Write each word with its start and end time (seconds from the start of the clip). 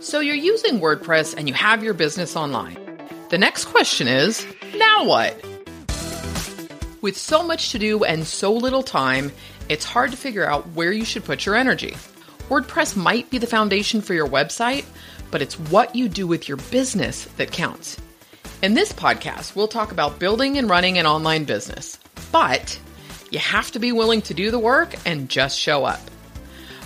So 0.00 0.20
you're 0.20 0.34
using 0.34 0.80
WordPress 0.80 1.34
and 1.36 1.48
you 1.48 1.54
have 1.54 1.82
your 1.82 1.94
business 1.94 2.36
online. 2.36 2.76
The 3.30 3.38
next 3.38 3.66
question 3.66 4.06
is 4.06 4.46
now 4.76 5.04
what? 5.04 5.34
With 7.00 7.16
so 7.16 7.42
much 7.42 7.70
to 7.72 7.78
do 7.78 8.04
and 8.04 8.26
so 8.26 8.52
little 8.52 8.82
time, 8.82 9.32
it's 9.68 9.84
hard 9.84 10.10
to 10.10 10.16
figure 10.16 10.44
out 10.44 10.68
where 10.72 10.92
you 10.92 11.04
should 11.04 11.24
put 11.24 11.46
your 11.46 11.54
energy. 11.54 11.96
WordPress 12.48 12.96
might 12.96 13.30
be 13.30 13.38
the 13.38 13.46
foundation 13.46 14.02
for 14.02 14.14
your 14.14 14.28
website, 14.28 14.84
but 15.30 15.40
it's 15.40 15.58
what 15.58 15.94
you 15.94 16.08
do 16.08 16.26
with 16.26 16.48
your 16.48 16.58
business 16.70 17.24
that 17.36 17.50
counts. 17.50 17.98
In 18.62 18.74
this 18.74 18.92
podcast, 18.92 19.56
we'll 19.56 19.68
talk 19.68 19.92
about 19.92 20.18
building 20.18 20.58
and 20.58 20.68
running 20.68 20.98
an 20.98 21.06
online 21.06 21.44
business, 21.44 21.98
but 22.30 22.78
you 23.30 23.38
have 23.38 23.70
to 23.72 23.78
be 23.78 23.92
willing 23.92 24.22
to 24.22 24.34
do 24.34 24.50
the 24.50 24.58
work 24.58 24.94
and 25.06 25.28
just 25.28 25.58
show 25.58 25.84
up. 25.84 26.00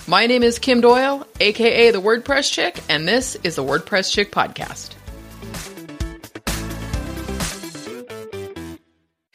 My 0.09 0.27
name 0.27 0.43
is 0.43 0.59
Kim 0.59 0.81
Doyle, 0.81 1.27
aka 1.39 1.91
the 1.91 2.01
WordPress 2.01 2.51
Chick, 2.51 2.83
and 2.89 3.07
this 3.07 3.35
is 3.45 3.57
the 3.57 3.63
WordPress 3.63 4.11
Chick 4.11 4.33
Podcast. 4.33 4.95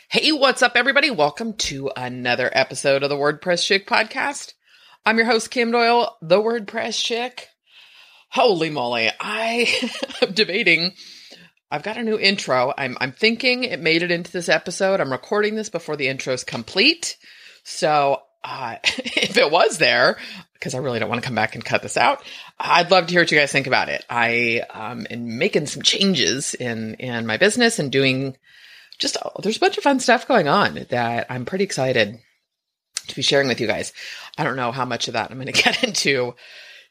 Hey, 0.09 0.31
what's 0.31 0.63
up, 0.63 0.71
everybody? 0.75 1.11
Welcome 1.11 1.53
to 1.57 1.91
another 1.95 2.49
episode 2.51 3.03
of 3.03 3.09
the 3.09 3.15
WordPress 3.15 3.63
Chick 3.63 3.85
Podcast. 3.85 4.53
I'm 5.05 5.17
your 5.17 5.27
host, 5.27 5.51
Kim 5.51 5.69
Doyle, 5.69 6.17
the 6.23 6.39
WordPress 6.39 6.99
Chick. 7.03 7.49
Holy 8.29 8.71
moly, 8.71 9.11
I 9.19 9.71
am 10.23 10.33
debating. 10.33 10.93
I've 11.69 11.83
got 11.83 11.97
a 11.97 12.03
new 12.03 12.17
intro. 12.17 12.73
I'm, 12.75 12.97
I'm 12.99 13.11
thinking 13.11 13.63
it 13.63 13.79
made 13.79 14.01
it 14.01 14.09
into 14.09 14.31
this 14.31 14.49
episode. 14.49 15.01
I'm 15.01 15.11
recording 15.11 15.53
this 15.53 15.69
before 15.69 15.97
the 15.97 16.07
intro 16.07 16.33
is 16.33 16.43
complete. 16.43 17.15
So 17.63 18.23
uh, 18.43 18.77
if 18.83 19.37
it 19.37 19.51
was 19.51 19.77
there, 19.77 20.17
because 20.63 20.75
I 20.75 20.77
really 20.77 20.99
don't 20.99 21.09
want 21.09 21.21
to 21.21 21.25
come 21.25 21.35
back 21.35 21.55
and 21.55 21.65
cut 21.65 21.81
this 21.81 21.97
out. 21.97 22.23
I'd 22.57 22.89
love 22.89 23.07
to 23.07 23.11
hear 23.11 23.21
what 23.21 23.31
you 23.31 23.37
guys 23.37 23.51
think 23.51 23.67
about 23.67 23.89
it. 23.89 24.05
I 24.09 24.61
um, 24.69 25.05
am 25.11 25.37
making 25.37 25.65
some 25.65 25.81
changes 25.81 26.53
in 26.53 26.93
in 26.95 27.25
my 27.25 27.35
business 27.35 27.79
and 27.79 27.91
doing 27.91 28.37
just 28.97 29.17
there's 29.41 29.57
a 29.57 29.59
bunch 29.59 29.77
of 29.77 29.83
fun 29.83 29.99
stuff 29.99 30.25
going 30.25 30.47
on 30.47 30.85
that 30.89 31.27
I'm 31.29 31.43
pretty 31.43 31.65
excited 31.65 32.17
to 33.07 33.15
be 33.15 33.21
sharing 33.21 33.49
with 33.49 33.59
you 33.59 33.67
guys. 33.67 33.91
I 34.37 34.45
don't 34.45 34.55
know 34.55 34.71
how 34.71 34.85
much 34.85 35.09
of 35.09 35.15
that 35.15 35.31
I'm 35.31 35.37
going 35.37 35.47
to 35.51 35.63
get 35.63 35.83
into 35.83 36.33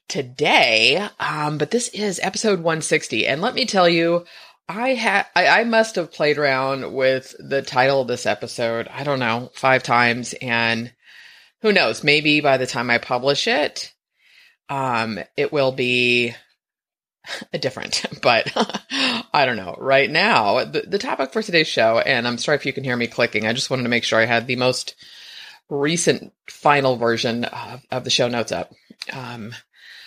today, 0.07 1.09
um, 1.19 1.57
but 1.57 1.71
this 1.71 1.89
is 1.89 2.21
episode 2.23 2.59
160, 2.59 3.27
and 3.27 3.41
let 3.41 3.55
me 3.55 3.65
tell 3.65 3.89
you. 3.89 4.27
I 4.69 4.95
had 4.95 5.27
I, 5.35 5.49
I 5.49 5.65
must 5.65 5.97
have 5.97 6.13
played 6.13 6.39
around 6.39 6.95
with 6.95 7.35
the 7.39 7.63
title 7.63 8.03
of 8.03 8.09
this 8.09 8.27
episode, 8.27 8.87
I 8.89 9.03
don't 9.03 9.19
know, 9.19 9.51
five 9.55 9.83
times 9.83 10.35
and 10.41 10.93
who 11.63 11.73
knows? 11.73 12.05
Maybe 12.05 12.41
by 12.41 12.57
the 12.59 12.67
time 12.67 12.91
I 12.91 12.99
publish 12.99 13.49
it, 13.49 13.93
um, 14.69 15.19
it 15.37 15.53
will 15.53 15.73
be 15.73 16.35
different, 17.59 18.05
but 18.23 18.53
I 19.33 19.47
don't 19.47 19.57
know. 19.57 19.77
Right 19.79 20.11
now, 20.11 20.65
the, 20.65 20.83
the 20.83 20.99
topic 20.99 21.33
for 21.33 21.43
today's 21.43 21.69
show, 21.69 21.99
and 21.99 22.27
I'm 22.27 22.39
sorry 22.39 22.57
if 22.57 22.67
you 22.67 22.73
can 22.73 22.85
hear 22.85 22.97
me 22.97 23.07
clicking. 23.07 23.47
I 23.47 23.53
just 23.53 23.71
wanted 23.71 23.85
to 23.85 23.89
make 23.89 24.05
sure 24.05 24.21
I 24.21 24.27
had 24.27 24.47
the 24.47 24.57
most 24.57 24.95
recent 25.69 26.33
final 26.49 26.97
version 26.97 27.45
of, 27.45 27.83
of 27.91 28.05
the 28.05 28.11
show 28.11 28.29
notes 28.29 28.53
up. 28.53 28.73
Um, 29.13 29.55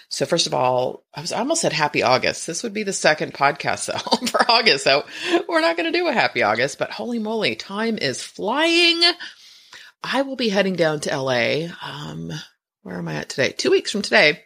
so 0.10 0.26
first 0.26 0.46
of 0.46 0.54
all, 0.54 1.04
I 1.14 1.22
was 1.22 1.32
I 1.32 1.40
almost 1.40 1.62
said 1.62 1.74
happy 1.74 2.04
August. 2.04 2.46
This 2.46 2.64
would 2.64 2.74
be 2.74 2.84
the 2.84 2.94
second 2.94 3.34
podcast 3.34 3.88
though 3.88 4.28
for 4.28 4.50
August. 4.50 4.84
So 4.84 5.04
we're 5.48 5.62
not 5.62 5.78
going 5.78 5.92
to 5.92 5.98
do 5.98 6.08
a 6.08 6.14
happy 6.14 6.44
August, 6.44 6.78
but 6.78 6.92
holy 6.92 7.20
moly, 7.20 7.56
time 7.56 7.98
is 7.98 8.22
flying. 8.22 9.02
I 10.12 10.22
will 10.22 10.36
be 10.36 10.50
heading 10.50 10.76
down 10.76 11.00
to 11.02 11.18
LA. 11.18 11.68
Um, 11.82 12.32
where 12.84 12.98
am 12.98 13.08
I 13.08 13.16
at 13.16 13.30
today? 13.30 13.52
Two 13.52 13.72
weeks 13.72 13.92
from 13.92 14.04
today 14.04 14.44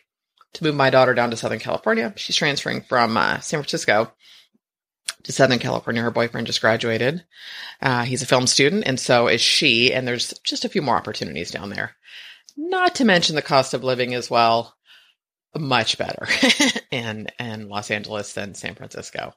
to 0.54 0.64
move 0.64 0.76
my 0.76 0.90
daughter 0.90 1.14
down 1.14 1.32
to 1.32 1.38
Southern 1.38 1.60
California. 1.60 2.14
She's 2.16 2.36
transferring 2.36 2.82
from 2.82 3.18
uh, 3.18 3.40
San 3.40 3.60
Francisco 3.60 4.12
to 5.24 5.32
Southern 5.32 5.60
California. 5.60 6.02
Her 6.02 6.12
boyfriend 6.12 6.48
just 6.48 6.62
graduated. 6.62 7.26
Uh, 7.82 8.04
he's 8.04 8.22
a 8.22 8.28
film 8.28 8.48
student, 8.48 8.86
and 8.86 9.00
so 9.00 9.28
is 9.28 9.42
she. 9.42 9.94
And 9.94 10.08
there's 10.08 10.34
just 10.44 10.64
a 10.64 10.70
few 10.70 10.82
more 10.82 10.96
opportunities 10.96 11.52
down 11.52 11.70
there. 11.70 11.96
Not 12.56 12.96
to 12.96 13.06
mention 13.06 13.36
the 13.36 13.42
cost 13.42 13.74
of 13.74 13.84
living 13.84 14.14
as 14.14 14.30
well. 14.30 14.76
Much 15.58 15.98
better 15.98 16.28
in 16.92 17.28
in 17.40 17.70
Los 17.70 17.90
Angeles 17.90 18.34
than 18.34 18.54
San 18.54 18.76
Francisco, 18.76 19.34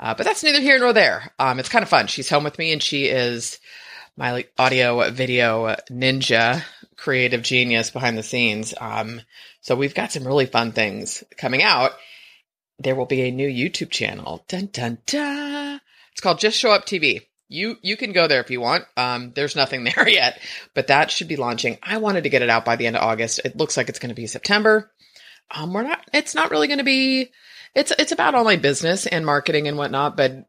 uh, 0.00 0.12
but 0.12 0.24
that's 0.24 0.42
neither 0.42 0.60
here 0.60 0.80
nor 0.80 0.92
there. 0.92 1.32
Um, 1.38 1.60
it's 1.60 1.68
kind 1.68 1.84
of 1.84 1.88
fun. 1.88 2.08
She's 2.08 2.28
home 2.28 2.42
with 2.42 2.58
me, 2.58 2.72
and 2.72 2.82
she 2.82 3.04
is 3.04 3.60
my 4.16 4.44
audio 4.58 5.10
video 5.10 5.74
ninja 5.90 6.62
creative 6.96 7.42
genius 7.42 7.90
behind 7.90 8.16
the 8.16 8.22
scenes. 8.22 8.74
Um, 8.80 9.20
so 9.60 9.74
we've 9.74 9.94
got 9.94 10.12
some 10.12 10.26
really 10.26 10.46
fun 10.46 10.72
things 10.72 11.24
coming 11.36 11.62
out. 11.62 11.92
There 12.78 12.94
will 12.94 13.06
be 13.06 13.22
a 13.22 13.30
new 13.30 13.48
YouTube 13.48 13.90
channel. 13.90 14.44
Dun 14.48 14.66
dun 14.72 14.98
dun. 15.06 15.80
It's 16.12 16.20
called 16.20 16.38
Just 16.38 16.58
Show 16.58 16.70
Up 16.70 16.86
TV. 16.86 17.22
You 17.48 17.76
you 17.82 17.96
can 17.96 18.12
go 18.12 18.26
there 18.26 18.40
if 18.40 18.50
you 18.50 18.60
want. 18.60 18.84
Um, 18.96 19.32
there's 19.34 19.56
nothing 19.56 19.84
there 19.96 20.08
yet, 20.08 20.40
but 20.74 20.88
that 20.88 21.10
should 21.10 21.28
be 21.28 21.36
launching. 21.36 21.78
I 21.82 21.98
wanted 21.98 22.24
to 22.24 22.30
get 22.30 22.42
it 22.42 22.50
out 22.50 22.64
by 22.64 22.76
the 22.76 22.86
end 22.86 22.96
of 22.96 23.02
August. 23.02 23.40
It 23.44 23.56
looks 23.56 23.76
like 23.76 23.88
it's 23.88 23.98
going 23.98 24.10
to 24.10 24.14
be 24.14 24.26
September. 24.26 24.90
Um, 25.50 25.72
we're 25.72 25.82
not. 25.82 26.08
It's 26.12 26.34
not 26.34 26.50
really 26.50 26.68
going 26.68 26.78
to 26.78 26.84
be. 26.84 27.30
It's 27.74 27.92
it's 27.98 28.12
about 28.12 28.34
online 28.34 28.60
business 28.60 29.06
and 29.06 29.26
marketing 29.26 29.66
and 29.66 29.76
whatnot, 29.76 30.16
but 30.16 30.46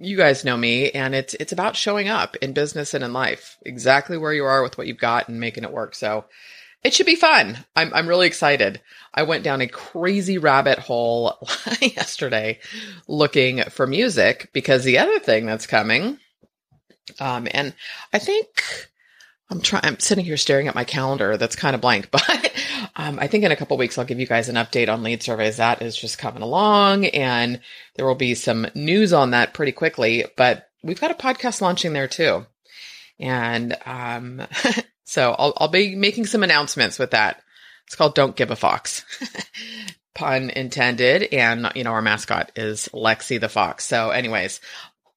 you 0.00 0.16
guys 0.16 0.44
know 0.44 0.56
me 0.56 0.90
and 0.90 1.14
it's 1.14 1.34
it's 1.34 1.52
about 1.52 1.76
showing 1.76 2.08
up 2.08 2.34
in 2.36 2.52
business 2.54 2.94
and 2.94 3.04
in 3.04 3.12
life 3.12 3.58
exactly 3.62 4.16
where 4.16 4.32
you 4.32 4.44
are 4.44 4.62
with 4.62 4.78
what 4.78 4.86
you've 4.86 4.98
got 4.98 5.28
and 5.28 5.38
making 5.38 5.62
it 5.64 5.72
work. 5.72 5.94
So 5.94 6.24
it 6.82 6.94
should 6.94 7.06
be 7.06 7.16
fun. 7.16 7.58
I'm 7.76 7.92
i'm 7.94 8.08
really 8.08 8.26
excited. 8.26 8.80
I 9.12 9.24
went 9.24 9.44
down 9.44 9.60
a 9.60 9.68
crazy 9.68 10.38
rabbit 10.38 10.78
hole 10.78 11.38
yesterday 11.80 12.60
looking 13.06 13.62
for 13.64 13.86
music 13.86 14.48
because 14.52 14.84
the 14.84 14.98
other 14.98 15.18
thing 15.18 15.46
that's 15.46 15.66
coming 15.66 16.18
um 17.18 17.48
and 17.50 17.74
i 18.12 18.18
think 18.18 18.88
I'm 19.50 19.60
trying. 19.60 19.84
I'm 19.84 19.98
sitting 19.98 20.24
here 20.24 20.36
staring 20.36 20.68
at 20.68 20.74
my 20.74 20.84
calendar. 20.84 21.36
That's 21.36 21.56
kind 21.56 21.74
of 21.74 21.80
blank, 21.80 22.10
but 22.12 22.52
um, 22.94 23.18
I 23.18 23.26
think 23.26 23.44
in 23.44 23.52
a 23.52 23.56
couple 23.56 23.76
weeks 23.76 23.98
I'll 23.98 24.04
give 24.04 24.20
you 24.20 24.26
guys 24.26 24.48
an 24.48 24.54
update 24.54 24.88
on 24.88 25.02
lead 25.02 25.22
surveys. 25.22 25.56
That 25.56 25.82
is 25.82 25.96
just 25.96 26.18
coming 26.18 26.42
along, 26.42 27.06
and 27.06 27.60
there 27.96 28.06
will 28.06 28.14
be 28.14 28.34
some 28.34 28.66
news 28.74 29.12
on 29.12 29.32
that 29.32 29.52
pretty 29.52 29.72
quickly. 29.72 30.24
But 30.36 30.68
we've 30.82 31.00
got 31.00 31.10
a 31.10 31.14
podcast 31.14 31.60
launching 31.60 31.92
there 31.92 32.08
too, 32.08 32.46
and 33.18 33.76
um, 33.84 34.42
so 35.04 35.34
I'll, 35.36 35.52
I'll 35.56 35.68
be 35.68 35.96
making 35.96 36.26
some 36.26 36.44
announcements 36.44 36.98
with 36.98 37.10
that. 37.10 37.42
It's 37.86 37.96
called 37.96 38.14
"Don't 38.14 38.36
Give 38.36 38.50
a 38.50 38.56
Fox." 38.56 39.04
Pun 40.14 40.50
intended, 40.50 41.32
and 41.32 41.70
you 41.74 41.84
know 41.84 41.92
our 41.92 42.02
mascot 42.02 42.52
is 42.54 42.88
Lexi 42.92 43.40
the 43.40 43.48
fox. 43.48 43.84
So, 43.84 44.10
anyways, 44.10 44.60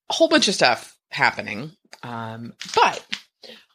a 0.09 0.13
whole 0.13 0.29
bunch 0.29 0.47
of 0.47 0.55
stuff 0.55 0.95
happening. 1.09 1.71
Um, 2.03 2.53
but 2.75 3.03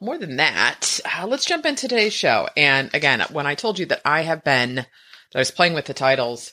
more 0.01 0.19
than 0.19 0.37
that, 0.37 1.01
uh, 1.05 1.27
let's 1.27 1.45
jump 1.45 1.67
into 1.67 1.89
today's 1.89 2.13
show. 2.13 2.49
And 2.57 2.91
again, 2.95 3.25
when 3.31 3.47
I 3.47 3.55
told 3.55 3.79
you 3.79 3.87
that 3.87 4.03
I 4.05 4.23
have 4.23 4.45
been, 4.45 4.77
that 4.77 4.87
I 5.35 5.39
was 5.39 5.51
playing 5.51 5.75
with 5.75 5.87
the 5.87 5.95
titles, 5.95 6.53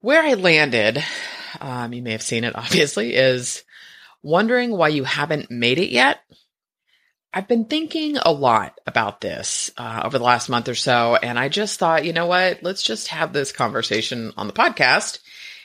where 0.00 0.22
I 0.22 0.34
landed, 0.34 1.02
um, 1.60 1.92
you 1.92 2.02
may 2.02 2.12
have 2.12 2.22
seen 2.22 2.44
it 2.44 2.54
obviously, 2.56 3.14
is 3.14 3.64
wondering 4.22 4.76
why 4.76 4.88
you 4.88 5.04
haven't 5.04 5.50
made 5.50 5.78
it 5.78 5.90
yet. 5.90 6.20
I've 7.32 7.48
been 7.48 7.66
thinking 7.66 8.16
a 8.16 8.32
lot 8.32 8.78
about 8.86 9.20
this 9.20 9.70
uh, 9.76 10.00
over 10.04 10.18
the 10.18 10.24
last 10.24 10.48
month 10.48 10.68
or 10.68 10.74
so, 10.74 11.16
and 11.16 11.38
I 11.38 11.48
just 11.48 11.78
thought, 11.78 12.06
you 12.06 12.12
know 12.12 12.26
what? 12.26 12.62
Let's 12.62 12.82
just 12.82 13.08
have 13.08 13.32
this 13.32 13.52
conversation 13.52 14.32
on 14.36 14.46
the 14.46 14.52
podcast. 14.52 15.18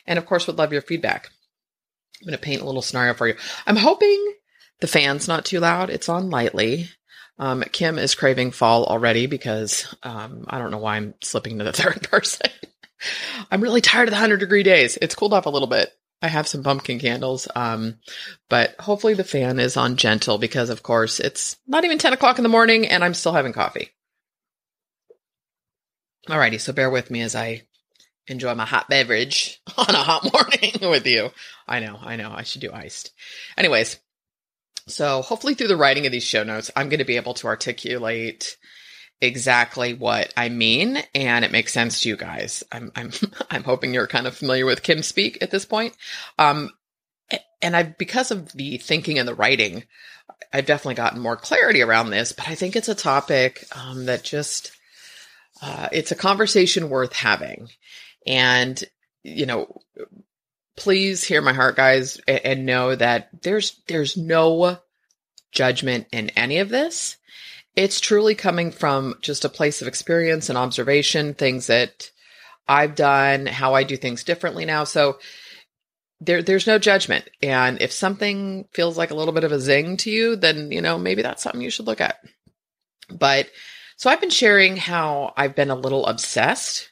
And 0.06 0.20
of 0.20 0.26
course, 0.26 0.46
would 0.48 0.58
love 0.58 0.74
your 0.74 0.82
feedback. 0.82 1.30
I'm 2.22 2.28
going 2.28 2.38
to 2.38 2.44
paint 2.44 2.62
a 2.62 2.66
little 2.66 2.82
scenario 2.82 3.14
for 3.14 3.28
you. 3.28 3.36
I'm 3.66 3.78
hoping 3.78 4.34
the 4.84 4.88
fan's 4.88 5.30
not 5.30 5.46
too 5.46 5.62
loud. 5.62 5.90
It's 5.90 6.10
on 6.10 6.30
lightly. 6.30 6.90
Um, 7.40 7.64
Kim 7.72 7.98
is 7.98 8.16
craving 8.16 8.52
fall 8.52 8.84
already 8.84 9.28
because 9.28 9.96
um, 10.04 10.44
I 10.50 10.60
don't 10.60 10.72
know 10.72 10.78
why 10.78 10.98
I'm 10.98 11.14
slipping 11.24 11.58
to 11.60 11.64
the 11.64 11.72
third 11.82 12.04
person. 12.04 12.52
I'm 13.50 13.62
really 13.62 13.80
tired 13.80 14.10
of 14.10 14.12
the 14.12 14.16
100 14.16 14.42
degree 14.42 14.64
days. 14.64 14.98
It's 15.02 15.16
cooled 15.16 15.34
off 15.34 15.46
a 15.46 15.50
little 15.50 15.70
bit. 15.70 15.90
I 16.22 16.28
have 16.28 16.50
some 16.50 16.64
pumpkin 16.64 17.00
candles, 17.00 17.48
um, 17.56 18.00
but 18.50 18.76
hopefully 18.78 19.14
the 19.14 19.24
fan 19.24 19.58
is 19.58 19.78
on 19.78 19.96
gentle 19.96 20.38
because, 20.38 20.70
of 20.70 20.84
course, 20.84 21.22
it's 21.22 21.56
not 21.66 21.86
even 21.86 21.98
10 21.98 22.12
o'clock 22.12 22.38
in 22.38 22.44
the 22.44 22.50
morning 22.50 22.86
and 22.86 23.06
I'm 23.06 23.14
still 23.14 23.32
having 23.32 23.54
coffee. 23.54 23.88
Alrighty, 26.28 26.60
so 26.60 26.74
bear 26.74 26.90
with 26.90 27.10
me 27.10 27.22
as 27.22 27.36
I 27.36 27.62
enjoy 28.28 28.54
my 28.54 28.66
hot 28.66 28.90
beverage 28.90 29.62
on 29.78 29.96
a 29.96 30.04
hot 30.04 30.30
morning 30.34 30.74
with 30.92 31.08
you. 31.08 31.30
I 31.70 31.80
know, 31.80 31.98
I 32.02 32.18
know, 32.18 32.34
I 32.36 32.44
should 32.44 32.60
do 32.62 32.74
iced. 32.74 33.14
Anyways, 33.58 33.98
so 34.88 35.22
hopefully 35.22 35.54
through 35.54 35.68
the 35.70 35.78
writing 35.78 36.06
of 36.06 36.12
these 36.12 36.24
show 36.24 36.44
notes, 36.44 36.72
I'm 36.76 36.90
going 36.90 37.00
to 37.00 37.06
be 37.06 37.16
able 37.16 37.34
to 37.36 37.48
articulate 37.48 38.58
exactly 39.22 39.94
what 39.94 40.34
I 40.36 40.50
mean 40.50 40.98
and 41.16 41.46
it 41.46 41.52
makes 41.52 41.72
sense 41.72 42.02
to 42.02 42.10
you 42.10 42.18
guys. 42.18 42.64
I'm 42.72 42.92
I'm 42.96 43.12
I'm 43.50 43.64
hoping 43.64 43.94
you're 43.94 44.08
kind 44.08 44.28
of 44.28 44.36
familiar 44.36 44.66
with 44.66 44.84
Kim 44.84 45.02
speak 45.02 45.38
at 45.42 45.50
this 45.50 45.66
point. 45.66 45.96
Um 46.38 46.72
and 47.62 47.76
I 47.76 47.84
because 47.84 48.32
of 48.32 48.52
the 48.52 48.78
thinking 48.78 49.18
and 49.18 49.28
the 49.28 49.36
writing, 49.36 49.86
I've 50.52 50.66
definitely 50.66 50.96
gotten 50.96 51.22
more 51.22 51.38
clarity 51.38 51.82
around 51.82 52.10
this, 52.10 52.32
but 52.32 52.48
I 52.48 52.56
think 52.56 52.76
it's 52.76 52.90
a 52.90 52.96
topic 52.96 53.66
um, 53.76 54.06
that 54.06 54.24
just 54.24 54.72
uh, 55.62 55.88
it's 55.92 56.12
a 56.12 56.16
conversation 56.16 56.90
worth 56.90 57.14
having. 57.14 57.70
And 58.28 58.84
you 59.24 59.46
know, 59.46 59.82
please 60.76 61.24
hear 61.24 61.42
my 61.42 61.54
heart, 61.54 61.76
guys, 61.76 62.18
and, 62.28 62.66
know 62.66 62.96
that 62.96 63.30
there's 63.42 63.82
there's 63.88 64.18
no 64.18 64.78
judgment 65.52 66.08
in 66.12 66.30
any 66.32 66.60
of 66.60 66.70
this. 66.70 67.18
It's 67.76 68.00
truly 68.00 68.36
coming 68.36 68.72
from 68.72 69.16
just 69.22 69.46
a 69.46 69.50
place 69.50 69.82
of 69.82 69.88
experience 69.88 70.50
and 70.50 70.58
observation, 70.58 71.34
things 71.34 71.68
that 71.68 72.12
I've 72.68 72.96
done, 72.96 73.46
how 73.46 73.74
I 73.74 73.84
do 73.84 73.98
things 73.98 74.24
differently 74.24 74.66
now. 74.66 74.84
So 74.84 75.20
there 76.22 76.42
there's 76.42 76.68
no 76.68 76.80
judgment. 76.80 77.30
And 77.42 77.82
if 77.82 77.92
something 77.92 78.68
feels 78.74 78.98
like 78.98 79.12
a 79.12 79.16
little 79.16 79.34
bit 79.34 79.44
of 79.44 79.52
a 79.52 79.60
zing 79.60 79.98
to 79.98 80.12
you, 80.12 80.36
then 80.36 80.72
you 80.72 80.82
know, 80.82 80.98
maybe 80.98 81.22
that's 81.22 81.44
something 81.44 81.62
you 81.62 81.70
should 81.70 81.88
look 81.88 82.02
at. 82.02 82.20
But 83.10 83.50
so 83.98 84.10
I've 84.10 84.22
been 84.22 84.30
sharing 84.30 84.78
how 84.78 85.34
I've 85.38 85.56
been 85.56 85.70
a 85.70 85.76
little 85.76 86.06
obsessed 86.06 86.92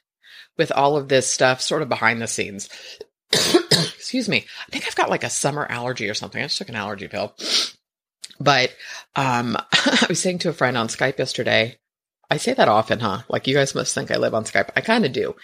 with 0.57 0.71
all 0.71 0.97
of 0.97 1.07
this 1.07 1.31
stuff 1.31 1.61
sort 1.61 1.81
of 1.81 1.89
behind 1.89 2.21
the 2.21 2.27
scenes. 2.27 2.69
Excuse 3.95 4.27
me. 4.27 4.45
I 4.67 4.71
think 4.71 4.85
I've 4.87 4.95
got 4.95 5.09
like 5.09 5.23
a 5.23 5.29
summer 5.29 5.65
allergy 5.69 6.09
or 6.09 6.13
something. 6.13 6.41
I 6.41 6.45
just 6.45 6.57
took 6.57 6.69
an 6.69 6.75
allergy 6.75 7.07
pill. 7.07 7.35
But 8.39 8.73
um 9.15 9.57
I 9.71 10.05
was 10.09 10.21
saying 10.21 10.39
to 10.39 10.49
a 10.49 10.53
friend 10.53 10.77
on 10.77 10.87
Skype 10.87 11.17
yesterday, 11.17 11.77
I 12.29 12.37
say 12.37 12.53
that 12.53 12.69
often, 12.69 12.99
huh? 12.99 13.23
Like 13.29 13.47
you 13.47 13.53
guys 13.53 13.75
must 13.75 13.93
think 13.93 14.09
I 14.09 14.17
live 14.17 14.33
on 14.33 14.45
Skype. 14.45 14.69
I 14.75 14.81
kind 14.81 15.05
of 15.05 15.11
do. 15.11 15.35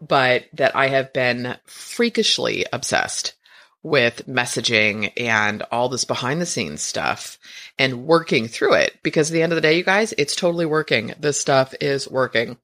But 0.00 0.46
that 0.52 0.76
I 0.76 0.88
have 0.88 1.12
been 1.12 1.56
freakishly 1.66 2.64
obsessed 2.72 3.34
with 3.82 4.26
messaging 4.26 5.12
and 5.16 5.62
all 5.70 5.88
this 5.88 6.04
behind 6.04 6.40
the 6.40 6.46
scenes 6.46 6.82
stuff 6.82 7.38
and 7.78 8.04
working 8.04 8.48
through 8.48 8.74
it 8.74 8.98
because 9.04 9.30
at 9.30 9.34
the 9.34 9.42
end 9.42 9.52
of 9.52 9.56
the 9.56 9.60
day, 9.60 9.76
you 9.76 9.84
guys, 9.84 10.12
it's 10.18 10.34
totally 10.34 10.66
working. 10.66 11.14
This 11.20 11.38
stuff 11.38 11.72
is 11.80 12.10
working. 12.10 12.56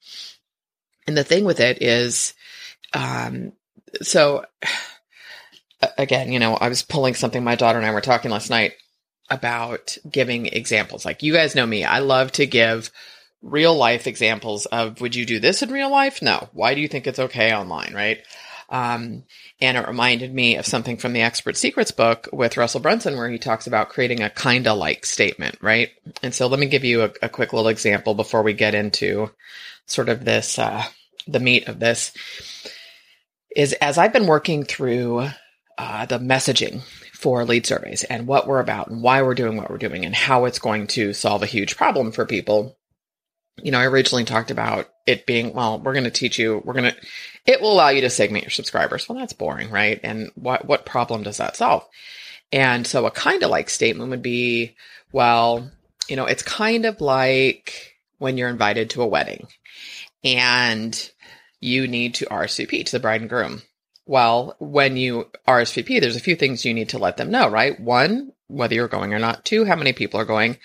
And 1.06 1.16
the 1.16 1.22
thing 1.24 1.44
with 1.44 1.60
it 1.60 1.80
is, 1.80 2.34
um, 2.92 3.52
so 4.00 4.44
again, 5.98 6.32
you 6.32 6.38
know, 6.38 6.54
I 6.54 6.68
was 6.68 6.82
pulling 6.82 7.14
something 7.14 7.42
my 7.42 7.56
daughter 7.56 7.78
and 7.78 7.86
I 7.86 7.92
were 7.92 8.00
talking 8.00 8.30
last 8.30 8.50
night 8.50 8.74
about 9.30 9.96
giving 10.10 10.46
examples. 10.46 11.04
Like 11.04 11.22
you 11.22 11.32
guys 11.32 11.54
know 11.54 11.66
me, 11.66 11.84
I 11.84 12.00
love 12.00 12.32
to 12.32 12.46
give 12.46 12.90
real 13.42 13.74
life 13.74 14.06
examples 14.06 14.66
of 14.66 15.00
would 15.00 15.16
you 15.16 15.26
do 15.26 15.40
this 15.40 15.62
in 15.62 15.72
real 15.72 15.90
life? 15.90 16.22
No. 16.22 16.48
Why 16.52 16.74
do 16.74 16.80
you 16.80 16.88
think 16.88 17.06
it's 17.06 17.18
okay 17.18 17.52
online, 17.52 17.92
right? 17.94 18.18
Um, 18.68 19.24
and 19.60 19.76
it 19.76 19.86
reminded 19.86 20.32
me 20.32 20.56
of 20.56 20.64
something 20.64 20.96
from 20.96 21.12
the 21.12 21.20
Expert 21.20 21.56
Secrets 21.56 21.90
book 21.90 22.28
with 22.32 22.56
Russell 22.56 22.80
Brunson, 22.80 23.16
where 23.16 23.28
he 23.28 23.38
talks 23.38 23.66
about 23.66 23.90
creating 23.90 24.22
a 24.22 24.30
kinda 24.30 24.72
like 24.72 25.04
statement, 25.04 25.58
right? 25.60 25.90
And 26.22 26.34
so 26.34 26.46
let 26.46 26.58
me 26.58 26.66
give 26.66 26.84
you 26.84 27.02
a, 27.02 27.10
a 27.20 27.28
quick 27.28 27.52
little 27.52 27.68
example 27.68 28.14
before 28.14 28.42
we 28.42 28.54
get 28.54 28.74
into 28.74 29.30
sort 29.86 30.08
of 30.08 30.24
this, 30.24 30.58
uh, 30.58 30.84
the 31.26 31.40
meat 31.40 31.68
of 31.68 31.80
this. 31.80 32.12
Is 33.56 33.72
as 33.74 33.98
I've 33.98 34.12
been 34.12 34.26
working 34.26 34.64
through 34.64 35.28
uh, 35.78 36.06
the 36.06 36.18
messaging 36.18 36.82
for 37.12 37.44
lead 37.44 37.66
surveys 37.66 38.04
and 38.04 38.26
what 38.26 38.46
we're 38.46 38.60
about 38.60 38.88
and 38.88 39.02
why 39.02 39.22
we're 39.22 39.34
doing 39.34 39.56
what 39.56 39.70
we're 39.70 39.78
doing 39.78 40.04
and 40.04 40.14
how 40.14 40.44
it's 40.44 40.58
going 40.58 40.86
to 40.88 41.12
solve 41.12 41.42
a 41.42 41.46
huge 41.46 41.76
problem 41.76 42.12
for 42.12 42.26
people 42.26 42.76
you 43.60 43.70
know, 43.70 43.78
I 43.78 43.86
originally 43.86 44.24
talked 44.24 44.50
about 44.50 44.88
it 45.06 45.26
being, 45.26 45.52
well, 45.52 45.78
we're 45.78 45.92
going 45.92 46.04
to 46.04 46.10
teach 46.10 46.38
you, 46.38 46.62
we're 46.64 46.72
going 46.74 46.92
to, 46.92 46.96
it 47.44 47.60
will 47.60 47.72
allow 47.72 47.88
you 47.88 48.00
to 48.02 48.10
segment 48.10 48.44
your 48.44 48.50
subscribers. 48.50 49.08
Well, 49.08 49.18
that's 49.18 49.32
boring, 49.32 49.70
right? 49.70 50.00
And 50.02 50.30
what, 50.34 50.64
what 50.64 50.86
problem 50.86 51.22
does 51.22 51.36
that 51.36 51.56
solve? 51.56 51.86
And 52.50 52.86
so 52.86 53.06
a 53.06 53.10
kind 53.10 53.42
of 53.42 53.50
like 53.50 53.68
statement 53.68 54.10
would 54.10 54.22
be, 54.22 54.76
well, 55.12 55.70
you 56.08 56.16
know, 56.16 56.26
it's 56.26 56.42
kind 56.42 56.86
of 56.86 57.00
like 57.00 57.96
when 58.18 58.38
you're 58.38 58.48
invited 58.48 58.90
to 58.90 59.02
a 59.02 59.06
wedding 59.06 59.48
and 60.24 61.10
you 61.62 61.86
need 61.86 62.14
to 62.14 62.26
RSVP 62.26 62.84
to 62.84 62.92
the 62.92 63.00
bride 63.00 63.20
and 63.20 63.30
groom. 63.30 63.62
Well, 64.04 64.56
when 64.58 64.96
you 64.96 65.30
RSVP, 65.46 66.00
there's 66.00 66.16
a 66.16 66.20
few 66.20 66.34
things 66.34 66.64
you 66.64 66.74
need 66.74 66.90
to 66.90 66.98
let 66.98 67.16
them 67.16 67.30
know, 67.30 67.48
right? 67.48 67.78
One, 67.78 68.32
whether 68.48 68.74
you're 68.74 68.88
going 68.88 69.14
or 69.14 69.20
not. 69.20 69.44
Two, 69.44 69.64
how 69.64 69.76
many 69.76 69.92
people 69.92 70.20
are 70.20 70.24
going. 70.24 70.58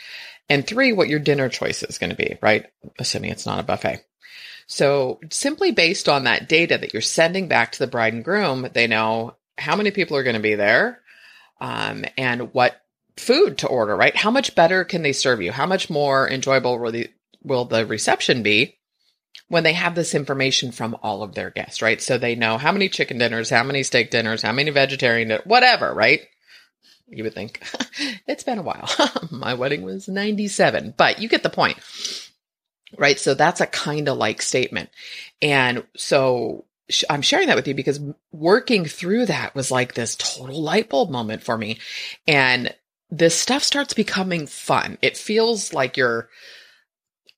And 0.49 0.65
three, 0.65 0.93
what 0.93 1.07
your 1.07 1.19
dinner 1.19 1.49
choice 1.49 1.83
is 1.83 1.99
going 1.99 2.09
to 2.09 2.15
be, 2.15 2.37
right? 2.41 2.65
Assuming 2.97 3.29
it's 3.29 3.45
not 3.45 3.59
a 3.59 3.63
buffet. 3.63 4.03
So 4.65 5.19
simply 5.29 5.71
based 5.71 6.09
on 6.09 6.23
that 6.23 6.49
data 6.49 6.77
that 6.77 6.93
you're 6.93 7.01
sending 7.01 7.47
back 7.47 7.73
to 7.73 7.79
the 7.79 7.87
bride 7.87 8.13
and 8.13 8.25
groom, 8.25 8.67
they 8.73 8.87
know 8.87 9.35
how 9.57 9.75
many 9.75 9.91
people 9.91 10.17
are 10.17 10.23
going 10.23 10.35
to 10.35 10.41
be 10.41 10.55
there, 10.55 10.99
um, 11.61 12.05
and 12.17 12.53
what 12.53 12.81
food 13.17 13.59
to 13.59 13.67
order, 13.67 13.95
right? 13.95 14.15
How 14.15 14.31
much 14.31 14.55
better 14.55 14.83
can 14.83 15.03
they 15.03 15.13
serve 15.13 15.41
you? 15.41 15.51
How 15.51 15.65
much 15.65 15.89
more 15.89 16.29
enjoyable 16.29 16.77
will 16.77 16.91
the, 16.91 17.09
will 17.43 17.65
the 17.65 17.85
reception 17.85 18.43
be 18.43 18.76
when 19.49 19.63
they 19.63 19.73
have 19.73 19.95
this 19.95 20.13
information 20.13 20.71
from 20.71 20.97
all 21.01 21.23
of 21.23 21.33
their 21.33 21.49
guests, 21.49 21.81
right? 21.81 22.01
So 22.01 22.17
they 22.17 22.35
know 22.35 22.57
how 22.57 22.71
many 22.71 22.89
chicken 22.89 23.17
dinners, 23.17 23.49
how 23.49 23.63
many 23.63 23.83
steak 23.83 24.11
dinners, 24.11 24.41
how 24.41 24.51
many 24.51 24.71
vegetarian, 24.71 25.39
whatever, 25.45 25.93
right? 25.93 26.21
You 27.07 27.23
would 27.23 27.33
think 27.33 27.61
it's 28.27 28.43
been 28.43 28.59
a 28.59 28.63
while. 28.63 28.89
My 29.31 29.53
wedding 29.53 29.83
was 29.83 30.09
97, 30.09 30.93
but 30.97 31.21
you 31.21 31.29
get 31.29 31.43
the 31.43 31.49
point. 31.49 31.77
Right. 32.97 33.19
So 33.19 33.33
that's 33.33 33.61
a 33.61 33.67
kind 33.67 34.07
of 34.07 34.17
like 34.17 34.41
statement. 34.41 34.89
And 35.41 35.85
so 35.95 36.65
I'm 37.09 37.21
sharing 37.21 37.47
that 37.47 37.57
with 37.57 37.67
you 37.67 37.73
because 37.73 37.99
working 38.31 38.85
through 38.85 39.25
that 39.25 39.55
was 39.55 39.71
like 39.71 39.93
this 39.93 40.15
total 40.15 40.61
light 40.61 40.89
bulb 40.89 41.09
moment 41.09 41.43
for 41.43 41.57
me. 41.57 41.79
And 42.27 42.73
this 43.09 43.37
stuff 43.37 43.63
starts 43.63 43.93
becoming 43.93 44.47
fun. 44.47 44.97
It 45.01 45.17
feels 45.17 45.73
like 45.73 45.97
you're, 45.97 46.29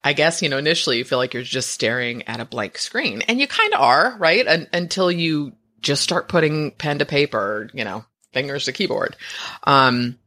I 0.03 0.13
guess, 0.13 0.41
you 0.41 0.49
know, 0.49 0.57
initially 0.57 0.97
you 0.97 1.03
feel 1.03 1.17
like 1.17 1.33
you're 1.33 1.43
just 1.43 1.71
staring 1.71 2.23
at 2.27 2.39
a 2.39 2.45
blank 2.45 2.77
screen 2.77 3.21
and 3.23 3.39
you 3.39 3.47
kind 3.47 3.73
of 3.73 3.81
are, 3.81 4.15
right? 4.17 4.47
until 4.73 5.11
you 5.11 5.53
just 5.81 6.03
start 6.03 6.29
putting 6.29 6.71
pen 6.71 6.99
to 6.99 7.05
paper, 7.05 7.69
you 7.73 7.83
know, 7.83 8.05
fingers 8.31 8.65
to 8.65 8.71
keyboard. 8.71 9.15
Um, 9.63 10.17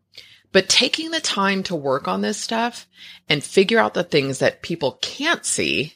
but 0.53 0.69
taking 0.69 1.11
the 1.11 1.21
time 1.21 1.63
to 1.65 1.75
work 1.75 2.09
on 2.09 2.21
this 2.21 2.37
stuff 2.37 2.87
and 3.29 3.43
figure 3.43 3.79
out 3.79 3.95
the 3.95 4.05
things 4.05 4.41
that 4.41 4.63
people 4.63 4.99
can't 5.01 5.45
see 5.45 5.95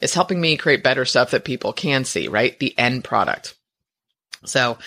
is 0.00 0.14
helping 0.14 0.40
me 0.40 0.56
create 0.56 0.82
better 0.82 1.04
stuff 1.04 1.30
that 1.30 1.44
people 1.44 1.72
can 1.72 2.04
see, 2.04 2.28
right? 2.28 2.58
The 2.58 2.76
end 2.78 3.04
product. 3.04 3.54
So, 4.44 4.78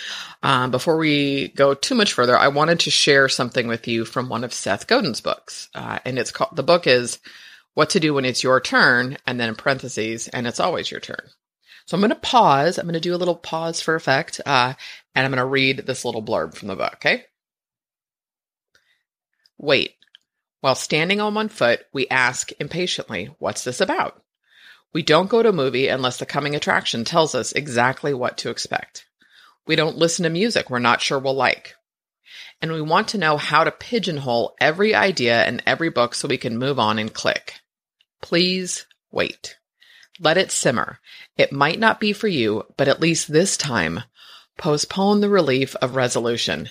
um, 0.44 0.72
before 0.72 0.98
we 0.98 1.50
go 1.50 1.74
too 1.74 1.96
much 1.96 2.12
further, 2.12 2.38
I 2.38 2.50
wanted 2.50 2.82
to 2.82 2.92
share 2.92 3.30
something 3.30 3.68
with 3.68 3.88
you 3.88 4.04
from 4.04 4.28
one 4.28 4.44
of 4.44 4.54
Seth 4.54 4.88
Godin's 4.88 5.22
books. 5.22 5.70
Uh, 5.74 6.00
and 6.04 6.20
it's 6.20 6.32
called, 6.32 6.56
the 6.56 6.64
book 6.64 6.88
is 6.88 7.20
What 7.76 7.92
to 7.92 8.00
Do 8.00 8.14
When 8.14 8.26
It's 8.26 8.42
Your 8.42 8.60
Turn, 8.60 9.18
and 9.28 9.40
then 9.40 9.50
in 9.50 9.56
parentheses, 9.56 10.28
and 10.30 10.48
it's 10.48 10.60
always 10.60 10.90
your 10.90 11.02
turn. 11.02 11.30
So 11.86 11.96
I'm 11.96 12.02
going 12.02 12.10
to 12.10 12.16
pause. 12.16 12.78
I'm 12.78 12.86
going 12.86 12.94
to 12.94 13.00
do 13.00 13.14
a 13.14 13.18
little 13.18 13.36
pause 13.36 13.82
for 13.82 13.96
effect, 13.96 14.42
uh, 14.46 14.74
and 15.14 15.26
I'm 15.26 15.32
going 15.32 15.38
to 15.38 15.46
read 15.46 15.80
this 15.86 16.04
little 16.04 16.24
blurb 16.24 16.56
from 16.56 16.70
the 16.70 16.76
book, 16.76 16.94
okay? 16.96 17.26
Wait. 19.58 19.96
While 20.62 20.76
standing 20.76 21.22
on 21.22 21.36
one 21.36 21.50
foot, 21.50 21.82
we 21.94 22.08
ask 22.08 22.52
impatiently, 22.60 23.30
What's 23.40 23.64
this 23.64 23.82
about? 23.82 24.24
We 24.94 25.04
don't 25.04 25.30
go 25.30 25.44
to 25.44 25.50
a 25.50 25.54
movie 25.54 25.90
unless 25.90 26.18
the 26.18 26.26
coming 26.26 26.56
attraction 26.56 27.04
tells 27.04 27.36
us 27.36 27.52
exactly 27.52 28.14
what 28.14 28.38
to 28.38 28.50
expect. 28.50 29.06
We 29.68 29.76
don't 29.76 29.98
listen 29.98 30.24
to 30.24 30.30
music 30.30 30.70
we're 30.70 30.80
not 30.80 31.02
sure 31.02 31.20
we'll 31.20 31.36
like. 31.36 31.76
And 32.62 32.72
we 32.72 32.82
want 32.82 33.10
to 33.10 33.18
know 33.18 33.36
how 33.36 33.66
to 33.66 33.72
pigeonhole 33.72 34.56
every 34.62 34.96
idea 34.96 35.44
and 35.44 35.62
every 35.66 35.90
book 35.90 36.16
so 36.16 36.30
we 36.30 36.38
can 36.38 36.58
move 36.58 36.80
on 36.80 36.98
and 36.98 37.14
click. 37.14 37.56
Please 38.22 38.86
wait. 39.12 39.58
Let 40.20 40.38
it 40.38 40.52
simmer. 40.52 41.00
It 41.38 41.52
might 41.52 41.80
not 41.80 42.00
be 42.00 42.14
for 42.14 42.28
you, 42.28 42.64
but 42.78 42.88
at 42.88 43.02
least 43.02 43.32
this 43.32 43.58
time, 43.58 44.02
postpone 44.58 45.22
the 45.22 45.30
relief 45.30 45.76
of 45.78 45.96
resolution. 45.96 46.70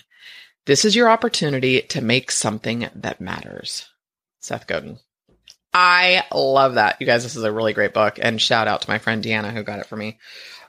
This 0.66 0.84
is 0.84 0.96
your 0.96 1.10
opportunity 1.10 1.82
to 1.82 2.00
make 2.00 2.30
something 2.30 2.88
that 2.94 3.20
matters. 3.20 3.86
Seth 4.40 4.66
Godin. 4.66 4.98
I 5.74 6.24
love 6.32 6.74
that. 6.74 6.96
You 7.00 7.06
guys, 7.06 7.24
this 7.24 7.36
is 7.36 7.42
a 7.42 7.52
really 7.52 7.72
great 7.72 7.92
book. 7.92 8.18
And 8.20 8.40
shout 8.40 8.68
out 8.68 8.82
to 8.82 8.90
my 8.90 8.98
friend 8.98 9.22
Deanna 9.22 9.52
who 9.52 9.62
got 9.62 9.80
it 9.80 9.86
for 9.86 9.96
me. 9.96 10.18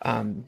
Um, 0.02 0.48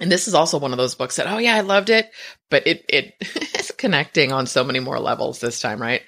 and 0.00 0.10
this 0.10 0.26
is 0.26 0.34
also 0.34 0.58
one 0.58 0.72
of 0.72 0.78
those 0.78 0.96
books 0.96 1.16
that, 1.16 1.28
oh 1.28 1.38
yeah, 1.38 1.54
I 1.54 1.60
loved 1.60 1.88
it, 1.88 2.10
but 2.50 2.66
it, 2.66 2.84
it 2.88 3.14
is 3.58 3.70
connecting 3.70 4.32
on 4.32 4.46
so 4.46 4.64
many 4.64 4.80
more 4.80 4.98
levels 4.98 5.38
this 5.38 5.60
time, 5.60 5.80
right? 5.80 6.02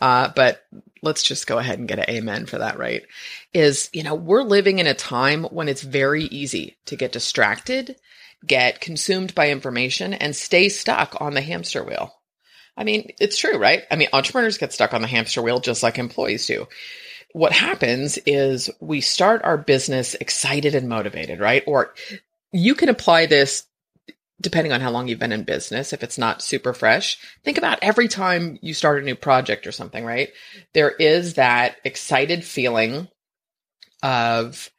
Uh, 0.00 0.30
but 0.34 0.62
let's 1.02 1.22
just 1.22 1.46
go 1.46 1.58
ahead 1.58 1.78
and 1.78 1.88
get 1.88 1.98
an 1.98 2.10
amen 2.10 2.46
for 2.46 2.58
that, 2.58 2.78
right? 2.78 3.02
Is, 3.52 3.90
you 3.92 4.02
know, 4.02 4.14
we're 4.14 4.42
living 4.42 4.78
in 4.78 4.86
a 4.86 4.94
time 4.94 5.44
when 5.44 5.68
it's 5.68 5.82
very 5.82 6.24
easy 6.24 6.76
to 6.86 6.96
get 6.96 7.12
distracted, 7.12 7.96
get 8.46 8.80
consumed 8.80 9.34
by 9.34 9.50
information, 9.50 10.14
and 10.14 10.34
stay 10.34 10.68
stuck 10.68 11.20
on 11.20 11.34
the 11.34 11.40
hamster 11.40 11.82
wheel. 11.82 12.14
I 12.76 12.84
mean, 12.84 13.12
it's 13.20 13.38
true, 13.38 13.58
right? 13.58 13.82
I 13.90 13.96
mean, 13.96 14.08
entrepreneurs 14.12 14.58
get 14.58 14.72
stuck 14.72 14.94
on 14.94 15.02
the 15.02 15.08
hamster 15.08 15.42
wheel 15.42 15.60
just 15.60 15.82
like 15.82 15.98
employees 15.98 16.46
do. 16.46 16.66
What 17.32 17.52
happens 17.52 18.18
is 18.26 18.70
we 18.80 19.00
start 19.00 19.44
our 19.44 19.58
business 19.58 20.14
excited 20.14 20.74
and 20.74 20.88
motivated, 20.88 21.40
right? 21.40 21.62
Or 21.66 21.94
you 22.52 22.74
can 22.74 22.88
apply 22.88 23.26
this 23.26 23.64
depending 24.40 24.72
on 24.72 24.80
how 24.80 24.90
long 24.90 25.08
you've 25.08 25.18
been 25.18 25.32
in 25.32 25.44
business, 25.44 25.92
if 25.92 26.02
it's 26.02 26.18
not 26.18 26.42
super 26.42 26.72
fresh, 26.72 27.18
think 27.44 27.58
about 27.58 27.78
every 27.82 28.08
time 28.08 28.58
you 28.62 28.72
start 28.72 29.02
a 29.02 29.04
new 29.04 29.14
project 29.14 29.66
or 29.66 29.72
something, 29.72 30.04
right? 30.04 30.30
There 30.72 30.90
is 30.90 31.34
that 31.34 31.76
excited 31.84 32.44
feeling 32.44 33.08
of 34.02 34.70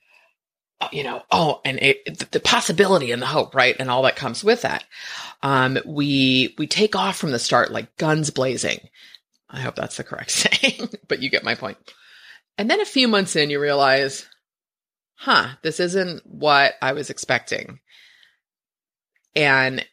you 0.92 1.04
know, 1.04 1.22
oh, 1.32 1.62
and 1.64 1.78
it, 1.80 2.32
the 2.32 2.40
possibility 2.40 3.12
and 3.12 3.22
the 3.22 3.28
hope, 3.28 3.54
right? 3.54 3.76
And 3.78 3.90
all 3.90 4.02
that 4.04 4.16
comes 4.16 4.44
with 4.44 4.64
that. 4.64 4.84
Um, 5.44 5.78
we, 5.86 6.56
we 6.58 6.68
take 6.68 6.96
off 6.96 7.18
from 7.18 7.32
the 7.32 7.40
start 7.40 7.72
like 7.72 7.96
guns 7.98 8.32
blazing. 8.32 8.80
I 9.50 9.60
hope 9.60 9.76
that's 9.76 9.98
the 9.98 10.04
correct 10.04 10.32
saying, 10.32 10.90
but 11.08 11.22
you 11.22 11.30
get 11.30 11.44
my 11.44 11.56
point. 11.56 11.78
And 12.58 12.70
then 12.70 12.82
a 12.82 12.86
few 12.86 13.08
months 13.08 13.36
in, 13.36 13.50
you 13.50 13.60
realize, 13.60 14.26
huh, 15.16 15.50
this 15.62 15.80
isn't 15.80 16.26
what 16.26 16.74
I 16.82 16.94
was 16.94 17.10
expecting. 17.10 17.80
And 19.36 19.86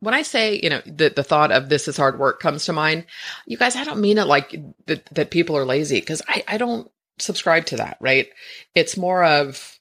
when 0.00 0.14
I 0.14 0.22
say, 0.22 0.58
you 0.62 0.68
know, 0.68 0.82
the, 0.84 1.10
the 1.10 1.22
thought 1.22 1.52
of 1.52 1.68
this 1.68 1.86
is 1.86 1.96
hard 1.96 2.18
work 2.18 2.40
comes 2.40 2.64
to 2.64 2.72
mind, 2.72 3.06
you 3.46 3.56
guys, 3.56 3.76
I 3.76 3.84
don't 3.84 4.00
mean 4.00 4.18
it 4.18 4.26
like 4.26 4.54
that, 4.86 5.06
that 5.06 5.30
people 5.30 5.56
are 5.56 5.64
lazy 5.64 6.00
because 6.00 6.22
I, 6.26 6.44
I 6.48 6.58
don't 6.58 6.90
subscribe 7.18 7.66
to 7.66 7.76
that, 7.76 7.98
right? 8.00 8.28
It's 8.74 8.96
more 8.96 9.24
of 9.24 9.78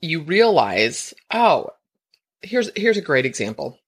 you 0.00 0.22
realize, 0.22 1.14
oh, 1.32 1.70
here's 2.42 2.70
here's 2.76 2.96
a 2.96 3.02
great 3.02 3.26
example. 3.26 3.78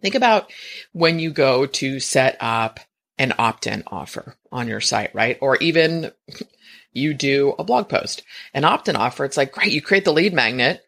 Think 0.00 0.14
about 0.14 0.52
when 0.92 1.18
you 1.18 1.30
go 1.30 1.66
to 1.66 2.00
set 2.00 2.36
up 2.40 2.80
an 3.18 3.32
opt-in 3.38 3.84
offer 3.86 4.36
on 4.50 4.68
your 4.68 4.80
site, 4.80 5.14
right? 5.14 5.38
Or 5.40 5.56
even 5.56 6.12
you 6.92 7.14
do 7.14 7.54
a 7.58 7.64
blog 7.64 7.88
post. 7.88 8.22
An 8.52 8.64
opt-in 8.64 8.96
offer, 8.96 9.24
it's 9.24 9.36
like, 9.36 9.52
great, 9.52 9.72
you 9.72 9.80
create 9.80 10.04
the 10.04 10.12
lead 10.12 10.32
magnet. 10.32 10.83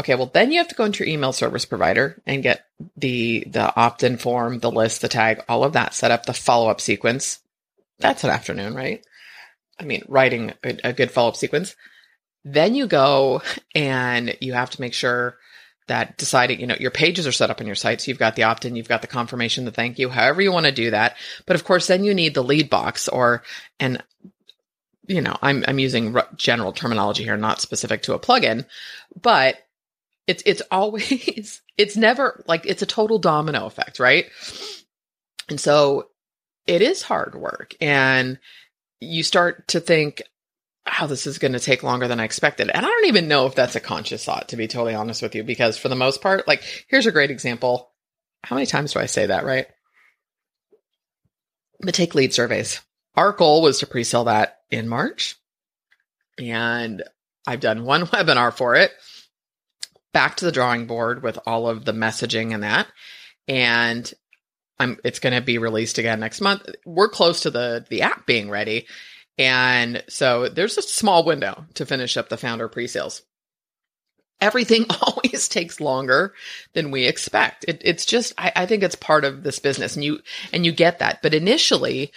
Okay, 0.00 0.14
well 0.14 0.30
then 0.32 0.50
you 0.50 0.58
have 0.58 0.68
to 0.68 0.74
go 0.74 0.86
into 0.86 1.04
your 1.04 1.12
email 1.12 1.32
service 1.32 1.66
provider 1.66 2.20
and 2.26 2.42
get 2.42 2.64
the 2.96 3.44
the 3.46 3.74
opt-in 3.76 4.16
form, 4.16 4.58
the 4.58 4.70
list, 4.70 5.02
the 5.02 5.08
tag, 5.08 5.44
all 5.46 5.62
of 5.62 5.74
that 5.74 5.94
set 5.94 6.10
up, 6.10 6.24
the 6.24 6.32
follow-up 6.32 6.80
sequence. 6.80 7.38
That's 7.98 8.24
an 8.24 8.30
afternoon, 8.30 8.74
right? 8.74 9.06
I 9.78 9.84
mean, 9.84 10.02
writing 10.08 10.54
a, 10.64 10.78
a 10.84 10.92
good 10.94 11.10
follow-up 11.10 11.36
sequence. 11.36 11.76
Then 12.44 12.74
you 12.74 12.86
go 12.86 13.42
and 13.74 14.34
you 14.40 14.54
have 14.54 14.70
to 14.70 14.80
make 14.80 14.94
sure 14.94 15.36
that 15.86 16.16
deciding, 16.16 16.60
you 16.60 16.66
know, 16.66 16.76
your 16.80 16.90
pages 16.90 17.26
are 17.26 17.32
set 17.32 17.50
up 17.50 17.60
on 17.60 17.66
your 17.66 17.76
site. 17.76 18.00
So 18.00 18.10
you've 18.10 18.18
got 18.18 18.36
the 18.36 18.44
opt 18.44 18.64
in, 18.64 18.76
you've 18.76 18.88
got 18.88 19.02
the 19.02 19.08
confirmation, 19.08 19.66
the 19.66 19.70
thank 19.70 19.98
you, 19.98 20.08
however 20.08 20.40
you 20.40 20.52
want 20.52 20.64
to 20.66 20.72
do 20.72 20.92
that. 20.92 21.16
But 21.44 21.56
of 21.56 21.64
course, 21.64 21.88
then 21.88 22.04
you 22.04 22.14
need 22.14 22.32
the 22.32 22.44
lead 22.44 22.70
box 22.70 23.08
or, 23.08 23.42
and, 23.78 24.02
you 25.06 25.20
know, 25.20 25.36
I'm, 25.42 25.64
I'm 25.68 25.78
using 25.78 26.16
general 26.36 26.72
terminology 26.72 27.24
here, 27.24 27.36
not 27.36 27.60
specific 27.60 28.02
to 28.02 28.14
a 28.14 28.20
plugin, 28.20 28.64
but 29.20 29.56
it's, 30.30 30.42
it's 30.46 30.62
always, 30.70 31.60
it's 31.76 31.96
never 31.96 32.44
like, 32.46 32.64
it's 32.64 32.82
a 32.82 32.86
total 32.86 33.18
domino 33.18 33.66
effect, 33.66 33.98
right? 33.98 34.26
And 35.48 35.60
so 35.60 36.08
it 36.66 36.82
is 36.82 37.02
hard 37.02 37.34
work 37.34 37.74
and 37.80 38.38
you 39.00 39.24
start 39.24 39.66
to 39.68 39.80
think, 39.80 40.22
wow, 40.86 41.08
this 41.08 41.26
is 41.26 41.38
going 41.38 41.52
to 41.52 41.58
take 41.58 41.82
longer 41.82 42.06
than 42.06 42.20
I 42.20 42.24
expected. 42.24 42.70
And 42.70 42.86
I 42.86 42.88
don't 42.88 43.08
even 43.08 43.26
know 43.26 43.46
if 43.46 43.56
that's 43.56 43.74
a 43.74 43.80
conscious 43.80 44.24
thought, 44.24 44.48
to 44.48 44.56
be 44.56 44.68
totally 44.68 44.94
honest 44.94 45.20
with 45.20 45.34
you, 45.34 45.42
because 45.42 45.76
for 45.76 45.88
the 45.88 45.96
most 45.96 46.22
part, 46.22 46.46
like, 46.46 46.62
here's 46.88 47.06
a 47.06 47.12
great 47.12 47.30
example. 47.30 47.90
How 48.44 48.54
many 48.54 48.66
times 48.66 48.92
do 48.92 49.00
I 49.00 49.06
say 49.06 49.26
that, 49.26 49.44
right? 49.44 49.66
But 51.80 51.94
take 51.94 52.14
lead 52.14 52.32
surveys. 52.32 52.80
Our 53.16 53.32
goal 53.32 53.62
was 53.62 53.80
to 53.80 53.86
pre 53.86 54.04
sell 54.04 54.24
that 54.24 54.60
in 54.70 54.88
March. 54.88 55.36
And 56.38 57.02
I've 57.46 57.60
done 57.60 57.84
one 57.84 58.02
webinar 58.06 58.52
for 58.52 58.76
it. 58.76 58.92
Back 60.12 60.36
to 60.36 60.44
the 60.44 60.52
drawing 60.52 60.86
board 60.86 61.22
with 61.22 61.38
all 61.46 61.68
of 61.68 61.84
the 61.84 61.92
messaging 61.92 62.52
and 62.52 62.62
that. 62.62 62.88
And 63.46 64.12
I'm, 64.78 64.98
it's 65.04 65.18
going 65.18 65.34
to 65.34 65.42
be 65.42 65.58
released 65.58 65.98
again 65.98 66.20
next 66.20 66.40
month. 66.40 66.68
We're 66.84 67.08
close 67.08 67.40
to 67.40 67.50
the 67.50 67.84
the 67.88 68.02
app 68.02 68.26
being 68.26 68.48
ready, 68.48 68.86
and 69.40 70.02
so 70.06 70.48
there's 70.48 70.76
a 70.76 70.82
small 70.82 71.24
window 71.24 71.64
to 71.74 71.86
finish 71.86 72.18
up 72.18 72.28
the 72.28 72.36
founder 72.36 72.68
pre-sales. 72.68 73.22
Everything 74.38 74.84
always 75.02 75.48
takes 75.48 75.80
longer 75.80 76.34
than 76.74 76.90
we 76.90 77.06
expect. 77.06 77.64
It, 77.66 77.80
it's 77.82 78.04
just, 78.04 78.34
I, 78.36 78.52
I, 78.54 78.66
think 78.66 78.82
it's 78.82 78.96
part 78.96 79.24
of 79.24 79.42
this 79.42 79.58
business 79.58 79.96
and 79.96 80.04
you, 80.04 80.20
and 80.52 80.66
you 80.66 80.72
get 80.72 80.98
that. 80.98 81.22
But 81.22 81.32
initially 81.32 82.12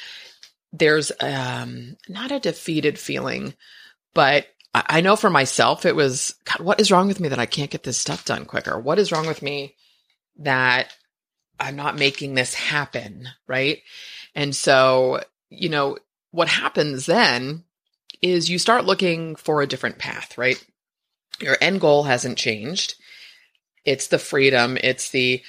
there's, 0.74 1.14
um, 1.22 1.96
not 2.10 2.32
a 2.32 2.42
defeated 2.42 3.00
feeling, 3.00 3.54
but 4.14 4.48
I, 4.74 4.84
I 4.88 5.02
know 5.02 5.16
for 5.16 5.30
myself, 5.30 5.86
it 5.86 5.96
was, 5.96 6.36
God, 6.46 6.62
what 6.66 6.80
is 6.80 6.92
wrong 6.92 7.08
with 7.08 7.20
me 7.20 7.30
that 7.30 7.40
I 7.40 7.46
can't 7.46 7.72
get 7.72 7.84
this 7.84 7.98
stuff 7.98 8.26
done 8.26 8.46
quicker? 8.46 8.80
What 8.80 9.00
is 9.00 9.12
wrong 9.12 9.28
with 9.28 9.42
me 9.42 9.76
that 10.40 10.94
I'm 11.60 11.76
not 11.76 11.98
making 11.98 12.34
this 12.34 12.54
happen? 12.54 13.30
Right. 13.48 13.82
And 14.36 14.56
so, 14.56 15.22
you 15.50 15.70
know, 15.70 15.98
what 16.32 16.48
happens 16.48 17.06
then 17.06 17.64
is 18.22 18.50
you 18.50 18.58
start 18.58 18.86
looking 18.86 19.36
for 19.36 19.62
a 19.62 19.68
different 19.68 20.00
path, 20.00 20.38
right? 20.38 20.64
Your 21.40 21.58
end 21.62 21.82
goal 21.82 22.04
hasn't 22.04 22.38
changed. 22.38 22.96
It's 23.86 24.08
the 24.08 24.18
freedom. 24.18 24.78
It's 24.82 25.10
the, 25.10 25.44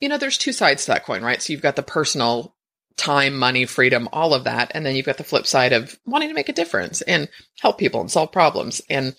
you 0.00 0.08
know, 0.08 0.16
there's 0.16 0.38
two 0.38 0.52
sides 0.52 0.84
to 0.84 0.92
that 0.92 1.04
coin, 1.04 1.22
right? 1.22 1.42
So 1.42 1.52
you've 1.52 1.62
got 1.62 1.76
the 1.76 1.82
personal 1.82 2.53
time, 2.96 3.36
money, 3.36 3.66
freedom, 3.66 4.08
all 4.12 4.34
of 4.34 4.44
that. 4.44 4.72
And 4.74 4.84
then 4.84 4.94
you've 4.94 5.06
got 5.06 5.16
the 5.16 5.24
flip 5.24 5.46
side 5.46 5.72
of 5.72 5.98
wanting 6.06 6.28
to 6.28 6.34
make 6.34 6.48
a 6.48 6.52
difference 6.54 7.02
and 7.02 7.28
help 7.60 7.78
people 7.78 8.00
and 8.00 8.10
solve 8.10 8.32
problems. 8.32 8.80
And 8.88 9.16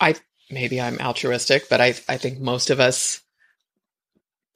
I, 0.00 0.14
maybe 0.50 0.80
I'm 0.80 0.98
altruistic, 1.00 1.68
but 1.68 1.80
I, 1.80 1.88
I 2.08 2.16
think 2.16 2.38
most 2.38 2.70
of 2.70 2.80
us, 2.80 3.20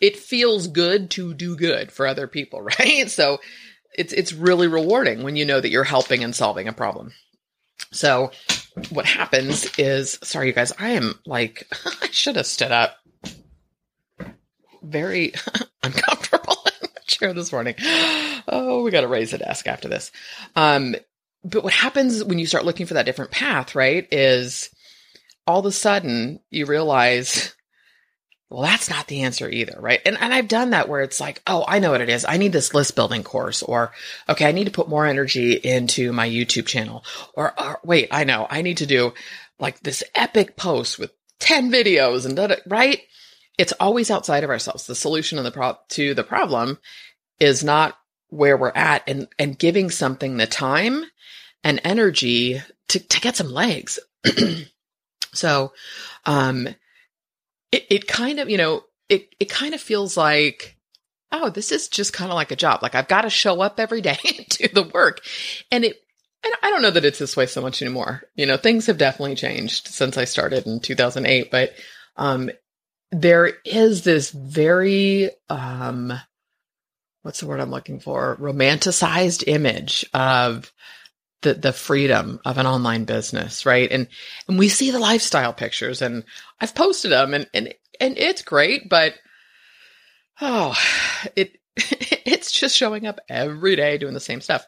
it 0.00 0.16
feels 0.16 0.66
good 0.66 1.10
to 1.12 1.34
do 1.34 1.56
good 1.56 1.90
for 1.90 2.06
other 2.06 2.26
people, 2.26 2.62
right? 2.78 3.10
So 3.10 3.38
it's 3.96 4.12
it's 4.12 4.32
really 4.32 4.68
rewarding 4.68 5.22
when 5.22 5.36
you 5.36 5.44
know 5.44 5.60
that 5.60 5.70
you're 5.70 5.84
helping 5.84 6.22
and 6.22 6.34
solving 6.34 6.68
a 6.68 6.72
problem. 6.72 7.12
So 7.92 8.30
what 8.90 9.06
happens 9.06 9.78
is 9.78 10.18
sorry 10.22 10.48
you 10.48 10.52
guys, 10.52 10.72
I 10.78 10.90
am 10.90 11.18
like 11.24 11.66
I 12.02 12.08
should 12.10 12.36
have 12.36 12.46
stood 12.46 12.72
up. 12.72 12.96
Very 14.82 15.32
uncomfortable 15.82 16.58
in 16.82 16.88
the 16.94 17.00
chair 17.06 17.32
this 17.32 17.50
morning. 17.50 17.74
Oh, 18.48 18.82
we 18.82 18.90
got 18.90 19.02
to 19.02 19.08
raise 19.08 19.30
the 19.32 19.38
desk 19.38 19.66
after 19.66 19.88
this. 19.88 20.12
Um, 20.54 20.96
but 21.44 21.64
what 21.64 21.72
happens 21.72 22.24
when 22.24 22.38
you 22.38 22.46
start 22.46 22.64
looking 22.64 22.86
for 22.86 22.94
that 22.94 23.06
different 23.06 23.30
path, 23.30 23.74
right, 23.74 24.06
is 24.10 24.70
all 25.46 25.60
of 25.60 25.66
a 25.66 25.72
sudden 25.72 26.40
you 26.50 26.66
realize 26.66 27.54
well, 28.48 28.62
that's 28.62 28.88
not 28.88 29.08
the 29.08 29.22
answer 29.22 29.48
either, 29.48 29.76
right? 29.80 30.00
And 30.06 30.16
and 30.20 30.32
I've 30.32 30.48
done 30.48 30.70
that 30.70 30.88
where 30.88 31.02
it's 31.02 31.20
like, 31.20 31.42
oh, 31.46 31.64
I 31.66 31.80
know 31.80 31.90
what 31.90 32.00
it 32.00 32.08
is. 32.08 32.24
I 32.24 32.36
need 32.36 32.52
this 32.52 32.74
list 32.74 32.94
building 32.94 33.24
course, 33.24 33.62
or 33.62 33.92
okay, 34.28 34.46
I 34.46 34.52
need 34.52 34.66
to 34.66 34.70
put 34.70 34.88
more 34.88 35.04
energy 35.04 35.54
into 35.54 36.12
my 36.12 36.28
YouTube 36.28 36.66
channel, 36.66 37.04
or, 37.34 37.58
or 37.60 37.80
wait, 37.84 38.08
I 38.12 38.24
know 38.24 38.46
I 38.48 38.62
need 38.62 38.78
to 38.78 38.86
do 38.86 39.14
like 39.58 39.80
this 39.80 40.04
epic 40.14 40.56
post 40.56 40.98
with 40.98 41.12
ten 41.40 41.72
videos 41.72 42.24
and 42.24 42.36
da, 42.36 42.56
right. 42.66 43.00
It's 43.58 43.72
always 43.80 44.10
outside 44.10 44.44
of 44.44 44.50
ourselves. 44.50 44.86
The 44.86 44.94
solution 44.94 45.42
the 45.42 45.50
pro- 45.50 45.78
to 45.90 46.14
the 46.14 46.22
problem 46.22 46.78
is 47.40 47.64
not 47.64 47.98
where 48.28 48.56
we're 48.56 48.72
at, 48.74 49.02
and 49.06 49.28
and 49.38 49.58
giving 49.58 49.90
something 49.90 50.36
the 50.36 50.46
time 50.46 51.04
and 51.64 51.80
energy 51.84 52.62
to 52.88 52.98
to 52.98 53.20
get 53.20 53.36
some 53.36 53.50
legs. 53.50 53.98
so, 55.32 55.72
um 56.24 56.68
it, 57.72 57.86
it 57.90 58.06
kind 58.06 58.40
of, 58.40 58.48
you 58.48 58.56
know, 58.56 58.84
it, 59.08 59.34
it 59.38 59.50
kind 59.50 59.74
of 59.74 59.80
feels 59.80 60.16
like, 60.16 60.76
oh, 61.32 61.50
this 61.50 61.72
is 61.72 61.88
just 61.88 62.12
kind 62.12 62.30
of 62.30 62.34
like 62.34 62.50
a 62.50 62.56
job. 62.56 62.82
Like 62.82 62.94
I've 62.94 63.08
got 63.08 63.22
to 63.22 63.30
show 63.30 63.60
up 63.60 63.78
every 63.78 64.00
day 64.00 64.18
and 64.24 64.46
do 64.48 64.68
the 64.68 64.90
work. 64.94 65.20
And 65.70 65.84
it, 65.84 65.96
and 66.44 66.54
I 66.62 66.70
don't 66.70 66.82
know 66.82 66.90
that 66.90 67.04
it's 67.04 67.18
this 67.18 67.36
way 67.36 67.46
so 67.46 67.60
much 67.60 67.82
anymore. 67.82 68.22
You 68.34 68.46
know, 68.46 68.56
things 68.56 68.86
have 68.86 68.98
definitely 68.98 69.34
changed 69.34 69.88
since 69.88 70.16
I 70.16 70.24
started 70.24 70.66
in 70.66 70.80
2008, 70.80 71.50
but, 71.50 71.72
um, 72.16 72.50
there 73.12 73.52
is 73.64 74.02
this 74.02 74.30
very, 74.30 75.30
um, 75.48 76.12
what's 77.26 77.40
the 77.40 77.46
word 77.46 77.60
I'm 77.60 77.70
looking 77.70 78.00
for? 78.00 78.36
Romanticized 78.40 79.44
image 79.46 80.06
of 80.14 80.72
the 81.42 81.54
the 81.54 81.72
freedom 81.72 82.40
of 82.44 82.56
an 82.56 82.66
online 82.66 83.04
business, 83.04 83.66
right? 83.66 83.90
And 83.90 84.08
and 84.48 84.58
we 84.58 84.68
see 84.68 84.90
the 84.90 84.98
lifestyle 84.98 85.52
pictures, 85.52 86.00
and 86.00 86.24
I've 86.60 86.74
posted 86.74 87.10
them, 87.10 87.34
and 87.34 87.48
and 87.52 87.74
and 88.00 88.16
it's 88.16 88.42
great, 88.42 88.88
but 88.88 89.14
oh, 90.40 90.74
it 91.34 91.58
it's 91.76 92.52
just 92.52 92.76
showing 92.76 93.06
up 93.06 93.20
every 93.28 93.76
day 93.76 93.98
doing 93.98 94.14
the 94.14 94.20
same 94.20 94.40
stuff. 94.40 94.64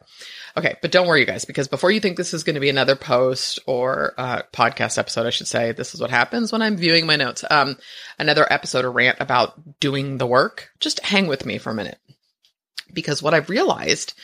Okay, 0.56 0.76
but 0.82 0.90
don't 0.90 1.06
worry, 1.06 1.20
you 1.20 1.26
guys, 1.26 1.44
because 1.44 1.68
before 1.68 1.90
you 1.90 2.00
think 2.00 2.16
this 2.16 2.34
is 2.34 2.42
going 2.42 2.54
to 2.54 2.60
be 2.60 2.68
another 2.68 2.96
post 2.96 3.60
or 3.66 4.12
uh, 4.18 4.42
podcast 4.52 4.98
episode, 4.98 5.26
I 5.26 5.30
should 5.30 5.46
say, 5.46 5.72
this 5.72 5.94
is 5.94 6.00
what 6.00 6.10
happens 6.10 6.52
when 6.52 6.62
I'm 6.62 6.76
viewing 6.76 7.06
my 7.06 7.16
notes. 7.16 7.44
Um, 7.48 7.76
another 8.18 8.46
episode 8.50 8.84
or 8.84 8.90
rant 8.90 9.18
about 9.20 9.78
doing 9.80 10.18
the 10.18 10.26
work. 10.26 10.70
Just 10.80 11.00
hang 11.00 11.28
with 11.28 11.46
me 11.46 11.58
for 11.58 11.70
a 11.70 11.74
minute, 11.74 11.98
because 12.92 13.22
what 13.22 13.34
I've 13.34 13.50
realized 13.50 14.14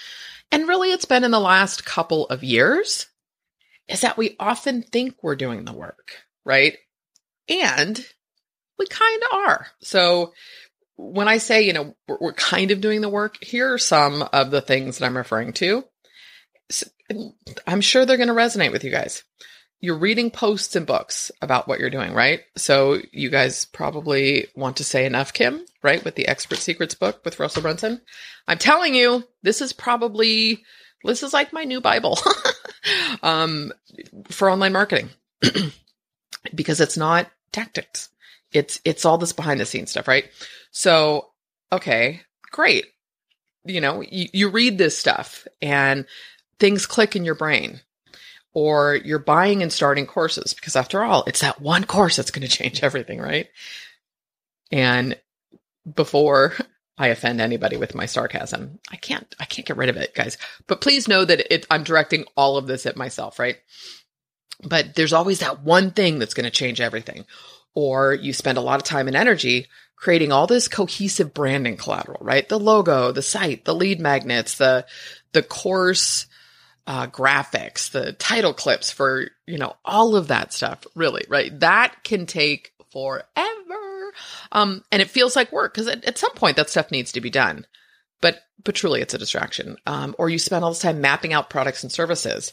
and 0.55 0.69
really 0.69 0.93
it's 0.93 1.05
been 1.05 1.25
in 1.25 1.31
the 1.31 1.41
last 1.41 1.85
couple 1.85 2.27
of 2.27 2.45
years, 2.45 3.07
is 3.89 4.03
that 4.03 4.17
we 4.17 4.37
often 4.39 4.83
think 4.83 5.17
we're 5.21 5.37
doing 5.37 5.65
the 5.65 5.73
work, 5.73 6.13
right? 6.45 6.77
And 7.49 8.05
we 8.79 8.87
kind 8.87 9.23
of 9.25 9.39
are. 9.39 9.67
So 9.81 10.33
when 10.97 11.29
I 11.29 11.39
say, 11.39 11.63
you 11.63 11.73
know, 11.73 11.97
we're, 12.09 12.19
we're, 12.21 12.33
kind 12.35 12.71
of 12.71 12.81
doing 12.81 13.01
the 13.01 13.09
work, 13.09 13.43
here 13.43 13.75
are 13.75 13.79
some 13.79 14.23
of 14.33 14.51
the 14.51 14.61
things 14.61 14.99
that 14.99 15.07
I'm 15.07 15.17
referring 15.17 15.55
to. 15.55 15.85
I'm 17.67 17.81
sure 17.81 18.07
they're 18.07 18.17
going 18.17 18.29
to 18.29 18.35
resonate 18.35 18.73
with 18.73 18.85
you 18.85 18.91
guys. 18.91 19.25
You're 19.81 19.99
reading 19.99 20.31
posts 20.31 20.77
and 20.77 20.87
books 20.87 21.31
about 21.43 21.69
what 21.69 21.79
you're 21.79 21.91
doing, 21.91 22.15
right? 22.15 22.41
So 22.57 22.99
you 23.13 23.29
guys 23.29 23.65
probably 23.67 24.47
want 24.57 24.79
to 24.79 24.85
say 24.85 25.05
enough, 25.05 25.33
Kim, 25.33 25.65
right? 25.83 26.03
With 26.05 26.15
the 26.15 26.27
Expert 26.27 26.59
Secrets 26.59 26.95
book 26.95 27.21
with 27.25 27.39
Russell 27.39 27.63
Brunson. 27.63 28.01
I'm 28.49 28.59
telling 28.59 28.95
you, 28.95 29.25
this 29.43 29.61
is 29.61 29.73
probably 29.73 30.65
this 31.05 31.23
is 31.23 31.35
like 31.35 31.53
my 31.53 31.65
new 31.65 31.81
Bible 31.81 32.19
um, 33.23 33.73
for 34.31 34.51
online 34.51 34.73
marketing 34.73 35.11
because 36.55 36.81
it's 36.81 36.97
not 36.97 37.31
tactics. 37.53 38.09
It's 38.53 38.81
it's 38.85 39.05
all 39.05 39.19
this 39.19 39.33
behind 39.33 39.61
the 39.61 39.67
scenes 39.67 39.91
stuff, 39.91 40.09
right? 40.09 40.25
So, 40.71 41.31
okay, 41.71 42.23
great. 42.51 42.87
You 43.65 43.81
know, 43.81 44.03
you, 44.03 44.29
you 44.33 44.49
read 44.49 44.79
this 44.79 44.97
stuff 44.97 45.47
and 45.61 46.07
things 46.59 46.87
click 46.87 47.17
in 47.17 47.25
your 47.25 47.35
brain 47.35 47.81
or 48.55 48.95
you're 48.95 49.19
buying 49.19 49.63
and 49.63 49.73
starting 49.73 50.07
courses 50.07 50.55
because 50.55 50.77
after 50.77 51.03
all, 51.03 51.25
it's 51.27 51.41
that 51.41 51.61
one 51.61 51.85
course 51.85 52.17
that's 52.17 52.31
going 52.31 52.47
to 52.47 52.57
change 52.57 52.83
everything, 52.83 53.21
right? 53.21 53.49
And 54.71 55.19
before 55.93 56.55
I 56.97 57.09
offend 57.09 57.41
anybody 57.41 57.77
with 57.77 57.97
my 57.97 58.07
sarcasm, 58.07 58.79
I 58.91 58.97
can't 58.97 59.35
I 59.41 59.45
can't 59.45 59.67
get 59.67 59.77
rid 59.77 59.89
of 59.89 59.97
it, 59.97 60.15
guys. 60.15 60.39
But 60.69 60.81
please 60.81 61.09
know 61.09 61.25
that 61.25 61.53
it, 61.53 61.67
I'm 61.69 61.83
directing 61.83 62.25
all 62.37 62.57
of 62.57 62.67
this 62.67 62.87
at 62.87 62.97
myself, 62.97 63.39
right? 63.39 63.57
But 64.63 64.95
there's 64.95 65.13
always 65.13 65.41
that 65.41 65.63
one 65.63 65.91
thing 65.91 66.21
that's 66.21 66.35
going 66.35 66.45
to 66.45 66.51
change 66.51 66.81
everything. 66.81 67.27
Or 67.75 68.15
you 68.15 68.33
spend 68.33 68.57
a 68.57 68.63
lot 68.63 68.77
of 68.77 68.85
time 68.85 69.09
and 69.09 69.17
energy 69.17 69.67
creating 69.97 70.31
all 70.31 70.47
this 70.47 70.69
cohesive 70.69 71.35
branding 71.35 71.77
collateral, 71.77 72.25
right? 72.25 72.49
The 72.49 72.59
logo, 72.61 73.11
the 73.11 73.23
site, 73.23 73.65
the 73.65 73.75
lead 73.75 74.01
magnets, 74.01 74.57
the 74.59 74.87
the 75.33 75.43
course 75.43 76.27
uh, 76.87 77.07
graphics, 77.07 77.91
the 77.91 78.13
title 78.13 78.53
clips 78.53 78.91
for, 78.91 79.29
you 79.47 79.59
know, 79.59 79.75
all 79.85 80.17
of 80.17 80.29
that 80.29 80.53
stuff, 80.53 80.87
really, 80.95 81.25
right? 81.29 81.59
That 81.61 82.05
can 82.05 82.27
take 82.27 82.73
forever. 82.93 83.25
Um, 84.53 84.85
and 84.93 85.01
it 85.01 85.11
feels 85.11 85.35
like 85.35 85.53
work 85.53 85.75
because 85.75 85.89
at, 85.89 86.05
at, 86.05 86.19
some 86.19 86.33
point 86.33 86.57
that 86.57 86.71
stuff 86.71 86.91
needs 86.91 87.13
to 87.13 87.21
be 87.21 87.31
done. 87.31 87.67
But, 88.21 88.41
but 88.63 88.75
truly 88.75 89.01
it's 89.01 89.15
a 89.15 89.19
distraction. 89.19 89.77
Um, 89.87 90.15
or 90.19 90.29
you 90.29 90.39
spend 90.39 90.65
all 90.65 90.71
this 90.71 90.81
time 90.81 91.01
mapping 91.01 91.33
out 91.33 91.51
products 91.51 91.83
and 91.83 91.91
services. 91.91 92.53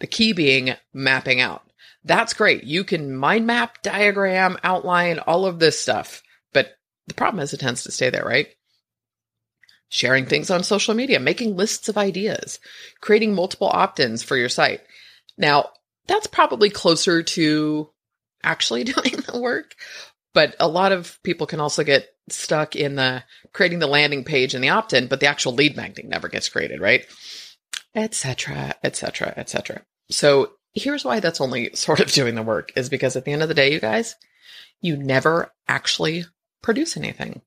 The 0.00 0.06
key 0.06 0.32
being 0.32 0.74
mapping 0.92 1.40
out. 1.40 1.62
That's 2.04 2.34
great. 2.34 2.64
You 2.64 2.84
can 2.84 3.16
mind 3.16 3.46
map, 3.46 3.82
diagram, 3.82 4.58
outline, 4.62 5.18
all 5.20 5.46
of 5.46 5.58
this 5.58 5.80
stuff. 5.80 6.22
But 6.52 6.76
the 7.06 7.14
problem 7.14 7.42
is 7.42 7.52
it 7.52 7.60
tends 7.60 7.84
to 7.84 7.92
stay 7.92 8.10
there, 8.10 8.24
right? 8.24 8.48
Sharing 9.88 10.26
things 10.26 10.50
on 10.50 10.64
social 10.64 10.94
media, 10.94 11.20
making 11.20 11.56
lists 11.56 11.88
of 11.88 11.96
ideas, 11.96 12.58
creating 13.00 13.34
multiple 13.34 13.68
opt 13.72 14.00
ins 14.00 14.22
for 14.22 14.36
your 14.36 14.48
site. 14.48 14.80
Now, 15.38 15.70
that's 16.06 16.26
probably 16.26 16.70
closer 16.70 17.22
to 17.22 17.90
actually 18.42 18.84
doing 18.84 19.16
the 19.26 19.40
work, 19.40 19.74
but 20.34 20.54
a 20.60 20.68
lot 20.68 20.92
of 20.92 21.18
people 21.22 21.46
can 21.46 21.60
also 21.60 21.84
get 21.84 22.08
stuck 22.28 22.74
in 22.74 22.96
the 22.96 23.22
creating 23.52 23.78
the 23.78 23.86
landing 23.86 24.24
page 24.24 24.54
and 24.54 24.62
the 24.62 24.68
opt 24.68 24.92
in, 24.92 25.06
but 25.06 25.20
the 25.20 25.26
actual 25.26 25.52
lead 25.52 25.76
magnet 25.76 26.06
never 26.06 26.28
gets 26.28 26.48
created, 26.48 26.80
right? 26.80 27.04
Etc., 27.94 28.74
etc., 28.82 29.32
etc. 29.36 29.82
So 30.10 30.52
here's 30.74 31.04
why 31.04 31.20
that's 31.20 31.40
only 31.40 31.70
sort 31.74 32.00
of 32.00 32.10
doing 32.12 32.34
the 32.34 32.42
work 32.42 32.72
is 32.76 32.88
because 32.88 33.16
at 33.16 33.24
the 33.24 33.32
end 33.32 33.42
of 33.42 33.48
the 33.48 33.54
day, 33.54 33.72
you 33.72 33.80
guys, 33.80 34.16
you 34.80 34.96
never 34.96 35.52
actually 35.68 36.24
produce 36.62 36.96
anything 36.96 37.42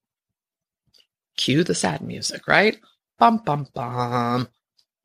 cue 1.39 1.63
the 1.63 1.73
sad 1.73 2.01
music, 2.01 2.47
right? 2.47 2.77
Bum, 3.17 3.37
bum, 3.37 3.67
bum. 3.73 4.47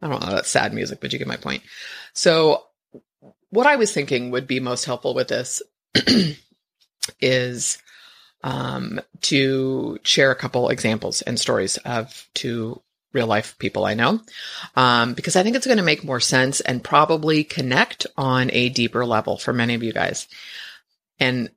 I 0.02 0.08
don't 0.08 0.20
know 0.20 0.30
that's 0.34 0.50
sad 0.50 0.74
music, 0.74 1.00
but 1.00 1.12
you 1.12 1.18
get 1.18 1.28
my 1.28 1.36
point. 1.36 1.62
So, 2.12 2.64
what 3.50 3.66
I 3.66 3.76
was 3.76 3.92
thinking 3.92 4.32
would 4.32 4.46
be 4.46 4.60
most 4.60 4.84
helpful 4.84 5.14
with 5.14 5.28
this 5.28 5.62
is 7.20 7.78
um, 8.42 9.00
to 9.22 9.98
share 10.02 10.32
a 10.32 10.36
couple 10.36 10.68
examples 10.68 11.22
and 11.22 11.38
stories 11.38 11.76
of 11.78 12.28
two 12.34 12.82
real 13.12 13.28
life 13.28 13.56
people 13.58 13.84
I 13.84 13.94
know, 13.94 14.20
um, 14.74 15.14
because 15.14 15.36
I 15.36 15.44
think 15.44 15.54
it's 15.54 15.66
going 15.66 15.78
to 15.78 15.84
make 15.84 16.02
more 16.02 16.20
sense 16.20 16.60
and 16.60 16.82
probably 16.82 17.44
connect 17.44 18.08
on 18.16 18.50
a 18.52 18.70
deeper 18.70 19.06
level 19.06 19.38
for 19.38 19.52
many 19.52 19.74
of 19.74 19.84
you 19.84 19.92
guys. 19.92 20.26
And 21.20 21.50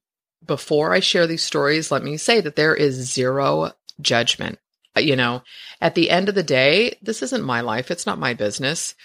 before 0.46 0.94
I 0.94 1.00
share 1.00 1.26
these 1.26 1.44
stories, 1.44 1.92
let 1.92 2.04
me 2.04 2.18
say 2.18 2.42
that 2.42 2.56
there 2.56 2.76
is 2.76 3.12
zero 3.12 3.72
judgment 4.00 4.60
you 5.04 5.16
know, 5.16 5.44
at 5.82 5.96
the 5.96 6.10
end 6.10 6.30
of 6.30 6.36
the 6.36 6.44
day, 6.44 6.98
this 7.02 7.22
isn't 7.22 7.44
my 7.44 7.62
life. 7.62 7.92
It's 7.92 8.06
not 8.06 8.20
my 8.20 8.34
business. 8.34 8.96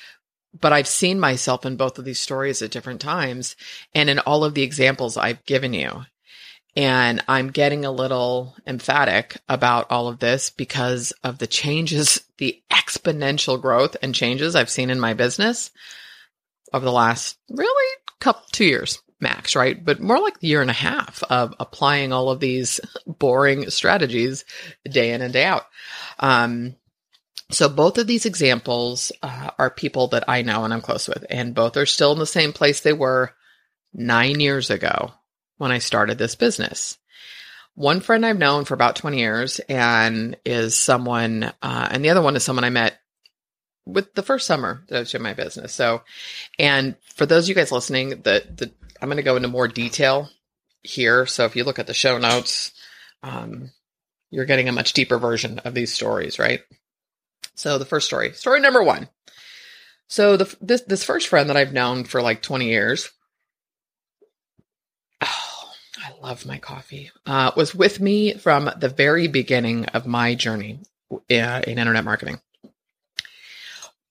But 0.58 0.72
I've 0.72 0.88
seen 0.88 1.18
myself 1.18 1.64
in 1.64 1.76
both 1.76 1.98
of 1.98 2.04
these 2.04 2.20
stories 2.20 2.60
at 2.60 2.70
different 2.70 3.00
times 3.00 3.56
and 3.94 4.10
in 4.10 4.18
all 4.20 4.44
of 4.44 4.54
the 4.54 4.62
examples 4.62 5.16
I've 5.16 5.44
given 5.46 5.72
you. 5.72 6.04
And 6.74 7.22
I'm 7.28 7.50
getting 7.50 7.84
a 7.84 7.90
little 7.90 8.54
emphatic 8.66 9.36
about 9.48 9.90
all 9.90 10.08
of 10.08 10.18
this 10.18 10.50
because 10.50 11.12
of 11.22 11.38
the 11.38 11.46
changes, 11.46 12.22
the 12.38 12.62
exponential 12.70 13.60
growth 13.60 13.96
and 14.02 14.14
changes 14.14 14.54
I've 14.56 14.70
seen 14.70 14.90
in 14.90 15.00
my 15.00 15.14
business 15.14 15.70
over 16.72 16.84
the 16.84 16.92
last 16.92 17.38
really 17.48 17.96
couple, 18.20 18.42
two 18.52 18.64
years 18.64 19.00
max, 19.22 19.56
right? 19.56 19.82
But 19.82 20.00
more 20.00 20.20
like 20.20 20.36
a 20.36 20.46
year 20.46 20.60
and 20.60 20.70
a 20.70 20.74
half 20.74 21.22
of 21.30 21.54
applying 21.58 22.12
all 22.12 22.28
of 22.28 22.40
these 22.40 22.80
boring 23.06 23.70
strategies 23.70 24.44
day 24.84 25.12
in 25.12 25.22
and 25.22 25.32
day 25.32 25.44
out. 25.44 25.64
Um, 26.18 26.74
so 27.50 27.68
both 27.68 27.98
of 27.98 28.06
these 28.06 28.26
examples 28.26 29.12
uh, 29.22 29.50
are 29.58 29.70
people 29.70 30.08
that 30.08 30.24
I 30.28 30.42
know 30.42 30.64
and 30.64 30.74
I'm 30.74 30.80
close 30.80 31.06
with, 31.06 31.24
and 31.30 31.54
both 31.54 31.76
are 31.76 31.86
still 31.86 32.12
in 32.12 32.18
the 32.18 32.26
same 32.26 32.52
place 32.52 32.80
they 32.80 32.92
were 32.92 33.32
nine 33.92 34.40
years 34.40 34.70
ago 34.70 35.12
when 35.58 35.70
I 35.70 35.78
started 35.78 36.18
this 36.18 36.34
business. 36.34 36.98
One 37.74 38.00
friend 38.00 38.24
I've 38.26 38.38
known 38.38 38.64
for 38.64 38.74
about 38.74 38.96
20 38.96 39.18
years 39.18 39.60
and 39.60 40.36
is 40.44 40.76
someone, 40.76 41.44
uh, 41.62 41.88
and 41.90 42.04
the 42.04 42.10
other 42.10 42.22
one 42.22 42.36
is 42.36 42.42
someone 42.42 42.64
I 42.64 42.70
met 42.70 42.98
with 43.86 44.14
the 44.14 44.22
first 44.22 44.46
summer 44.46 44.84
that 44.88 44.96
I 44.96 45.00
was 45.00 45.14
in 45.14 45.22
my 45.22 45.34
business. 45.34 45.72
So, 45.72 46.02
and 46.58 46.96
for 47.14 47.26
those 47.26 47.44
of 47.44 47.48
you 47.50 47.54
guys 47.54 47.72
listening, 47.72 48.10
the, 48.10 48.46
the 48.54 48.72
I'm 49.02 49.08
going 49.08 49.16
to 49.16 49.24
go 49.24 49.34
into 49.34 49.48
more 49.48 49.66
detail 49.66 50.30
here. 50.82 51.26
So 51.26 51.44
if 51.44 51.56
you 51.56 51.64
look 51.64 51.80
at 51.80 51.88
the 51.88 51.94
show 51.94 52.18
notes, 52.18 52.70
um, 53.24 53.72
you're 54.30 54.44
getting 54.44 54.68
a 54.68 54.72
much 54.72 54.92
deeper 54.92 55.18
version 55.18 55.58
of 55.58 55.74
these 55.74 55.92
stories, 55.92 56.38
right? 56.38 56.60
So 57.56 57.78
the 57.78 57.84
first 57.84 58.06
story, 58.06 58.32
story 58.32 58.60
number 58.60 58.82
one. 58.82 59.08
So 60.06 60.36
the 60.36 60.56
this 60.60 60.82
this 60.82 61.04
first 61.04 61.28
friend 61.28 61.48
that 61.48 61.56
I've 61.56 61.72
known 61.72 62.04
for 62.04 62.22
like 62.22 62.42
20 62.42 62.66
years, 62.66 63.10
oh, 65.20 65.26
I 65.98 66.12
love 66.22 66.46
my 66.46 66.58
coffee. 66.58 67.10
Uh, 67.26 67.50
was 67.56 67.74
with 67.74 68.00
me 68.00 68.34
from 68.34 68.70
the 68.78 68.88
very 68.88 69.26
beginning 69.26 69.86
of 69.86 70.06
my 70.06 70.34
journey 70.34 70.80
uh, 71.10 71.62
in 71.66 71.78
internet 71.78 72.04
marketing. 72.04 72.40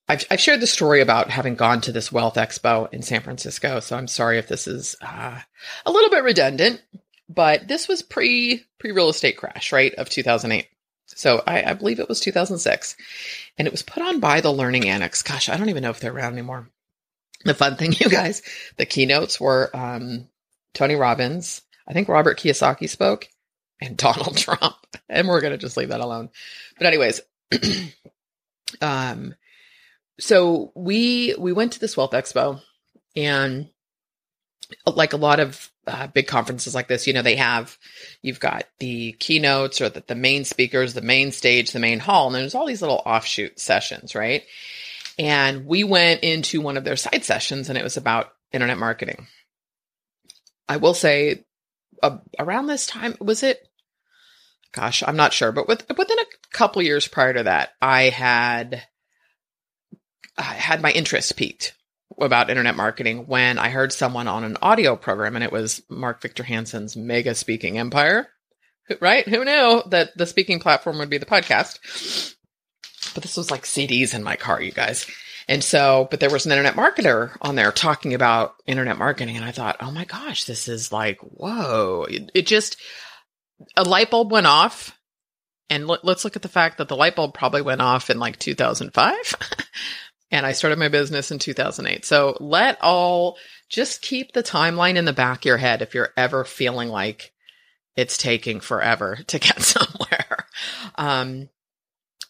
I've, 0.08 0.26
I've 0.30 0.42
shared 0.42 0.60
the 0.60 0.68
story 0.68 1.02
about 1.02 1.30
having 1.30 1.56
gone 1.56 1.82
to 1.82 1.92
this 1.92 2.12
wealth 2.12 2.36
expo 2.36 2.92
in 2.94 3.02
San 3.02 3.22
Francisco. 3.22 3.80
So 3.80 3.96
I'm 3.96 4.08
sorry 4.08 4.40
if 4.40 4.48
this 4.48 4.68
is 4.68 4.96
uh, 5.02 5.40
a 5.86 5.92
little 5.92 6.10
bit 6.10 6.24
redundant, 6.24 6.82
but 7.30 7.68
this 7.68 7.88
was 7.88 8.02
pre 8.02 8.64
pre 8.80 8.92
real 8.92 9.10
estate 9.10 9.38
crash, 9.38 9.72
right, 9.72 9.94
of 9.96 10.10
2008. 10.10 10.68
So 11.08 11.44
I, 11.46 11.64
I, 11.64 11.74
believe 11.74 12.00
it 12.00 12.08
was 12.08 12.20
2006, 12.22 12.96
and 13.58 13.68
it 13.68 13.72
was 13.72 13.82
put 13.82 14.02
on 14.02 14.20
by 14.20 14.42
the 14.42 14.52
Learning 14.52 14.88
Annex. 14.88 15.22
Gosh, 15.24 15.50
I 15.50 15.58
don't 15.58 15.70
even 15.70 15.84
know 15.84 15.90
if 15.90 16.00
they're 16.00 16.14
around 16.14 16.34
anymore. 16.34 16.70
The 17.44 17.54
fun 17.54 17.76
thing, 17.76 17.94
you 18.00 18.10
guys, 18.10 18.42
the 18.78 18.86
keynotes 18.86 19.40
were 19.40 19.70
um, 19.76 20.28
Tony 20.74 20.96
Robbins. 20.96 21.62
I 21.88 21.94
think 21.94 22.08
Robert 22.08 22.40
Kiyosaki 22.40 22.90
spoke, 22.90 23.28
and 23.82 23.98
Donald 23.98 24.38
Trump. 24.38 24.76
And 25.10 25.28
we're 25.28 25.42
gonna 25.42 25.58
just 25.58 25.78
leave 25.78 25.90
that 25.90 26.02
alone. 26.02 26.30
But 26.78 26.88
anyways, 26.88 27.22
um, 28.82 29.36
so 30.22 30.72
we 30.76 31.36
we 31.38 31.52
went 31.52 31.74
to 31.74 31.80
this 31.80 31.98
wealth 31.98 32.12
expo 32.12 32.62
and 33.16 33.70
like 34.86 35.14
a 35.14 35.18
lot 35.18 35.40
of 35.40 35.70
uh, 35.88 36.08
big 36.08 36.28
conferences 36.28 36.76
like 36.76 36.88
this 36.88 37.08
you 37.08 37.14
know 37.14 37.24
they 37.24 37.36
have 37.36 37.78
you've 38.22 38.40
got 38.40 38.66
the 38.80 39.14
keynotes 39.14 39.82
or 39.82 39.90
the, 39.90 40.04
the 40.08 40.16
main 40.16 40.46
speakers 40.46 40.94
the 40.94 41.02
main 41.02 41.32
stage 41.32 41.72
the 41.72 41.80
main 41.80 42.00
hall 42.00 42.28
and 42.28 42.36
there's 42.36 42.56
all 42.56 42.68
these 42.68 42.82
little 42.82 43.02
offshoot 43.06 43.60
sessions 43.60 44.16
right? 44.16 44.44
And 45.20 45.66
we 45.66 45.84
went 45.84 46.24
into 46.24 46.62
one 46.62 46.78
of 46.78 46.84
their 46.84 46.96
side 46.96 47.26
sessions 47.26 47.68
and 47.68 47.78
it 47.78 47.84
was 47.84 47.98
about 47.98 48.32
internet 48.52 48.78
marketing. 48.78 49.28
I 50.70 50.78
will 50.78 50.94
say 50.94 51.44
uh, 52.02 52.18
around 52.40 52.68
this 52.68 52.86
time 52.86 53.16
was 53.20 53.44
it 53.44 53.68
gosh 54.72 55.04
i'm 55.06 55.18
not 55.18 55.34
sure 55.34 55.52
but 55.52 55.68
with, 55.68 55.86
within 55.98 56.20
a 56.20 56.26
couple 56.54 56.82
years 56.82 57.08
prior 57.08 57.34
to 57.34 57.44
that 57.44 57.72
i 57.82 58.04
had 58.04 58.82
Uh, 60.38 60.44
had 60.44 60.82
my 60.82 60.92
interest 60.92 61.36
piqued 61.36 61.74
about 62.20 62.50
internet 62.50 62.76
marketing 62.76 63.28
when 63.28 63.58
I 63.58 63.70
heard 63.70 63.92
someone 63.92 64.28
on 64.28 64.44
an 64.44 64.58
audio 64.62 64.96
program, 64.96 65.36
and 65.36 65.44
it 65.44 65.52
was 65.52 65.82
Mark 65.90 66.22
Victor 66.22 66.44
Hansen's 66.44 66.96
Mega 66.96 67.36
Speaking 67.36 67.78
Empire. 67.78 68.28
Right? 69.00 69.28
Who 69.28 69.46
knew 69.46 69.84
that 69.90 70.18
the 70.18 70.26
speaking 70.26 70.60
platform 70.60 70.98
would 70.98 71.10
be 71.10 71.18
the 71.18 71.26
podcast? 71.26 72.36
But 73.14 73.24
this 73.24 73.38
was 73.38 73.52
like 73.52 73.64
CDs 73.64 74.14
in 74.14 74.24
my 74.24 74.36
car, 74.36 74.62
you 74.62 74.72
guys. 74.72 75.06
And 75.48 75.64
so, 75.64 76.08
but 76.10 76.20
there 76.20 76.30
was 76.30 76.46
an 76.46 76.52
internet 76.52 76.76
marketer 76.76 77.36
on 77.42 77.56
there 77.56 77.72
talking 77.72 78.14
about 78.14 78.56
internet 78.66 78.98
marketing. 78.98 79.36
And 79.36 79.46
I 79.46 79.52
thought, 79.52 79.78
oh 79.80 79.92
my 79.92 80.06
gosh, 80.06 80.46
this 80.46 80.68
is 80.68 80.92
like, 80.92 81.20
whoa. 81.22 82.06
It, 82.10 82.32
it 82.34 82.48
just, 82.48 82.78
a 83.76 83.84
light 83.84 84.10
bulb 84.12 84.32
went 84.32 84.48
off. 84.48 84.98
And 85.70 85.90
l- 85.90 86.00
let's 86.04 86.24
look 86.24 86.36
at 86.36 86.42
the 86.42 86.48
fact 86.50 86.78
that 86.78 86.88
the 86.88 86.96
light 86.96 87.16
bulb 87.16 87.34
probably 87.34 87.62
went 87.62 87.82
off 87.82 88.10
in 88.10 88.20
like 88.20 88.40
2005. 88.40 89.36
and 90.32 90.46
I 90.46 90.54
started 90.54 90.80
my 90.80 90.88
business 90.88 91.32
in 91.32 91.40
2008. 91.40 92.06
So 92.06 92.38
let 92.40 92.78
all, 92.82 93.38
just 93.70 94.02
keep 94.02 94.34
the 94.34 94.44
timeline 94.44 94.96
in 94.96 95.06
the 95.06 95.14
back 95.14 95.40
of 95.40 95.46
your 95.46 95.58
head 95.58 95.82
if 95.82 95.94
you're 95.94 96.14
ever 96.18 96.44
feeling 96.44 96.90
like 96.90 97.32
it's 97.96 98.18
taking 98.18 98.60
forever 98.60 99.20
to 99.28 99.40
get 99.40 99.62
somewhere. 99.62 100.46
Um, 100.96 101.50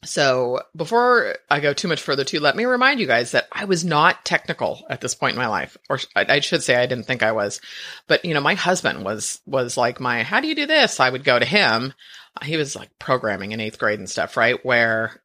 so 0.04 0.62
before 0.76 1.36
I 1.50 1.60
go 1.60 1.74
too 1.74 1.88
much 1.88 2.02
further 2.02 2.24
too, 2.24 2.40
let 2.40 2.56
me 2.56 2.66
remind 2.66 3.00
you 3.00 3.06
guys 3.06 3.32
that 3.32 3.48
I 3.52 3.66
was 3.66 3.86
not 3.86 4.26
technical 4.26 4.84
at 4.90 5.00
this 5.00 5.14
point 5.14 5.34
in 5.34 5.40
my 5.40 5.48
life, 5.48 5.78
or 5.90 6.00
I, 6.16 6.26
I, 6.28 6.40
should 6.40 6.64
say 6.64 6.76
I 6.76 6.88
didn't 6.88 7.06
think 7.06 7.22
I 7.22 7.34
was, 7.34 7.62
but 8.08 8.26
you 8.26 8.34
know, 8.34 8.42
my 8.42 8.56
husband 8.56 9.06
was, 9.06 9.42
was 9.46 9.78
like 9.78 10.00
my, 10.00 10.24
how 10.24 10.40
do 10.40 10.48
you 10.48 10.56
do 10.56 10.66
this? 10.66 11.00
I 11.00 11.10
would 11.10 11.24
go 11.24 11.38
to 11.38 11.46
him. 11.46 11.94
He 12.42 12.58
was 12.58 12.76
like 12.76 12.90
programming 12.98 13.52
in 13.52 13.60
eighth 13.60 13.78
grade 13.78 14.00
and 14.00 14.10
stuff, 14.10 14.38
right? 14.38 14.64
Where 14.66 15.22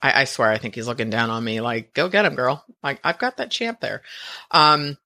I, 0.00 0.22
I 0.22 0.24
swear, 0.24 0.50
I 0.50 0.58
think 0.58 0.74
he's 0.74 0.86
looking 0.86 1.10
down 1.10 1.30
on 1.30 1.42
me 1.42 1.60
like, 1.60 1.94
go 1.94 2.08
get 2.08 2.24
him, 2.24 2.34
girl. 2.34 2.64
Like 2.82 3.00
I've 3.04 3.18
got 3.18 3.38
that 3.38 3.50
champ 3.50 3.80
there. 3.80 4.02
Um, 4.50 4.96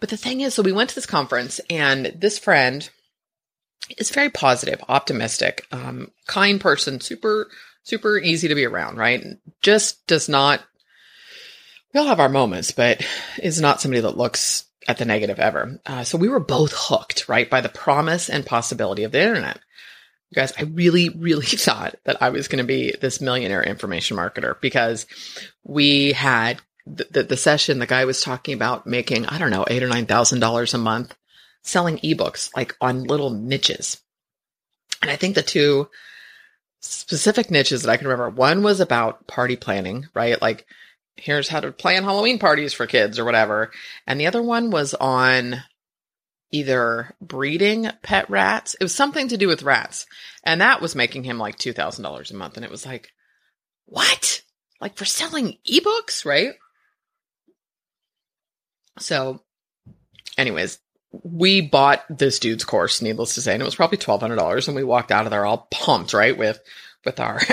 but 0.00 0.08
the 0.08 0.16
thing 0.16 0.40
is, 0.40 0.54
so 0.54 0.62
we 0.62 0.72
went 0.72 0.90
to 0.90 0.94
this 0.94 1.06
conference 1.06 1.60
and 1.68 2.06
this 2.16 2.38
friend 2.38 2.88
is 3.98 4.10
very 4.10 4.30
positive, 4.30 4.82
optimistic, 4.88 5.66
um, 5.72 6.10
kind 6.26 6.60
person, 6.60 7.00
super, 7.00 7.48
super 7.82 8.18
easy 8.18 8.48
to 8.48 8.54
be 8.54 8.64
around, 8.64 8.96
right? 8.96 9.24
Just 9.62 10.06
does 10.06 10.28
not, 10.28 10.60
we 11.92 12.00
all 12.00 12.06
have 12.06 12.20
our 12.20 12.28
moments, 12.28 12.72
but 12.72 13.04
is 13.42 13.60
not 13.60 13.80
somebody 13.80 14.00
that 14.00 14.16
looks 14.16 14.64
at 14.88 14.98
the 14.98 15.04
negative 15.04 15.38
ever. 15.38 15.80
Uh, 15.84 16.04
so 16.04 16.16
we 16.16 16.28
were 16.28 16.40
both 16.40 16.72
hooked, 16.74 17.28
right, 17.28 17.50
by 17.50 17.60
the 17.60 17.68
promise 17.68 18.30
and 18.30 18.46
possibility 18.46 19.04
of 19.04 19.12
the 19.12 19.20
internet. 19.20 19.58
You 20.30 20.36
guys, 20.36 20.52
I 20.58 20.62
really, 20.62 21.08
really 21.08 21.46
thought 21.46 21.96
that 22.04 22.22
I 22.22 22.30
was 22.30 22.48
going 22.48 22.58
to 22.58 22.64
be 22.64 22.94
this 23.00 23.20
millionaire 23.20 23.62
information 23.62 24.16
marketer 24.16 24.60
because 24.60 25.06
we 25.64 26.12
had 26.12 26.60
the, 26.86 27.06
the, 27.10 27.22
the 27.22 27.36
session, 27.36 27.78
the 27.78 27.86
guy 27.86 28.04
was 28.04 28.22
talking 28.22 28.54
about 28.54 28.86
making, 28.86 29.26
I 29.26 29.38
don't 29.38 29.50
know, 29.50 29.64
eight 29.68 29.82
or 29.82 29.88
nine 29.88 30.06
thousand 30.06 30.40
dollars 30.40 30.74
a 30.74 30.78
month 30.78 31.14
selling 31.62 31.98
ebooks 31.98 32.50
like 32.56 32.74
on 32.80 33.04
little 33.04 33.30
niches. 33.30 34.00
And 35.02 35.10
I 35.10 35.16
think 35.16 35.34
the 35.34 35.42
two 35.42 35.88
specific 36.80 37.50
niches 37.50 37.82
that 37.82 37.90
I 37.90 37.96
can 37.96 38.08
remember, 38.08 38.30
one 38.30 38.62
was 38.62 38.80
about 38.80 39.26
party 39.26 39.56
planning, 39.56 40.06
right? 40.14 40.40
Like 40.40 40.66
here's 41.16 41.48
how 41.48 41.60
to 41.60 41.72
plan 41.72 42.04
Halloween 42.04 42.38
parties 42.38 42.72
for 42.72 42.86
kids 42.86 43.18
or 43.18 43.24
whatever. 43.24 43.70
And 44.06 44.18
the 44.18 44.26
other 44.26 44.42
one 44.42 44.70
was 44.70 44.94
on 44.94 45.62
either 46.52 47.14
breeding 47.20 47.88
pet 48.02 48.28
rats. 48.28 48.74
It 48.74 48.84
was 48.84 48.94
something 48.94 49.28
to 49.28 49.36
do 49.36 49.48
with 49.48 49.62
rats. 49.62 50.06
And 50.44 50.60
that 50.60 50.80
was 50.80 50.94
making 50.94 51.24
him 51.24 51.38
like 51.38 51.58
$2,000 51.58 52.30
a 52.30 52.36
month. 52.36 52.56
And 52.56 52.64
it 52.64 52.70
was 52.70 52.86
like, 52.86 53.10
what? 53.86 54.42
Like 54.80 54.96
for 54.96 55.04
selling 55.04 55.58
ebooks, 55.70 56.24
right? 56.24 56.54
So, 58.98 59.42
anyways, 60.36 60.78
we 61.12 61.60
bought 61.60 62.04
this 62.08 62.38
dude's 62.38 62.64
course, 62.64 63.02
needless 63.02 63.34
to 63.34 63.42
say, 63.42 63.54
and 63.54 63.62
it 63.62 63.64
was 63.64 63.74
probably 63.74 63.98
twelve 63.98 64.20
hundred 64.20 64.36
dollars, 64.36 64.68
and 64.68 64.76
we 64.76 64.84
walked 64.84 65.10
out 65.10 65.24
of 65.24 65.30
there 65.30 65.46
all 65.46 65.68
pumped, 65.70 66.12
right? 66.12 66.36
With 66.36 66.60
with 67.04 67.18
our 67.18 67.40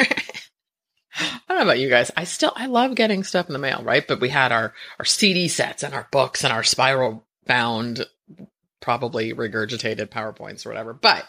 I 1.19 1.39
don't 1.49 1.57
know 1.57 1.63
about 1.63 1.79
you 1.79 1.89
guys. 1.89 2.11
I 2.15 2.25
still 2.25 2.53
I 2.55 2.67
love 2.67 2.95
getting 2.95 3.23
stuff 3.23 3.47
in 3.47 3.53
the 3.53 3.59
mail, 3.59 3.81
right? 3.83 4.07
But 4.07 4.19
we 4.21 4.29
had 4.29 4.51
our 4.51 4.73
our 4.99 5.05
CD 5.05 5.47
sets 5.47 5.83
and 5.83 5.93
our 5.93 6.07
books 6.11 6.43
and 6.43 6.53
our 6.53 6.63
spiral 6.63 7.25
bound, 7.45 8.05
probably 8.81 9.33
regurgitated 9.33 10.07
PowerPoints 10.07 10.65
or 10.65 10.69
whatever. 10.69 10.93
But 10.93 11.25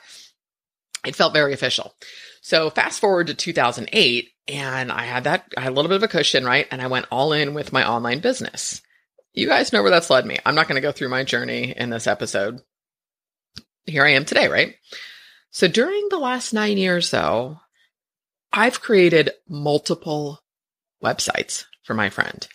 it 1.07 1.17
felt 1.17 1.33
very 1.33 1.53
official. 1.53 1.95
So 2.41 2.71
fast 2.71 3.01
forward 3.01 3.29
to 3.29 3.35
2008, 3.35 4.31
and 4.49 4.91
I 4.91 5.05
had 5.05 5.25
that 5.25 5.53
I 5.57 5.63
had 5.63 5.73
a 5.73 5.75
little 5.75 5.89
bit 5.89 5.97
of 5.97 6.03
a 6.03 6.09
cushion, 6.09 6.45
right? 6.45 6.67
And 6.71 6.81
I 6.83 6.87
went 6.87 7.07
all 7.11 7.33
in 7.33 7.55
with 7.55 7.73
my 7.73 7.89
online 7.89 8.21
business 8.21 8.83
you 9.39 9.47
guys 9.47 9.73
know 9.73 9.83
where 9.83 9.91
that's 9.91 10.11
led 10.11 10.27
me. 10.27 10.37
I'm 10.45 10.55
not 10.55 10.67
going 10.67 10.77
to 10.77 10.87
go 10.87 10.93
through 10.93 11.11
my 11.11 11.23
journey 11.23 11.73
in 11.77 11.91
this 11.91 12.07
episode. 12.07 12.61
Here 13.87 14.05
I 14.05 14.11
am 14.11 14.25
today, 14.25 14.49
right? 14.49 14.75
So 15.51 15.69
during 15.69 16.09
the 16.11 16.19
last 16.19 16.53
nine 16.53 16.77
years, 16.77 17.11
though, 17.11 17.61
I've 18.53 18.81
created 18.81 19.31
multiple 19.49 20.41
websites 21.03 21.65
for 21.85 21.95
my 21.95 22.11
friend, 22.11 22.47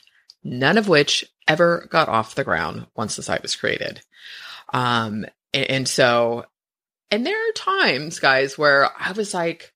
none 0.44 0.78
of 0.78 0.90
which 0.90 1.26
ever 1.48 1.88
got 1.90 2.10
off 2.10 2.36
the 2.36 2.44
ground 2.44 2.88
once 2.96 3.16
the 3.16 3.24
site 3.24 3.42
was 3.42 3.56
created. 3.56 4.02
Um, 4.74 5.26
and, 5.54 5.70
and 5.70 5.88
so, 5.88 6.46
and 7.12 7.26
there 7.26 7.38
are 7.38 7.54
times, 7.54 8.20
guys, 8.20 8.58
where 8.58 8.90
I 9.00 9.12
was 9.12 9.34
like, 9.34 9.72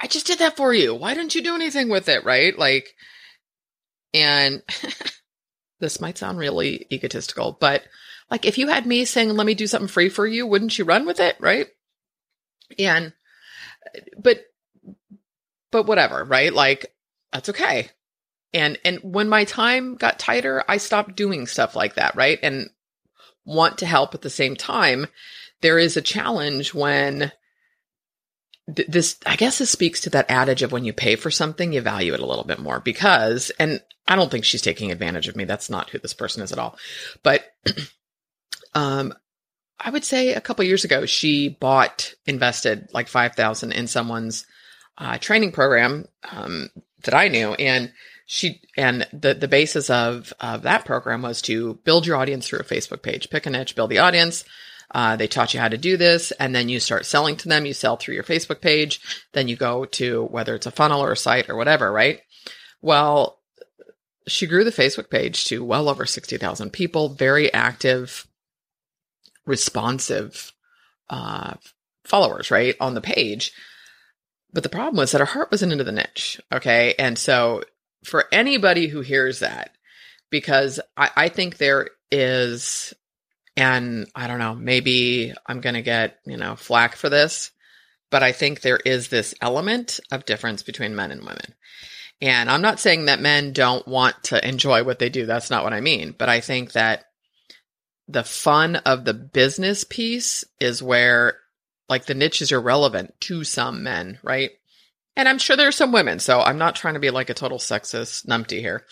I 0.00 0.06
just 0.06 0.26
did 0.26 0.38
that 0.40 0.56
for 0.56 0.74
you. 0.74 0.94
Why 0.94 1.14
didn't 1.14 1.34
you 1.34 1.42
do 1.42 1.54
anything 1.54 1.88
with 1.88 2.08
it? 2.08 2.24
Right? 2.24 2.58
Like, 2.58 2.94
and 4.12 4.62
this 5.80 6.00
might 6.00 6.18
sound 6.18 6.38
really 6.38 6.86
egotistical, 6.90 7.56
but 7.60 7.82
like 8.30 8.44
if 8.44 8.58
you 8.58 8.68
had 8.68 8.86
me 8.86 9.04
saying, 9.04 9.30
let 9.30 9.46
me 9.46 9.54
do 9.54 9.66
something 9.66 9.88
free 9.88 10.08
for 10.08 10.26
you, 10.26 10.46
wouldn't 10.46 10.78
you 10.78 10.84
run 10.84 11.06
with 11.06 11.20
it? 11.20 11.36
Right. 11.38 11.66
And, 12.78 13.12
but, 14.18 14.40
but 15.70 15.86
whatever, 15.86 16.24
right? 16.24 16.52
Like 16.52 16.86
that's 17.32 17.50
okay. 17.50 17.90
And, 18.52 18.78
and 18.84 19.00
when 19.02 19.28
my 19.28 19.44
time 19.44 19.96
got 19.96 20.18
tighter, 20.18 20.64
I 20.66 20.78
stopped 20.78 21.14
doing 21.14 21.46
stuff 21.46 21.76
like 21.76 21.94
that. 21.96 22.16
Right. 22.16 22.38
And 22.42 22.70
want 23.46 23.78
to 23.78 23.86
help 23.86 24.14
at 24.14 24.20
the 24.20 24.30
same 24.30 24.56
time. 24.56 25.06
There 25.62 25.78
is 25.78 25.96
a 25.96 26.02
challenge 26.02 26.74
when 26.74 27.32
this, 28.66 29.16
I 29.24 29.36
guess 29.36 29.58
this 29.58 29.70
speaks 29.70 30.00
to 30.00 30.10
that 30.10 30.30
adage 30.30 30.62
of 30.62 30.72
when 30.72 30.84
you 30.84 30.92
pay 30.92 31.16
for 31.16 31.30
something, 31.30 31.72
you 31.72 31.80
value 31.80 32.12
it 32.12 32.20
a 32.20 32.26
little 32.26 32.44
bit 32.44 32.58
more 32.58 32.80
because, 32.80 33.50
and 33.58 33.80
I 34.08 34.16
don't 34.16 34.30
think 34.30 34.44
she's 34.44 34.62
taking 34.62 34.90
advantage 34.90 35.28
of 35.28 35.36
me. 35.36 35.44
That's 35.44 35.70
not 35.70 35.90
who 35.90 35.98
this 35.98 36.14
person 36.14 36.42
is 36.42 36.52
at 36.52 36.58
all. 36.58 36.76
But, 37.22 37.44
um, 38.74 39.14
I 39.78 39.90
would 39.90 40.04
say 40.04 40.32
a 40.32 40.40
couple 40.40 40.64
years 40.64 40.84
ago, 40.84 41.06
she 41.06 41.48
bought, 41.48 42.14
invested 42.26 42.88
like 42.92 43.08
5,000 43.08 43.72
in 43.72 43.86
someone's, 43.86 44.46
uh, 44.98 45.18
training 45.18 45.52
program, 45.52 46.06
um, 46.30 46.70
that 47.04 47.14
I 47.14 47.28
knew. 47.28 47.52
And 47.54 47.92
she, 48.26 48.60
and 48.76 49.06
the, 49.12 49.34
the 49.34 49.48
basis 49.48 49.88
of, 49.88 50.32
of 50.40 50.62
that 50.62 50.84
program 50.84 51.22
was 51.22 51.40
to 51.42 51.74
build 51.84 52.06
your 52.06 52.16
audience 52.16 52.48
through 52.48 52.58
a 52.58 52.64
Facebook 52.64 53.02
page, 53.02 53.30
pick 53.30 53.46
a 53.46 53.50
niche, 53.50 53.76
build 53.76 53.90
the 53.90 53.98
audience, 53.98 54.44
uh, 54.90 55.16
they 55.16 55.26
taught 55.26 55.52
you 55.52 55.60
how 55.60 55.68
to 55.68 55.78
do 55.78 55.96
this, 55.96 56.30
and 56.32 56.54
then 56.54 56.68
you 56.68 56.78
start 56.80 57.06
selling 57.06 57.36
to 57.36 57.48
them. 57.48 57.66
You 57.66 57.74
sell 57.74 57.96
through 57.96 58.14
your 58.14 58.24
Facebook 58.24 58.60
page, 58.60 59.00
then 59.32 59.48
you 59.48 59.56
go 59.56 59.84
to 59.84 60.24
whether 60.24 60.54
it's 60.54 60.66
a 60.66 60.70
funnel 60.70 61.02
or 61.02 61.12
a 61.12 61.16
site 61.16 61.48
or 61.48 61.56
whatever, 61.56 61.90
right? 61.90 62.20
Well, 62.80 63.38
she 64.28 64.46
grew 64.46 64.64
the 64.64 64.70
Facebook 64.70 65.10
page 65.10 65.44
to 65.46 65.64
well 65.64 65.88
over 65.88 66.06
60,000 66.06 66.72
people, 66.72 67.08
very 67.10 67.52
active, 67.52 68.26
responsive 69.44 70.52
uh, 71.10 71.54
followers, 72.04 72.50
right, 72.50 72.74
on 72.80 72.94
the 72.94 73.00
page. 73.00 73.52
But 74.52 74.62
the 74.62 74.68
problem 74.68 74.96
was 74.96 75.12
that 75.12 75.20
her 75.20 75.26
heart 75.26 75.50
wasn't 75.50 75.72
into 75.72 75.84
the 75.84 75.92
niche. 75.92 76.40
Okay. 76.52 76.94
And 76.98 77.18
so 77.18 77.62
for 78.06 78.26
anybody 78.32 78.86
who 78.86 79.00
hears 79.00 79.40
that, 79.40 79.70
because 80.30 80.80
I, 80.96 81.10
I 81.16 81.28
think 81.28 81.56
there 81.56 81.88
is 82.10 82.94
and 83.56 84.06
I 84.14 84.26
don't 84.26 84.38
know, 84.38 84.54
maybe 84.54 85.32
I'm 85.46 85.60
going 85.60 85.74
to 85.74 85.82
get, 85.82 86.18
you 86.26 86.36
know, 86.36 86.56
flack 86.56 86.94
for 86.94 87.08
this, 87.08 87.50
but 88.10 88.22
I 88.22 88.32
think 88.32 88.60
there 88.60 88.78
is 88.84 89.08
this 89.08 89.34
element 89.40 89.98
of 90.10 90.26
difference 90.26 90.62
between 90.62 90.94
men 90.94 91.10
and 91.10 91.22
women. 91.22 91.54
And 92.20 92.50
I'm 92.50 92.62
not 92.62 92.80
saying 92.80 93.06
that 93.06 93.20
men 93.20 93.52
don't 93.52 93.86
want 93.88 94.24
to 94.24 94.46
enjoy 94.46 94.84
what 94.84 94.98
they 94.98 95.08
do. 95.08 95.26
That's 95.26 95.50
not 95.50 95.64
what 95.64 95.72
I 95.72 95.80
mean. 95.80 96.14
But 96.16 96.28
I 96.28 96.40
think 96.40 96.72
that 96.72 97.04
the 98.08 98.24
fun 98.24 98.76
of 98.76 99.04
the 99.04 99.14
business 99.14 99.84
piece 99.84 100.44
is 100.60 100.82
where 100.82 101.38
like 101.88 102.06
the 102.06 102.14
niche 102.14 102.42
is 102.42 102.52
irrelevant 102.52 103.14
to 103.22 103.44
some 103.44 103.82
men, 103.82 104.18
right? 104.22 104.50
And 105.16 105.28
I'm 105.28 105.38
sure 105.38 105.56
there 105.56 105.68
are 105.68 105.72
some 105.72 105.92
women. 105.92 106.18
So 106.18 106.40
I'm 106.40 106.58
not 106.58 106.76
trying 106.76 106.94
to 106.94 107.00
be 107.00 107.10
like 107.10 107.30
a 107.30 107.34
total 107.34 107.58
sexist 107.58 108.26
numpty 108.26 108.60
here. 108.60 108.84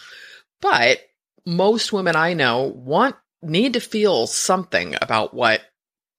But 0.60 1.00
most 1.46 1.92
women 1.92 2.16
I 2.16 2.32
know 2.32 2.72
want 2.74 3.16
need 3.42 3.74
to 3.74 3.80
feel 3.80 4.26
something 4.26 4.96
about 5.00 5.34
what 5.34 5.60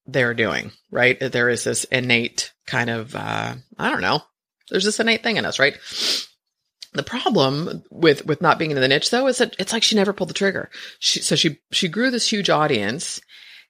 they're 0.06 0.36
doing, 0.36 0.72
right? 0.92 1.20
There 1.20 1.50
is 1.50 1.64
this 1.64 1.84
innate 1.86 2.54
kind 2.68 2.90
of, 2.90 3.16
uh, 3.16 3.56
I 3.78 3.90
don't 3.90 4.02
know, 4.02 4.22
there's 4.70 4.86
this 4.86 5.00
innate 5.00 5.24
thing 5.24 5.38
in 5.38 5.46
us, 5.46 5.60
right? 5.60 5.78
The 6.94 7.04
problem 7.04 7.84
with 7.92 8.26
with 8.26 8.42
not 8.42 8.58
being 8.58 8.72
in 8.72 8.80
the 8.80 8.88
niche 8.88 9.10
though 9.10 9.28
is 9.28 9.40
that 9.40 9.56
it's 9.60 9.74
like 9.74 9.84
she 9.84 9.96
never 9.96 10.14
pulled 10.14 10.30
the 10.30 10.34
trigger. 10.34 10.70
She, 11.00 11.22
so 11.22 11.36
she 11.36 11.60
she 11.72 11.90
grew 11.90 12.10
this 12.10 12.32
huge 12.32 12.50
audience, 12.50 13.20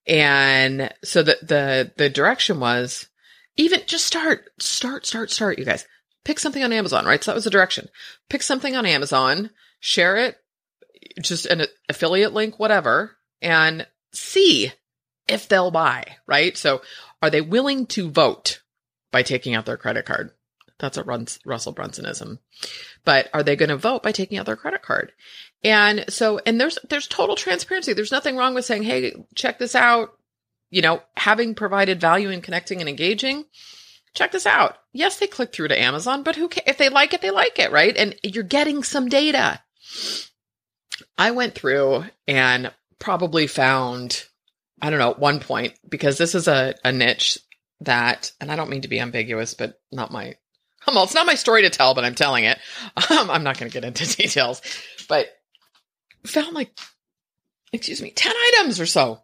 and 0.06 0.94
so 1.04 1.24
the 1.24 1.38
the 1.42 1.92
the 1.98 2.08
direction 2.08 2.60
was 2.60 3.08
even 3.58 3.82
just 3.88 4.06
start 4.06 4.52
start 4.60 5.08
start 5.08 5.32
start. 5.32 5.58
You 5.58 5.66
guys 5.66 5.88
pick 6.26 6.40
something 6.40 6.64
on 6.64 6.74
Amazon, 6.74 7.06
right? 7.06 7.24
So 7.24 7.32
that 7.32 7.36
was 7.36 7.46
the 7.46 7.50
direction. 7.50 7.88
Pick 8.30 8.44
something 8.44 8.76
on 8.76 8.86
Amazon, 8.86 9.52
share 9.80 10.18
it 10.18 10.38
just 11.22 11.46
an 11.46 11.66
affiliate 11.88 12.34
link, 12.34 12.60
whatever, 12.60 13.16
and 13.42 13.88
see 14.12 14.72
if 15.28 15.48
they'll 15.48 15.72
buy, 15.72 16.18
right? 16.28 16.58
So 16.58 16.82
are 17.22 17.30
they 17.30 17.42
willing 17.42 17.86
to 17.88 18.10
vote 18.10 18.62
by 19.12 19.24
taking 19.24 19.56
out 19.56 19.66
their 19.66 19.78
credit 19.78 20.06
card? 20.06 20.32
That's 20.78 20.98
a 20.98 21.04
Russell 21.04 21.74
Brunsonism. 21.74 22.40
But 23.06 23.30
are 23.34 23.44
they 23.44 23.56
going 23.56 23.70
to 23.70 23.78
vote 23.78 24.04
by 24.04 24.12
taking 24.12 24.38
out 24.38 24.46
their 24.46 24.58
credit 24.58 24.82
card? 24.82 25.14
And 25.64 26.06
so, 26.10 26.40
and 26.46 26.60
there's, 26.60 26.78
there's 26.90 27.08
total 27.08 27.36
transparency. 27.36 27.94
There's 27.94 28.12
nothing 28.12 28.36
wrong 28.36 28.54
with 28.54 28.66
saying, 28.66 28.84
Hey, 28.84 29.14
check 29.36 29.58
this 29.58 29.74
out. 29.74 30.18
You 30.70 30.82
know, 30.82 31.02
having 31.16 31.56
provided 31.56 32.02
value 32.02 32.30
in 32.30 32.42
connecting 32.42 32.82
and 32.82 32.90
engaging, 32.90 33.46
check 34.16 34.32
this 34.32 34.46
out. 34.46 34.78
Yes, 34.94 35.20
they 35.20 35.28
click 35.28 35.54
through 35.54 35.68
to 35.68 35.80
Amazon, 35.80 36.24
but 36.24 36.36
who 36.36 36.50
If 36.66 36.78
they 36.78 36.90
like 36.90 37.14
it, 37.14 37.22
they 37.22 37.32
like 37.32 37.60
it, 37.60 37.72
right? 37.72 37.96
And 37.96 38.16
you're 38.24 38.44
getting 38.44 38.84
some 38.84 39.10
data. 39.10 39.62
I 41.18 41.32
went 41.32 41.54
through 41.54 42.06
and 42.28 42.72
probably 42.98 43.48
found, 43.48 44.26
I 44.82 44.90
don't 44.90 45.00
know, 45.00 45.12
at 45.12 45.20
one 45.20 45.40
point, 45.40 45.74
because 45.88 46.18
this 46.18 46.34
is 46.34 46.48
a, 46.48 46.76
a 46.84 46.92
niche 46.92 47.38
that, 47.82 48.32
and 48.40 48.52
I 48.52 48.56
don't 48.56 48.70
mean 48.70 48.82
to 48.82 48.88
be 48.88 49.00
ambiguous, 49.00 49.54
but 49.54 49.80
not 49.92 50.12
my, 50.12 50.36
well, 50.88 51.04
it's 51.04 51.14
not 51.14 51.28
my 51.28 51.36
story 51.36 51.64
to 51.64 51.70
tell, 51.70 51.94
but 51.94 52.06
I'm 52.06 52.16
telling 52.16 52.46
it. 52.46 52.58
Um, 53.12 53.30
I'm 53.30 53.44
not 53.44 53.60
going 53.60 53.70
to 53.70 53.74
get 53.74 53.86
into 53.86 54.08
details, 54.18 54.62
but 55.08 55.28
found 56.26 56.54
like, 56.54 56.72
excuse 57.72 58.02
me, 58.02 58.12
10 58.12 58.34
items 58.36 58.80
or 58.80 58.86
so. 58.86 59.22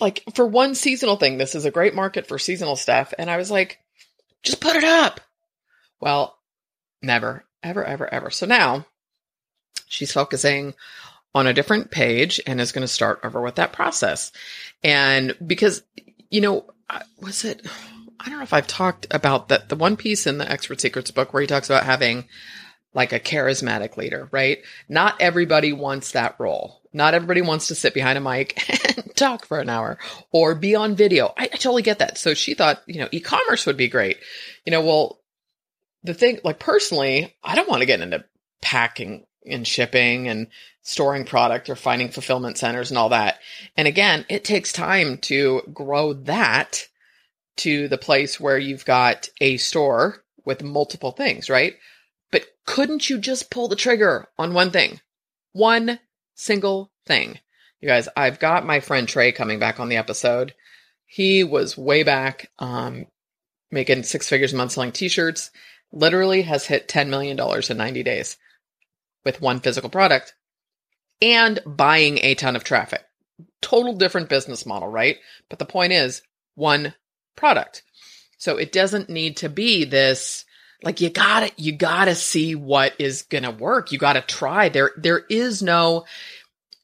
Like 0.00 0.22
for 0.34 0.46
one 0.46 0.74
seasonal 0.74 1.16
thing, 1.16 1.38
this 1.38 1.54
is 1.54 1.64
a 1.64 1.70
great 1.70 1.94
market 1.94 2.26
for 2.26 2.38
seasonal 2.38 2.76
stuff. 2.76 3.12
And 3.18 3.30
I 3.30 3.36
was 3.36 3.50
like, 3.50 3.80
just 4.42 4.60
put 4.60 4.76
it 4.76 4.84
up. 4.84 5.20
Well, 6.00 6.38
never, 7.02 7.44
ever, 7.62 7.84
ever, 7.84 8.12
ever. 8.12 8.30
So 8.30 8.46
now 8.46 8.86
she's 9.86 10.12
focusing 10.12 10.74
on 11.34 11.46
a 11.46 11.52
different 11.52 11.90
page 11.90 12.40
and 12.46 12.60
is 12.60 12.72
going 12.72 12.82
to 12.82 12.88
start 12.88 13.20
over 13.24 13.40
with 13.40 13.56
that 13.56 13.72
process. 13.72 14.32
And 14.82 15.34
because, 15.44 15.82
you 16.30 16.40
know, 16.40 16.66
was 17.20 17.44
it, 17.44 17.66
I 18.20 18.28
don't 18.28 18.38
know 18.38 18.44
if 18.44 18.52
I've 18.54 18.66
talked 18.66 19.06
about 19.10 19.48
that, 19.48 19.68
the 19.68 19.76
one 19.76 19.96
piece 19.96 20.26
in 20.26 20.38
the 20.38 20.50
Expert 20.50 20.80
Secrets 20.80 21.10
book 21.10 21.32
where 21.32 21.40
he 21.40 21.46
talks 21.46 21.68
about 21.68 21.84
having 21.84 22.24
like 22.94 23.12
a 23.12 23.20
charismatic 23.20 23.96
leader, 23.96 24.28
right? 24.32 24.58
Not 24.88 25.20
everybody 25.20 25.72
wants 25.72 26.12
that 26.12 26.36
role. 26.38 26.77
Not 26.92 27.14
everybody 27.14 27.42
wants 27.42 27.68
to 27.68 27.74
sit 27.74 27.94
behind 27.94 28.18
a 28.18 28.20
mic 28.20 28.58
and 28.96 29.14
talk 29.16 29.46
for 29.46 29.60
an 29.60 29.68
hour 29.68 29.98
or 30.30 30.54
be 30.54 30.74
on 30.74 30.96
video. 30.96 31.32
I, 31.36 31.44
I 31.44 31.48
totally 31.48 31.82
get 31.82 31.98
that. 31.98 32.18
So 32.18 32.34
she 32.34 32.54
thought, 32.54 32.82
you 32.86 33.00
know, 33.00 33.08
e-commerce 33.12 33.66
would 33.66 33.76
be 33.76 33.88
great. 33.88 34.18
You 34.64 34.72
know, 34.72 34.82
well, 34.82 35.20
the 36.02 36.14
thing, 36.14 36.38
like 36.44 36.58
personally, 36.58 37.34
I 37.42 37.54
don't 37.54 37.68
want 37.68 37.80
to 37.80 37.86
get 37.86 38.00
into 38.00 38.24
packing 38.62 39.26
and 39.46 39.66
shipping 39.66 40.28
and 40.28 40.48
storing 40.82 41.24
product 41.24 41.68
or 41.68 41.76
finding 41.76 42.08
fulfillment 42.08 42.56
centers 42.56 42.90
and 42.90 42.98
all 42.98 43.10
that. 43.10 43.38
And 43.76 43.86
again, 43.86 44.24
it 44.28 44.44
takes 44.44 44.72
time 44.72 45.18
to 45.18 45.62
grow 45.72 46.14
that 46.14 46.86
to 47.58 47.88
the 47.88 47.98
place 47.98 48.40
where 48.40 48.58
you've 48.58 48.84
got 48.84 49.28
a 49.40 49.56
store 49.58 50.24
with 50.44 50.62
multiple 50.62 51.12
things, 51.12 51.50
right? 51.50 51.74
But 52.30 52.46
couldn't 52.64 53.10
you 53.10 53.18
just 53.18 53.50
pull 53.50 53.68
the 53.68 53.76
trigger 53.76 54.28
on 54.38 54.54
one 54.54 54.70
thing? 54.70 55.00
One 55.52 55.98
single 56.38 56.90
thing. 57.04 57.38
You 57.80 57.88
guys, 57.88 58.08
I've 58.16 58.38
got 58.38 58.66
my 58.66 58.80
friend 58.80 59.06
Trey 59.08 59.32
coming 59.32 59.58
back 59.58 59.80
on 59.80 59.88
the 59.88 59.96
episode. 59.96 60.54
He 61.04 61.44
was 61.44 61.76
way 61.76 62.02
back, 62.02 62.50
um, 62.58 63.06
making 63.70 64.04
six 64.04 64.28
figures 64.28 64.52
a 64.52 64.56
month 64.56 64.72
selling 64.72 64.92
t-shirts, 64.92 65.50
literally 65.92 66.42
has 66.42 66.66
hit 66.66 66.88
$10 66.88 67.08
million 67.08 67.38
in 67.38 67.76
90 67.76 68.02
days 68.02 68.36
with 69.24 69.40
one 69.40 69.60
physical 69.60 69.90
product 69.90 70.34
and 71.20 71.60
buying 71.66 72.18
a 72.18 72.34
ton 72.34 72.56
of 72.56 72.64
traffic. 72.64 73.02
Total 73.60 73.94
different 73.94 74.28
business 74.28 74.64
model, 74.66 74.88
right? 74.88 75.16
But 75.48 75.58
the 75.58 75.64
point 75.66 75.92
is 75.92 76.22
one 76.54 76.94
product. 77.36 77.82
So 78.36 78.56
it 78.56 78.72
doesn't 78.72 79.10
need 79.10 79.38
to 79.38 79.48
be 79.48 79.84
this 79.84 80.44
like 80.82 81.00
you 81.00 81.10
gotta 81.10 81.50
you 81.56 81.72
gotta 81.72 82.14
see 82.14 82.54
what 82.54 82.94
is 82.98 83.22
gonna 83.22 83.50
work. 83.50 83.92
You 83.92 83.98
gotta 83.98 84.20
try. 84.20 84.68
There 84.68 84.92
there 84.96 85.24
is 85.28 85.62
no 85.62 86.04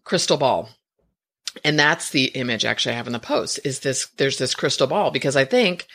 crystal 0.02 0.37
ball. 0.37 0.68
And 1.64 1.78
that's 1.78 2.11
the 2.11 2.24
image 2.26 2.64
actually 2.64 2.94
I 2.94 2.96
have 2.96 3.07
in 3.07 3.12
the 3.12 3.20
post 3.20 3.61
is 3.64 3.80
this 3.80 4.07
there's 4.16 4.38
this 4.38 4.54
crystal 4.54 4.88
ball 4.88 5.11
because 5.11 5.37
I 5.37 5.44
think 5.44 5.87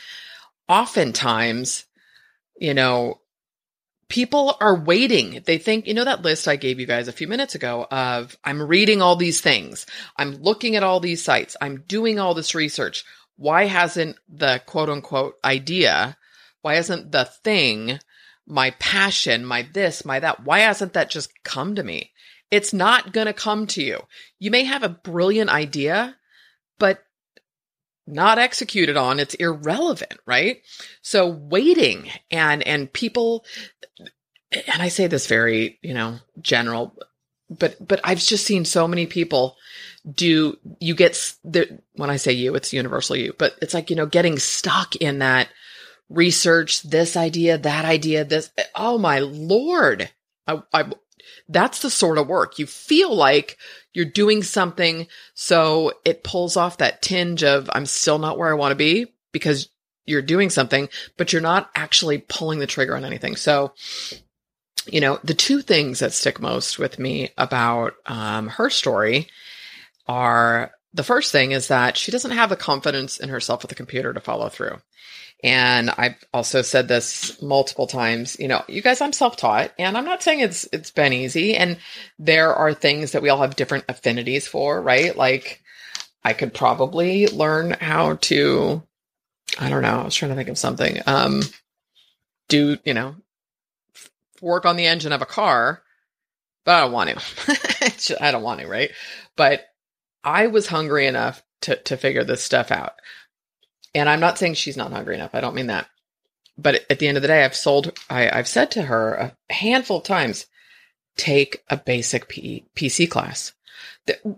oftentimes, 0.67 1.85
you 2.57 2.73
know, 2.73 3.19
people 4.07 4.57
are 4.59 4.75
waiting. 4.75 5.41
They 5.45 5.57
think, 5.57 5.87
you 5.87 5.93
know, 5.93 6.05
that 6.05 6.23
list 6.23 6.47
I 6.47 6.55
gave 6.55 6.79
you 6.79 6.85
guys 6.85 7.07
a 7.07 7.13
few 7.13 7.27
minutes 7.27 7.55
ago 7.55 7.85
of 7.89 8.37
I'm 8.43 8.61
reading 8.61 9.01
all 9.01 9.15
these 9.15 9.41
things. 9.41 9.85
I'm 10.17 10.35
looking 10.35 10.75
at 10.75 10.83
all 10.83 10.99
these 10.99 11.23
sites. 11.23 11.57
I'm 11.59 11.81
doing 11.81 12.19
all 12.19 12.33
this 12.33 12.55
research. 12.55 13.03
Why 13.37 13.65
hasn't 13.65 14.17
the 14.27 14.61
quote 14.65 14.89
unquote 14.89 15.35
idea, 15.43 16.17
why 16.61 16.75
hasn't 16.75 17.11
the 17.11 17.25
thing, 17.25 17.99
my 18.47 18.71
passion, 18.71 19.45
my 19.45 19.67
this, 19.73 20.05
my 20.05 20.19
that, 20.19 20.43
why 20.43 20.59
hasn't 20.59 20.93
that 20.93 21.09
just 21.09 21.31
come 21.43 21.75
to 21.75 21.83
me? 21.83 22.11
It's 22.51 22.73
not 22.73 23.13
going 23.13 23.27
to 23.27 23.33
come 23.33 23.67
to 23.67 23.83
you. 23.83 24.01
You 24.39 24.51
may 24.51 24.63
have 24.63 24.83
a 24.83 24.89
brilliant 24.89 25.51
idea, 25.51 26.15
but 26.79 27.03
not 28.07 28.39
executed 28.39 28.97
on, 28.97 29.19
it's 29.19 29.35
irrelevant, 29.35 30.19
right? 30.25 30.61
So 31.03 31.27
waiting 31.27 32.09
and, 32.31 32.65
and 32.67 32.91
people, 32.91 33.45
and 34.51 34.81
I 34.81 34.87
say 34.87 35.05
this 35.05 35.27
very, 35.27 35.77
you 35.83 35.93
know, 35.93 36.17
general, 36.41 36.97
but, 37.51 37.75
but 37.85 37.99
I've 38.03 38.17
just 38.17 38.45
seen 38.45 38.65
so 38.65 38.87
many 38.87 39.05
people 39.05 39.57
do, 40.11 40.57
you 40.79 40.95
get, 40.95 41.35
when 41.43 42.09
I 42.09 42.15
say 42.15 42.31
you, 42.31 42.55
it's 42.55 42.73
universal 42.73 43.15
you, 43.15 43.33
but 43.37 43.53
it's 43.61 43.75
like, 43.75 43.91
you 43.91 43.95
know, 43.95 44.07
getting 44.07 44.39
stuck 44.39 44.95
in 44.95 45.19
that 45.19 45.49
research, 46.09 46.81
this 46.83 47.15
idea, 47.15 47.57
that 47.57 47.85
idea, 47.85 48.25
this, 48.25 48.51
oh 48.75 48.97
my 48.97 49.19
Lord. 49.19 50.09
I, 50.47 50.61
I, 50.73 50.91
that's 51.47 51.81
the 51.81 51.89
sort 51.89 52.17
of 52.17 52.27
work 52.27 52.59
you 52.59 52.65
feel 52.65 53.15
like 53.15 53.57
you're 53.93 54.05
doing 54.05 54.43
something 54.43 55.07
so 55.33 55.93
it 56.05 56.23
pulls 56.23 56.57
off 56.57 56.77
that 56.77 57.01
tinge 57.01 57.43
of 57.43 57.69
I'm 57.73 57.85
still 57.85 58.19
not 58.19 58.37
where 58.37 58.49
I 58.49 58.55
want 58.55 58.71
to 58.71 58.75
be 58.75 59.07
because 59.31 59.69
you're 60.05 60.21
doing 60.21 60.49
something, 60.49 60.89
but 61.17 61.31
you're 61.31 61.41
not 61.41 61.69
actually 61.75 62.17
pulling 62.17 62.59
the 62.59 62.67
trigger 62.67 62.95
on 62.95 63.05
anything. 63.05 63.35
So, 63.35 63.73
you 64.87 65.01
know, 65.01 65.19
the 65.23 65.35
two 65.35 65.61
things 65.61 65.99
that 65.99 66.13
stick 66.13 66.41
most 66.41 66.79
with 66.79 66.97
me 66.97 67.29
about 67.37 67.93
um, 68.07 68.47
her 68.47 68.69
story 68.71 69.27
are 70.07 70.71
the 70.93 71.03
first 71.03 71.31
thing 71.31 71.51
is 71.51 71.67
that 71.67 71.95
she 71.95 72.11
doesn't 72.11 72.31
have 72.31 72.49
the 72.49 72.55
confidence 72.55 73.19
in 73.19 73.29
herself 73.29 73.61
with 73.61 73.69
the 73.69 73.75
computer 73.75 74.13
to 74.13 74.19
follow 74.19 74.49
through. 74.49 74.81
And 75.43 75.89
I've 75.91 76.17
also 76.33 76.61
said 76.61 76.87
this 76.87 77.41
multiple 77.41 77.87
times, 77.87 78.37
you 78.39 78.49
know, 78.49 78.63
you 78.67 78.81
guys, 78.81 78.99
I'm 78.99 79.13
self-taught 79.13 79.71
and 79.79 79.97
I'm 79.97 80.03
not 80.03 80.21
saying 80.21 80.41
it's, 80.41 80.67
it's 80.73 80.91
been 80.91 81.13
easy. 81.13 81.55
And 81.55 81.77
there 82.17 82.53
are 82.53 82.73
things 82.73 83.13
that 83.13 83.21
we 83.21 83.29
all 83.29 83.41
have 83.41 83.55
different 83.55 83.85
affinities 83.87 84.47
for, 84.47 84.81
right? 84.81 85.15
Like 85.15 85.63
I 86.23 86.33
could 86.33 86.53
probably 86.53 87.27
learn 87.27 87.71
how 87.79 88.15
to, 88.15 88.83
I 89.57 89.69
don't 89.69 89.81
know. 89.81 90.01
I 90.01 90.03
was 90.03 90.15
trying 90.15 90.31
to 90.31 90.35
think 90.35 90.49
of 90.49 90.57
something. 90.57 90.99
Um, 91.07 91.41
do, 92.49 92.77
you 92.83 92.93
know, 92.93 93.15
work 94.41 94.65
on 94.65 94.75
the 94.75 94.87
engine 94.87 95.13
of 95.13 95.21
a 95.21 95.25
car, 95.25 95.81
but 96.65 96.75
I 96.75 96.79
don't 96.81 96.91
want 96.91 97.09
to. 97.09 98.17
I 98.21 98.31
don't 98.31 98.43
want 98.43 98.59
to, 98.59 98.67
right? 98.67 98.91
But 99.37 99.65
I 100.23 100.47
was 100.47 100.67
hungry 100.67 101.07
enough 101.07 101.41
to, 101.61 101.77
to 101.77 101.97
figure 101.97 102.23
this 102.23 102.43
stuff 102.43 102.71
out. 102.71 102.93
And 103.95 104.09
I'm 104.09 104.19
not 104.19 104.37
saying 104.37 104.53
she's 104.55 104.77
not 104.77 104.91
hungry 104.91 105.15
enough. 105.15 105.33
I 105.33 105.41
don't 105.41 105.55
mean 105.55 105.67
that. 105.67 105.87
But 106.57 106.85
at 106.89 106.99
the 106.99 107.07
end 107.07 107.17
of 107.17 107.21
the 107.21 107.27
day, 107.27 107.43
I've 107.43 107.55
sold, 107.55 107.97
I, 108.09 108.23
have 108.23 108.47
said 108.47 108.71
to 108.71 108.83
her 108.83 109.13
a 109.13 109.53
handful 109.53 109.97
of 109.97 110.03
times, 110.03 110.45
take 111.15 111.63
a 111.69 111.77
basic 111.77 112.27
P, 112.27 112.65
PC 112.75 113.09
class. 113.09 113.53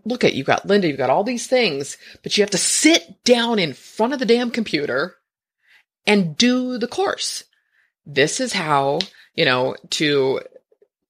look 0.05 0.23
at, 0.23 0.33
you've 0.33 0.47
got 0.47 0.67
Lynda, 0.67 0.87
you've 0.87 0.97
got 0.97 1.09
all 1.09 1.23
these 1.23 1.47
things, 1.47 1.97
but 2.21 2.37
you 2.37 2.43
have 2.43 2.51
to 2.51 2.57
sit 2.57 3.23
down 3.23 3.59
in 3.59 3.73
front 3.73 4.13
of 4.13 4.19
the 4.19 4.25
damn 4.25 4.51
computer 4.51 5.15
and 6.05 6.37
do 6.37 6.77
the 6.77 6.87
course. 6.87 7.43
This 8.05 8.39
is 8.39 8.53
how, 8.53 8.99
you 9.35 9.45
know, 9.45 9.75
to, 9.91 10.41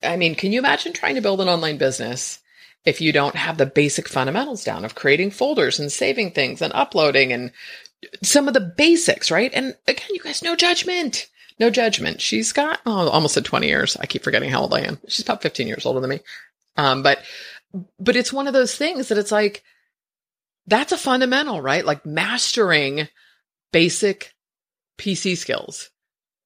I 0.04 0.16
mean, 0.16 0.36
can 0.36 0.52
you 0.52 0.60
imagine 0.60 0.94
trying 0.94 1.16
to 1.16 1.22
build 1.22 1.42
an 1.42 1.50
online 1.50 1.78
business 1.78 2.40
if 2.86 3.02
you 3.02 3.12
don't 3.12 3.36
have 3.36 3.58
the 3.58 3.66
basic 3.66 4.08
fundamentals 4.08 4.64
down 4.64 4.86
of 4.86 4.96
creating 4.96 5.32
folders 5.32 5.80
and 5.80 5.92
saving 5.92 6.32
things 6.32 6.62
and 6.62 6.74
uploading 6.74 7.32
and 7.32 7.52
some 8.24 8.48
of 8.48 8.54
the 8.54 8.60
basics, 8.60 9.32
right? 9.32 9.52
And 9.54 9.76
again, 9.88 10.08
you 10.12 10.20
guys, 10.20 10.42
no 10.42 10.56
judgment. 10.56 11.28
No 11.60 11.70
judgment. 11.70 12.22
She's 12.22 12.54
got 12.54 12.80
oh, 12.86 13.10
almost 13.10 13.38
at 13.38 13.46
20 13.46 13.68
years. 13.68 13.98
I 13.98 14.06
keep 14.06 14.24
forgetting 14.24 14.50
how 14.50 14.62
old 14.62 14.74
I 14.74 14.82
am. 14.82 15.00
She's 15.08 15.24
about 15.24 15.44
15 15.44 15.68
years 15.68 15.86
older 15.86 16.00
than 16.00 16.10
me. 16.10 16.20
Um, 16.78 17.04
but, 17.04 17.20
but 18.00 18.16
it's 18.16 18.34
one 18.34 18.48
of 18.48 18.54
those 18.54 18.76
things 18.76 19.10
that 19.10 19.18
it's 19.18 19.32
like, 19.32 19.64
that's 20.66 20.92
a 20.92 20.98
fundamental, 20.98 21.62
right? 21.62 21.86
Like 21.86 22.06
mastering 22.06 23.08
basic 23.72 24.34
PC 24.98 25.38
skills 25.38 25.90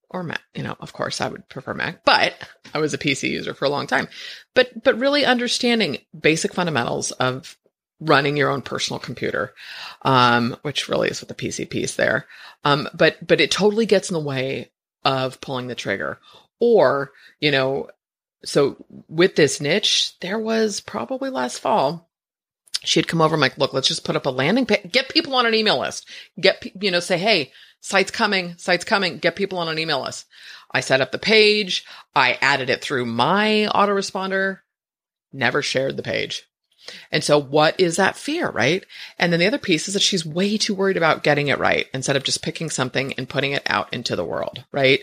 or 0.09 0.23
Mac. 0.23 0.41
You 0.53 0.63
know, 0.63 0.75
of 0.79 0.93
course, 0.93 1.21
I 1.21 1.27
would 1.27 1.47
prefer 1.49 1.73
Mac, 1.73 2.03
but 2.05 2.33
I 2.73 2.79
was 2.79 2.93
a 2.93 2.97
PC 2.97 3.29
user 3.29 3.53
for 3.53 3.65
a 3.65 3.69
long 3.69 3.87
time. 3.87 4.07
But 4.53 4.83
but 4.83 4.97
really 4.97 5.25
understanding 5.25 5.97
basic 6.17 6.53
fundamentals 6.53 7.11
of 7.11 7.57
running 7.99 8.37
your 8.37 8.49
own 8.49 8.61
personal 8.61 8.99
computer, 8.99 9.53
um, 10.03 10.55
which 10.63 10.89
really 10.89 11.09
is 11.09 11.21
what 11.21 11.29
the 11.29 11.35
PC 11.35 11.73
is 11.75 11.95
there. 11.95 12.27
Um, 12.63 12.89
but 12.93 13.25
but 13.25 13.41
it 13.41 13.51
totally 13.51 13.85
gets 13.85 14.09
in 14.09 14.13
the 14.13 14.19
way 14.19 14.71
of 15.03 15.41
pulling 15.41 15.67
the 15.67 15.75
trigger. 15.75 16.19
Or 16.59 17.11
you 17.39 17.51
know, 17.51 17.89
so 18.43 18.77
with 19.07 19.35
this 19.35 19.61
niche, 19.61 20.17
there 20.21 20.39
was 20.39 20.79
probably 20.81 21.29
last 21.29 21.59
fall 21.59 22.09
She 22.83 22.99
had 22.99 23.07
come 23.07 23.21
over. 23.21 23.35
I'm 23.35 23.41
like, 23.41 23.57
look, 23.57 23.73
let's 23.73 23.87
just 23.87 24.03
put 24.03 24.15
up 24.15 24.25
a 24.25 24.29
landing 24.29 24.65
page, 24.65 24.91
get 24.91 25.09
people 25.09 25.35
on 25.35 25.45
an 25.45 25.55
email 25.55 25.79
list, 25.79 26.07
get, 26.39 26.63
you 26.81 26.91
know, 26.91 26.99
say, 26.99 27.17
Hey, 27.17 27.51
site's 27.81 28.11
coming, 28.11 28.55
site's 28.57 28.85
coming, 28.85 29.17
get 29.17 29.35
people 29.35 29.59
on 29.59 29.67
an 29.69 29.79
email 29.79 30.03
list. 30.03 30.25
I 30.71 30.81
set 30.81 31.01
up 31.01 31.11
the 31.11 31.19
page. 31.19 31.85
I 32.15 32.37
added 32.41 32.69
it 32.69 32.81
through 32.81 33.05
my 33.05 33.67
autoresponder, 33.73 34.59
never 35.33 35.61
shared 35.61 35.97
the 35.97 36.03
page. 36.03 36.47
And 37.11 37.23
so 37.23 37.37
what 37.37 37.79
is 37.79 37.95
that 37.97 38.17
fear, 38.17 38.49
right? 38.49 38.85
And 39.17 39.31
then 39.31 39.39
the 39.39 39.47
other 39.47 39.57
piece 39.57 39.87
is 39.87 39.93
that 39.93 40.03
she's 40.03 40.25
way 40.25 40.57
too 40.57 40.75
worried 40.75 40.97
about 40.97 41.23
getting 41.23 41.47
it 41.47 41.59
right 41.59 41.87
instead 41.93 42.15
of 42.15 42.23
just 42.23 42.43
picking 42.43 42.69
something 42.69 43.13
and 43.13 43.29
putting 43.29 43.51
it 43.51 43.63
out 43.67 43.93
into 43.93 44.15
the 44.15 44.25
world, 44.25 44.63
right? 44.71 44.99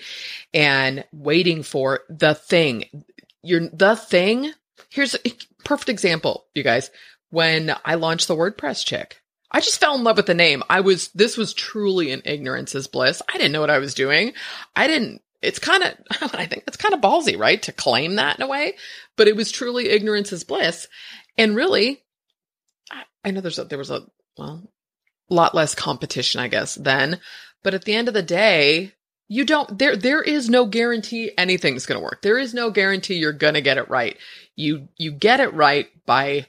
And 0.54 1.04
waiting 1.12 1.62
for 1.62 2.00
the 2.08 2.34
thing. 2.34 3.04
You're 3.42 3.68
the 3.68 3.96
thing. 3.96 4.52
Here's 4.88 5.14
a 5.14 5.32
perfect 5.64 5.88
example, 5.88 6.44
you 6.54 6.62
guys 6.62 6.90
when 7.32 7.74
I 7.84 7.94
launched 7.94 8.28
the 8.28 8.36
WordPress 8.36 8.84
chick. 8.84 9.20
I 9.50 9.60
just 9.60 9.80
fell 9.80 9.94
in 9.94 10.04
love 10.04 10.18
with 10.18 10.26
the 10.26 10.34
name. 10.34 10.62
I 10.70 10.80
was, 10.80 11.08
this 11.08 11.36
was 11.36 11.52
truly 11.54 12.12
an 12.12 12.22
ignorance 12.24 12.74
is 12.74 12.86
bliss. 12.86 13.20
I 13.28 13.32
didn't 13.32 13.52
know 13.52 13.60
what 13.60 13.70
I 13.70 13.78
was 13.78 13.94
doing. 13.94 14.34
I 14.76 14.86
didn't, 14.86 15.22
it's 15.40 15.58
kind 15.58 15.82
of, 15.82 15.94
I 16.34 16.46
think 16.46 16.64
it's 16.66 16.76
kind 16.76 16.94
of 16.94 17.00
ballsy, 17.00 17.38
right? 17.38 17.60
To 17.62 17.72
claim 17.72 18.16
that 18.16 18.36
in 18.36 18.42
a 18.42 18.46
way, 18.46 18.76
but 19.16 19.28
it 19.28 19.36
was 19.36 19.50
truly 19.50 19.88
ignorance 19.88 20.32
is 20.32 20.44
bliss. 20.44 20.88
And 21.36 21.56
really, 21.56 22.02
I, 23.24 23.30
know 23.30 23.40
there's 23.40 23.58
a, 23.58 23.64
there 23.64 23.78
was 23.78 23.90
a, 23.90 24.06
well, 24.36 24.62
lot 25.30 25.54
less 25.54 25.74
competition, 25.74 26.40
I 26.40 26.48
guess, 26.48 26.74
then. 26.74 27.20
But 27.62 27.74
at 27.74 27.84
the 27.84 27.94
end 27.94 28.08
of 28.08 28.14
the 28.14 28.22
day, 28.22 28.92
you 29.28 29.44
don't, 29.44 29.78
there, 29.78 29.96
there 29.96 30.22
is 30.22 30.50
no 30.50 30.66
guarantee 30.66 31.32
anything's 31.38 31.86
going 31.86 31.98
to 31.98 32.04
work. 32.04 32.22
There 32.22 32.38
is 32.38 32.52
no 32.52 32.70
guarantee 32.70 33.14
you're 33.14 33.32
going 33.32 33.54
to 33.54 33.62
get 33.62 33.78
it 33.78 33.88
right. 33.88 34.16
You, 34.56 34.88
you 34.96 35.12
get 35.12 35.40
it 35.40 35.54
right 35.54 35.88
by 36.04 36.46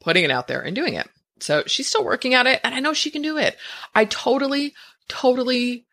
putting 0.00 0.24
it 0.24 0.30
out 0.30 0.48
there 0.48 0.62
and 0.62 0.74
doing 0.74 0.94
it. 0.94 1.08
So 1.40 1.64
she's 1.66 1.88
still 1.88 2.04
working 2.04 2.34
at 2.34 2.46
it 2.46 2.60
and 2.64 2.74
I 2.74 2.80
know 2.80 2.94
she 2.94 3.10
can 3.10 3.22
do 3.22 3.36
it. 3.36 3.56
I 3.94 4.04
totally, 4.06 4.74
totally 5.08 5.84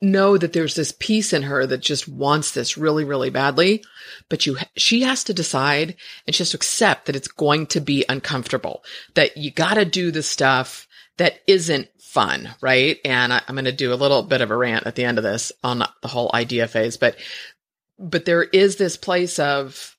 know 0.00 0.36
that 0.36 0.52
there's 0.52 0.74
this 0.74 0.92
piece 0.92 1.32
in 1.32 1.42
her 1.42 1.66
that 1.66 1.80
just 1.80 2.08
wants 2.08 2.52
this 2.52 2.76
really, 2.76 3.04
really 3.04 3.30
badly, 3.30 3.84
but 4.28 4.46
you, 4.46 4.56
she 4.76 5.02
has 5.02 5.24
to 5.24 5.34
decide 5.34 5.96
and 6.26 6.34
she 6.34 6.40
has 6.40 6.50
to 6.50 6.56
accept 6.56 7.06
that 7.06 7.16
it's 7.16 7.28
going 7.28 7.66
to 7.68 7.80
be 7.80 8.04
uncomfortable, 8.08 8.84
that 9.14 9.36
you 9.36 9.50
got 9.50 9.74
to 9.74 9.84
do 9.84 10.10
the 10.10 10.22
stuff 10.22 10.86
that 11.16 11.40
isn't 11.46 11.88
fun, 12.00 12.54
right? 12.60 12.98
And 13.04 13.32
I, 13.32 13.42
I'm 13.46 13.54
going 13.54 13.64
to 13.66 13.72
do 13.72 13.92
a 13.92 13.94
little 13.94 14.22
bit 14.22 14.40
of 14.40 14.50
a 14.50 14.56
rant 14.56 14.86
at 14.86 14.94
the 14.94 15.04
end 15.04 15.18
of 15.18 15.24
this 15.24 15.52
on 15.62 15.78
the 15.78 16.08
whole 16.08 16.30
idea 16.34 16.68
phase, 16.68 16.96
but, 16.96 17.16
but 17.98 18.24
there 18.24 18.42
is 18.42 18.76
this 18.76 18.96
place 18.96 19.38
of, 19.38 19.96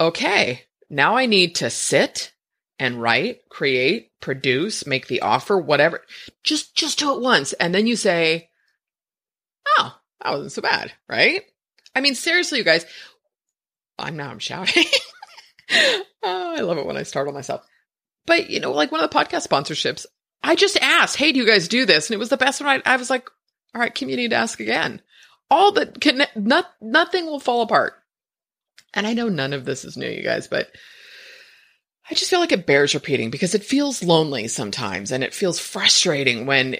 okay, 0.00 0.62
now 0.90 1.16
I 1.16 1.26
need 1.26 1.56
to 1.56 1.70
sit 1.70 2.32
and 2.78 3.00
write, 3.00 3.48
create, 3.48 4.10
produce, 4.20 4.86
make 4.86 5.06
the 5.06 5.20
offer, 5.20 5.56
whatever. 5.56 6.02
Just 6.42 6.74
just 6.74 6.98
do 6.98 7.14
it 7.14 7.20
once 7.20 7.52
and 7.54 7.74
then 7.74 7.86
you 7.86 7.94
say, 7.94 8.48
"Oh, 8.48 8.51
that 10.22 10.32
wasn't 10.32 10.52
so 10.52 10.62
bad." 10.62 10.92
Right? 11.08 11.42
I 11.94 12.00
mean, 12.00 12.14
seriously, 12.14 12.58
you 12.58 12.64
guys, 12.64 12.86
I'm 13.98 14.16
now 14.16 14.30
I'm 14.30 14.38
shouting. 14.38 14.84
oh, 15.72 16.04
I 16.22 16.60
love 16.60 16.78
it 16.78 16.86
when 16.86 16.96
I 16.96 17.02
startle 17.02 17.34
myself. 17.34 17.66
But, 18.24 18.50
you 18.50 18.60
know, 18.60 18.72
like 18.72 18.92
one 18.92 19.02
of 19.02 19.10
the 19.10 19.16
podcast 19.16 19.46
sponsorships, 19.46 20.06
I 20.42 20.54
just 20.54 20.78
asked, 20.80 21.16
"Hey, 21.16 21.32
do 21.32 21.38
you 21.38 21.46
guys 21.46 21.68
do 21.68 21.86
this?" 21.86 22.08
And 22.08 22.14
it 22.14 22.18
was 22.18 22.30
the 22.30 22.36
best 22.36 22.60
one. 22.60 22.82
I, 22.86 22.94
I 22.94 22.96
was 22.96 23.10
like, 23.10 23.28
"All 23.74 23.80
right, 23.80 23.94
Kim, 23.94 24.08
you 24.08 24.16
need 24.16 24.30
to 24.30 24.36
ask 24.36 24.60
again." 24.60 25.02
All 25.50 25.72
that 25.72 26.00
can 26.00 26.24
not, 26.34 26.66
nothing 26.80 27.26
will 27.26 27.40
fall 27.40 27.60
apart 27.60 27.94
and 28.94 29.06
I 29.06 29.14
know 29.14 29.28
none 29.28 29.52
of 29.52 29.64
this 29.64 29.84
is 29.84 29.96
new, 29.96 30.08
you 30.08 30.22
guys, 30.22 30.48
but 30.48 30.68
I 32.10 32.14
just 32.14 32.30
feel 32.30 32.40
like 32.40 32.52
it 32.52 32.66
bears 32.66 32.94
repeating 32.94 33.30
because 33.30 33.54
it 33.54 33.64
feels 33.64 34.02
lonely 34.02 34.48
sometimes 34.48 35.12
and 35.12 35.24
it 35.24 35.34
feels 35.34 35.58
frustrating 35.58 36.46
when 36.46 36.76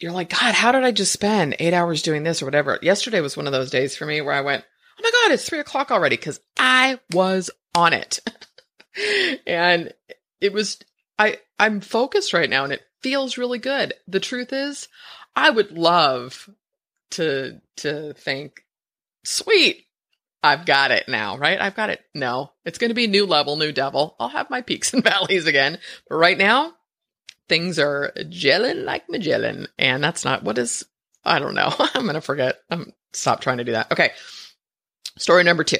you're 0.00 0.12
like, 0.12 0.30
God, 0.30 0.54
how 0.54 0.72
did 0.72 0.84
I 0.84 0.92
just 0.92 1.12
spend 1.12 1.56
eight 1.58 1.74
hours 1.74 2.02
doing 2.02 2.22
this 2.22 2.42
or 2.42 2.44
whatever? 2.44 2.78
Yesterday 2.82 3.20
was 3.20 3.36
one 3.36 3.46
of 3.46 3.52
those 3.52 3.70
days 3.70 3.96
for 3.96 4.06
me 4.06 4.20
where 4.20 4.34
I 4.34 4.42
went, 4.42 4.64
Oh 4.98 5.02
my 5.02 5.10
God, 5.10 5.34
it's 5.34 5.46
three 5.46 5.58
o'clock 5.58 5.90
already 5.90 6.16
because 6.16 6.40
I 6.58 6.98
was 7.12 7.50
on 7.74 7.92
it. 7.92 8.20
and 9.46 9.92
it 10.40 10.52
was, 10.52 10.78
I, 11.18 11.38
I'm 11.58 11.80
focused 11.80 12.32
right 12.32 12.48
now 12.48 12.64
and 12.64 12.72
it 12.72 12.82
feels 13.02 13.38
really 13.38 13.58
good. 13.58 13.94
The 14.08 14.20
truth 14.20 14.52
is, 14.52 14.88
I 15.34 15.50
would 15.50 15.72
love 15.72 16.48
to, 17.12 17.60
to 17.78 18.14
think, 18.14 18.64
sweet, 19.24 19.84
I've 20.42 20.64
got 20.64 20.92
it 20.92 21.08
now, 21.08 21.36
right? 21.36 21.60
I've 21.60 21.74
got 21.74 21.90
it. 21.90 22.00
No, 22.14 22.52
it's 22.64 22.78
going 22.78 22.90
to 22.90 22.94
be 22.94 23.06
new 23.06 23.26
level, 23.26 23.56
new 23.56 23.72
devil. 23.72 24.16
I'll 24.18 24.28
have 24.28 24.48
my 24.48 24.62
peaks 24.62 24.94
and 24.94 25.04
valleys 25.04 25.46
again. 25.46 25.78
But 26.08 26.16
right 26.16 26.38
now, 26.38 26.72
things 27.48 27.78
are 27.78 28.12
gelling 28.16 28.84
like 28.84 29.08
Magellan. 29.08 29.68
And 29.78 30.02
that's 30.02 30.24
not 30.24 30.42
what 30.42 30.58
is, 30.58 30.84
I 31.24 31.38
don't 31.38 31.54
know. 31.54 31.72
I'm 31.78 32.02
going 32.02 32.14
to 32.14 32.20
forget. 32.20 32.58
I'm 32.70 32.92
stop 33.12 33.40
trying 33.40 33.58
to 33.58 33.64
do 33.64 33.72
that. 33.72 33.92
Okay. 33.92 34.10
Story 35.18 35.44
number 35.44 35.64
two. 35.64 35.78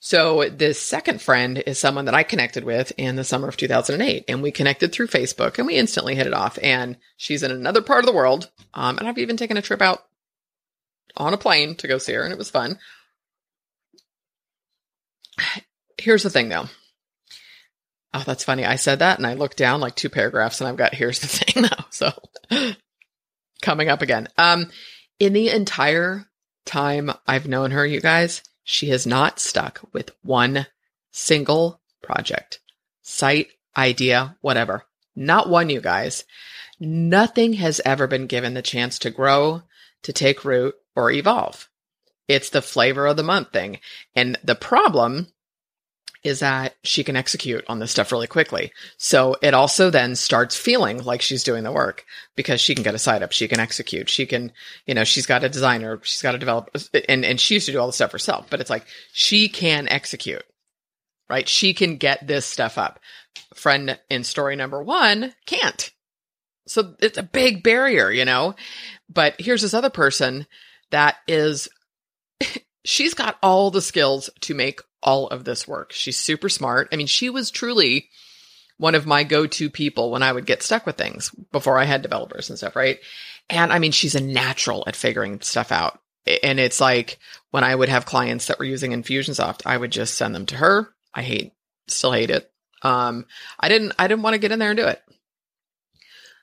So 0.00 0.48
this 0.48 0.80
second 0.80 1.20
friend 1.20 1.58
is 1.66 1.78
someone 1.78 2.04
that 2.04 2.14
I 2.14 2.22
connected 2.22 2.64
with 2.64 2.92
in 2.96 3.16
the 3.16 3.24
summer 3.24 3.48
of 3.48 3.56
2008 3.56 4.24
and 4.28 4.42
we 4.42 4.52
connected 4.52 4.92
through 4.92 5.08
Facebook 5.08 5.58
and 5.58 5.66
we 5.66 5.74
instantly 5.74 6.14
hit 6.14 6.26
it 6.26 6.32
off 6.32 6.58
and 6.62 6.96
she's 7.16 7.42
in 7.42 7.50
another 7.50 7.82
part 7.82 8.00
of 8.00 8.06
the 8.06 8.16
world. 8.16 8.50
Um, 8.74 8.98
and 8.98 9.08
I've 9.08 9.18
even 9.18 9.36
taken 9.36 9.56
a 9.56 9.62
trip 9.62 9.82
out 9.82 10.04
on 11.16 11.34
a 11.34 11.38
plane 11.38 11.74
to 11.76 11.88
go 11.88 11.98
see 11.98 12.12
her 12.12 12.22
and 12.22 12.32
it 12.32 12.38
was 12.38 12.50
fun. 12.50 12.78
Here's 15.98 16.22
the 16.22 16.30
thing 16.30 16.48
though. 16.48 16.68
Oh, 18.14 18.22
that's 18.26 18.44
funny. 18.44 18.64
I 18.64 18.76
said 18.76 19.00
that 19.00 19.18
and 19.18 19.26
I 19.26 19.34
looked 19.34 19.56
down 19.56 19.80
like 19.80 19.94
two 19.94 20.08
paragraphs 20.08 20.60
and 20.60 20.68
I've 20.68 20.76
got 20.76 20.94
here's 20.94 21.20
the 21.20 21.26
thing 21.28 21.62
now. 21.62 21.86
So 21.90 22.12
coming 23.62 23.88
up 23.88 24.02
again. 24.02 24.28
Um, 24.38 24.70
in 25.18 25.32
the 25.32 25.50
entire 25.50 26.26
time 26.64 27.10
I've 27.26 27.48
known 27.48 27.72
her, 27.72 27.84
you 27.84 28.00
guys, 28.00 28.42
she 28.64 28.90
has 28.90 29.06
not 29.06 29.40
stuck 29.40 29.80
with 29.92 30.10
one 30.22 30.66
single 31.10 31.80
project, 32.02 32.60
site, 33.02 33.48
idea, 33.76 34.36
whatever. 34.40 34.84
Not 35.16 35.48
one, 35.48 35.68
you 35.70 35.80
guys. 35.80 36.24
Nothing 36.78 37.54
has 37.54 37.80
ever 37.84 38.06
been 38.06 38.26
given 38.26 38.54
the 38.54 38.62
chance 38.62 39.00
to 39.00 39.10
grow, 39.10 39.62
to 40.02 40.12
take 40.12 40.44
root, 40.44 40.74
or 40.94 41.10
evolve. 41.10 41.68
It's 42.28 42.50
the 42.50 42.62
flavor 42.62 43.06
of 43.06 43.16
the 43.16 43.22
month 43.22 43.52
thing. 43.52 43.80
And 44.14 44.38
the 44.44 44.54
problem 44.54 45.28
is 46.24 46.40
that 46.40 46.74
she 46.82 47.04
can 47.04 47.16
execute 47.16 47.64
on 47.68 47.78
this 47.78 47.90
stuff 47.90 48.10
really 48.12 48.26
quickly. 48.26 48.72
So 48.96 49.36
it 49.42 49.54
also 49.54 49.90
then 49.90 50.16
starts 50.16 50.56
feeling 50.56 51.02
like 51.02 51.22
she's 51.22 51.42
doing 51.42 51.64
the 51.64 51.72
work 51.72 52.04
because 52.36 52.60
she 52.60 52.74
can 52.74 52.84
get 52.84 52.94
a 52.94 52.98
site 52.98 53.22
up. 53.22 53.32
She 53.32 53.48
can 53.48 53.60
execute. 53.60 54.08
She 54.08 54.26
can, 54.26 54.52
you 54.86 54.94
know, 54.94 55.04
she's 55.04 55.26
got 55.26 55.44
a 55.44 55.48
designer. 55.48 56.00
She's 56.02 56.22
got 56.22 56.32
to 56.32 56.38
develop 56.38 56.70
and, 57.08 57.24
and 57.24 57.40
she 57.40 57.54
used 57.54 57.66
to 57.66 57.72
do 57.72 57.78
all 57.78 57.86
the 57.86 57.92
stuff 57.92 58.12
herself, 58.12 58.46
but 58.50 58.60
it's 58.60 58.70
like 58.70 58.86
she 59.12 59.48
can 59.48 59.88
execute, 59.88 60.44
right? 61.30 61.48
She 61.48 61.74
can 61.74 61.96
get 61.96 62.26
this 62.26 62.46
stuff 62.46 62.78
up. 62.78 63.00
Friend 63.54 63.98
in 64.10 64.24
story 64.24 64.56
number 64.56 64.82
one 64.82 65.34
can't. 65.46 65.92
So 66.66 66.94
it's 67.00 67.18
a 67.18 67.22
big 67.22 67.62
barrier, 67.62 68.10
you 68.10 68.24
know, 68.24 68.54
but 69.08 69.34
here's 69.38 69.62
this 69.62 69.74
other 69.74 69.90
person 69.90 70.46
that 70.90 71.16
is 71.26 71.68
she's 72.84 73.14
got 73.14 73.38
all 73.42 73.70
the 73.70 73.82
skills 73.82 74.30
to 74.40 74.54
make 74.54 74.80
all 75.02 75.28
of 75.28 75.44
this 75.44 75.66
work. 75.68 75.92
She's 75.92 76.16
super 76.16 76.48
smart. 76.48 76.88
I 76.92 76.96
mean, 76.96 77.06
she 77.06 77.30
was 77.30 77.50
truly 77.50 78.08
one 78.78 78.94
of 78.94 79.06
my 79.06 79.24
go-to 79.24 79.70
people 79.70 80.10
when 80.10 80.22
I 80.22 80.32
would 80.32 80.46
get 80.46 80.62
stuck 80.62 80.86
with 80.86 80.96
things 80.96 81.30
before 81.52 81.78
I 81.78 81.84
had 81.84 82.02
developers 82.02 82.48
and 82.48 82.58
stuff, 82.58 82.76
right? 82.76 82.98
And 83.50 83.72
I 83.72 83.78
mean, 83.78 83.92
she's 83.92 84.14
a 84.14 84.20
natural 84.20 84.84
at 84.86 84.96
figuring 84.96 85.40
stuff 85.40 85.72
out. 85.72 86.00
And 86.42 86.60
it's 86.60 86.80
like 86.80 87.18
when 87.50 87.64
I 87.64 87.74
would 87.74 87.88
have 87.88 88.06
clients 88.06 88.46
that 88.46 88.58
were 88.58 88.64
using 88.64 88.92
Infusionsoft, 88.92 89.62
I 89.66 89.76
would 89.76 89.90
just 89.90 90.14
send 90.14 90.34
them 90.34 90.46
to 90.46 90.56
her. 90.56 90.88
I 91.14 91.22
hate, 91.22 91.54
still 91.86 92.12
hate 92.12 92.30
it. 92.30 92.50
Um, 92.82 93.26
I 93.58 93.68
didn't, 93.68 93.94
I 93.98 94.06
didn't 94.06 94.22
want 94.22 94.34
to 94.34 94.38
get 94.38 94.52
in 94.52 94.58
there 94.58 94.70
and 94.70 94.76
do 94.76 94.86
it. 94.86 95.02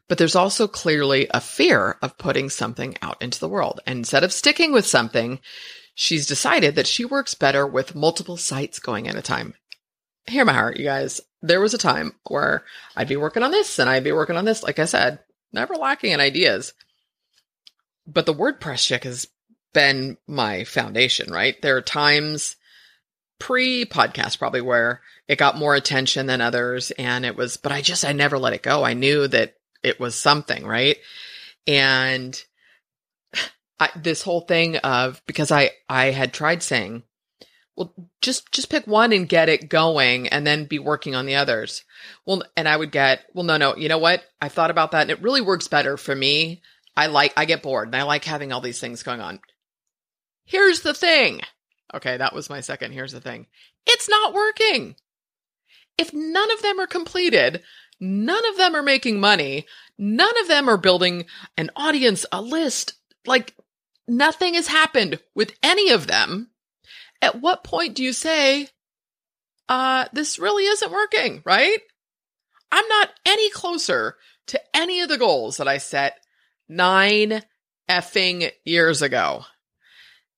But 0.07 0.17
there's 0.17 0.35
also 0.35 0.67
clearly 0.67 1.27
a 1.31 1.39
fear 1.41 1.97
of 2.01 2.17
putting 2.17 2.49
something 2.49 2.95
out 3.01 3.21
into 3.21 3.39
the 3.39 3.49
world. 3.49 3.79
And 3.87 3.99
instead 3.99 4.23
of 4.23 4.33
sticking 4.33 4.71
with 4.71 4.85
something, 4.85 5.39
she's 5.95 6.27
decided 6.27 6.75
that 6.75 6.85
she 6.85 7.05
works 7.05 7.33
better 7.33 7.65
with 7.65 7.95
multiple 7.95 8.37
sites 8.37 8.79
going 8.79 9.07
at 9.07 9.15
a 9.15 9.21
time. 9.21 9.55
Hear 10.27 10.45
my 10.45 10.53
heart, 10.53 10.77
you 10.77 10.83
guys. 10.83 11.21
There 11.41 11.61
was 11.61 11.73
a 11.73 11.79
time 11.79 12.13
where 12.27 12.63
I'd 12.95 13.07
be 13.07 13.15
working 13.15 13.43
on 13.43 13.51
this 13.51 13.79
and 13.79 13.89
I'd 13.89 14.03
be 14.03 14.11
working 14.11 14.35
on 14.35 14.45
this, 14.45 14.61
like 14.61 14.77
I 14.79 14.85
said, 14.85 15.19
never 15.53 15.75
lacking 15.75 16.11
in 16.11 16.19
ideas. 16.19 16.73
But 18.05 18.25
the 18.25 18.33
WordPress 18.33 18.85
chick 18.85 19.03
has 19.03 19.27
been 19.73 20.17
my 20.27 20.63
foundation, 20.63 21.31
right? 21.31 21.59
There 21.61 21.77
are 21.77 21.81
times 21.81 22.55
pre 23.39 23.85
podcast 23.85 24.39
probably 24.39 24.61
where 24.61 25.01
it 25.27 25.37
got 25.37 25.57
more 25.57 25.75
attention 25.75 26.25
than 26.25 26.39
others 26.41 26.91
and 26.91 27.25
it 27.25 27.35
was 27.35 27.57
but 27.57 27.71
I 27.71 27.81
just 27.81 28.05
I 28.05 28.11
never 28.11 28.37
let 28.37 28.53
it 28.53 28.63
go. 28.63 28.83
I 28.83 28.93
knew 28.93 29.27
that 29.27 29.55
it 29.83 29.99
was 29.99 30.15
something, 30.15 30.65
right? 30.65 30.97
And 31.67 32.41
I, 33.79 33.89
this 33.95 34.21
whole 34.21 34.41
thing 34.41 34.77
of 34.77 35.21
because 35.25 35.51
I 35.51 35.71
I 35.89 36.11
had 36.11 36.33
tried 36.33 36.63
saying, 36.63 37.03
well, 37.75 37.93
just 38.21 38.51
just 38.51 38.69
pick 38.69 38.87
one 38.87 39.11
and 39.11 39.27
get 39.27 39.49
it 39.49 39.69
going, 39.69 40.27
and 40.29 40.47
then 40.47 40.65
be 40.65 40.79
working 40.79 41.15
on 41.15 41.25
the 41.25 41.35
others. 41.35 41.83
Well, 42.25 42.43
and 42.55 42.67
I 42.67 42.77
would 42.77 42.91
get, 42.91 43.25
well, 43.33 43.43
no, 43.43 43.57
no, 43.57 43.75
you 43.75 43.89
know 43.89 43.97
what? 43.97 44.23
I 44.41 44.49
thought 44.49 44.71
about 44.71 44.91
that, 44.91 45.01
and 45.01 45.11
it 45.11 45.21
really 45.21 45.41
works 45.41 45.67
better 45.67 45.97
for 45.97 46.15
me. 46.15 46.61
I 46.95 47.07
like 47.07 47.33
I 47.35 47.45
get 47.45 47.63
bored, 47.63 47.89
and 47.89 47.95
I 47.95 48.03
like 48.03 48.23
having 48.23 48.53
all 48.53 48.61
these 48.61 48.79
things 48.79 49.03
going 49.03 49.21
on. 49.21 49.39
Here's 50.45 50.81
the 50.81 50.93
thing. 50.93 51.41
Okay, 51.93 52.17
that 52.17 52.33
was 52.33 52.49
my 52.49 52.61
second. 52.61 52.93
Here's 52.93 53.11
the 53.11 53.21
thing. 53.21 53.47
It's 53.85 54.09
not 54.09 54.33
working. 54.33 54.95
If 55.97 56.13
none 56.13 56.51
of 56.51 56.61
them 56.61 56.79
are 56.79 56.87
completed, 56.87 57.61
none 57.99 58.45
of 58.49 58.57
them 58.57 58.75
are 58.75 58.83
making 58.83 59.19
money, 59.19 59.65
none 59.97 60.37
of 60.41 60.47
them 60.47 60.69
are 60.69 60.77
building 60.77 61.25
an 61.57 61.71
audience, 61.75 62.25
a 62.31 62.41
list, 62.41 62.93
like 63.25 63.53
nothing 64.07 64.53
has 64.55 64.67
happened 64.67 65.19
with 65.33 65.53
any 65.63 65.91
of 65.91 66.07
them, 66.07 66.51
at 67.21 67.41
what 67.41 67.63
point 67.63 67.95
do 67.95 68.03
you 68.03 68.13
say, 68.13 68.67
uh, 69.67 70.05
this 70.13 70.39
really 70.39 70.65
isn't 70.65 70.91
working, 70.91 71.41
right? 71.45 71.79
I'm 72.71 72.87
not 72.87 73.09
any 73.25 73.49
closer 73.49 74.15
to 74.47 74.61
any 74.75 75.01
of 75.01 75.09
the 75.09 75.17
goals 75.17 75.57
that 75.57 75.67
I 75.67 75.77
set 75.77 76.19
nine 76.69 77.41
effing 77.89 78.51
years 78.63 79.01
ago. 79.01 79.45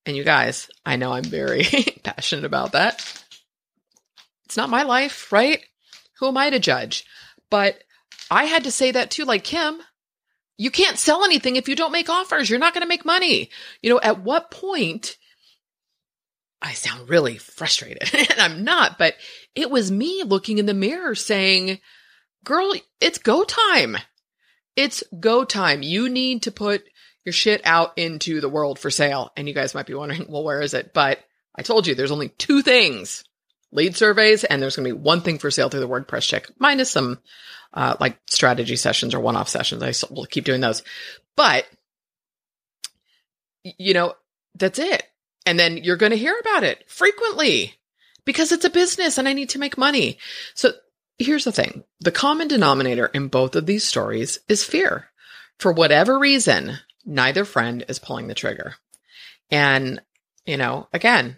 And 0.06 0.16
you 0.16 0.24
guys, 0.24 0.70
I 0.86 0.96
know 0.96 1.12
I'm 1.12 1.24
very 1.24 1.64
passionate 2.02 2.44
about 2.44 2.72
that. 2.72 3.04
It's 4.46 4.56
not 4.56 4.70
my 4.70 4.84
life, 4.84 5.30
right? 5.30 5.62
Who 6.18 6.28
am 6.28 6.38
I 6.38 6.50
to 6.50 6.58
judge? 6.58 7.04
But 7.50 7.82
I 8.30 8.44
had 8.44 8.64
to 8.64 8.70
say 8.70 8.92
that 8.92 9.10
too, 9.10 9.24
like 9.24 9.44
Kim, 9.44 9.80
you 10.58 10.70
can't 10.70 10.98
sell 10.98 11.24
anything 11.24 11.56
if 11.56 11.68
you 11.68 11.76
don't 11.76 11.92
make 11.92 12.10
offers. 12.10 12.50
You're 12.50 12.58
not 12.58 12.74
going 12.74 12.82
to 12.82 12.88
make 12.88 13.04
money. 13.04 13.48
You 13.80 13.90
know, 13.90 14.00
at 14.00 14.20
what 14.22 14.50
point 14.50 15.16
I 16.60 16.72
sound 16.72 17.08
really 17.08 17.38
frustrated 17.38 18.12
and 18.30 18.40
I'm 18.40 18.64
not, 18.64 18.98
but 18.98 19.14
it 19.54 19.70
was 19.70 19.90
me 19.90 20.24
looking 20.24 20.58
in 20.58 20.66
the 20.66 20.74
mirror 20.74 21.14
saying, 21.14 21.78
girl, 22.44 22.74
it's 23.00 23.18
go 23.18 23.44
time. 23.44 23.96
It's 24.74 25.04
go 25.18 25.44
time. 25.44 25.82
You 25.82 26.08
need 26.08 26.42
to 26.42 26.50
put 26.50 26.84
your 27.24 27.32
shit 27.32 27.60
out 27.64 27.96
into 27.96 28.40
the 28.40 28.48
world 28.48 28.78
for 28.78 28.90
sale. 28.90 29.30
And 29.36 29.46
you 29.46 29.54
guys 29.54 29.74
might 29.74 29.86
be 29.86 29.94
wondering, 29.94 30.26
well, 30.28 30.44
where 30.44 30.60
is 30.60 30.74
it? 30.74 30.92
But 30.92 31.20
I 31.54 31.62
told 31.62 31.86
you 31.86 31.94
there's 31.94 32.12
only 32.12 32.30
two 32.30 32.62
things 32.62 33.24
lead 33.70 33.96
surveys, 33.96 34.44
and 34.44 34.62
there's 34.62 34.76
going 34.76 34.88
to 34.88 34.94
be 34.94 35.00
one 35.00 35.20
thing 35.20 35.38
for 35.38 35.50
sale 35.50 35.68
through 35.68 35.80
the 35.80 35.88
WordPress 35.88 36.22
chick, 36.22 36.50
minus 36.58 36.90
some 36.90 37.18
uh, 37.72 37.96
like 38.00 38.18
strategy 38.26 38.76
sessions 38.76 39.14
or 39.14 39.20
one-off 39.20 39.48
sessions. 39.48 39.82
I 39.82 39.92
will 40.14 40.26
keep 40.26 40.44
doing 40.44 40.60
those, 40.60 40.82
but 41.36 41.66
you 43.62 43.94
know 43.94 44.14
that's 44.54 44.78
it. 44.78 45.04
And 45.46 45.58
then 45.58 45.78
you're 45.78 45.96
going 45.96 46.10
to 46.10 46.18
hear 46.18 46.36
about 46.40 46.64
it 46.64 46.84
frequently 46.90 47.74
because 48.24 48.52
it's 48.52 48.64
a 48.64 48.70
business 48.70 49.18
and 49.18 49.28
I 49.28 49.32
need 49.32 49.50
to 49.50 49.58
make 49.58 49.78
money. 49.78 50.18
So 50.54 50.72
here's 51.18 51.44
the 51.44 51.52
thing: 51.52 51.84
the 52.00 52.12
common 52.12 52.48
denominator 52.48 53.06
in 53.06 53.28
both 53.28 53.56
of 53.56 53.66
these 53.66 53.84
stories 53.84 54.38
is 54.48 54.64
fear. 54.64 55.08
For 55.58 55.72
whatever 55.72 56.18
reason, 56.18 56.78
neither 57.04 57.44
friend 57.44 57.84
is 57.88 57.98
pulling 57.98 58.28
the 58.28 58.34
trigger. 58.34 58.74
And 59.50 60.00
you 60.46 60.56
know, 60.56 60.88
again, 60.92 61.36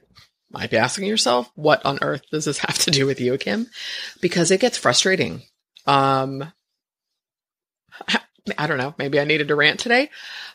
might 0.52 0.70
be 0.70 0.76
asking 0.76 1.06
yourself, 1.06 1.50
what 1.54 1.84
on 1.84 1.98
earth 2.02 2.22
does 2.30 2.44
this 2.44 2.58
have 2.66 2.78
to 2.78 2.90
do 2.90 3.06
with 3.06 3.20
you, 3.20 3.36
Kim? 3.38 3.66
Because 4.20 4.50
it 4.50 4.60
gets 4.60 4.78
frustrating. 4.78 5.42
Um, 5.90 6.52
I 8.56 8.66
don't 8.66 8.78
know. 8.78 8.94
Maybe 8.96 9.18
I 9.18 9.24
needed 9.24 9.48
to 9.48 9.56
rant 9.56 9.80
today, 9.80 10.10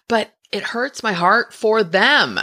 but 0.08 0.34
it 0.52 0.64
hurts 0.64 1.04
my 1.04 1.12
heart 1.12 1.54
for 1.54 1.84
them 1.84 2.40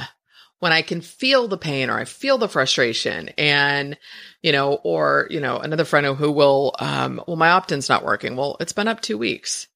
when 0.59 0.72
I 0.72 0.82
can 0.82 1.01
feel 1.01 1.49
the 1.49 1.57
pain 1.57 1.90
or 1.90 1.99
I 1.99 2.05
feel 2.05 2.38
the 2.38 2.49
frustration 2.49 3.30
and, 3.38 3.99
you 4.43 4.53
know, 4.53 4.74
or, 4.74 5.26
you 5.30 5.40
know, 5.40 5.59
another 5.59 5.84
friend 5.84 6.07
who 6.07 6.30
will, 6.30 6.74
um, 6.78 7.20
well, 7.26 7.36
my 7.36 7.51
opt-in's 7.51 7.88
not 7.88 8.05
working. 8.05 8.36
Well, 8.36 8.57
it's 8.61 8.72
been 8.72 8.88
up 8.88 9.01
two 9.01 9.18
weeks. 9.18 9.68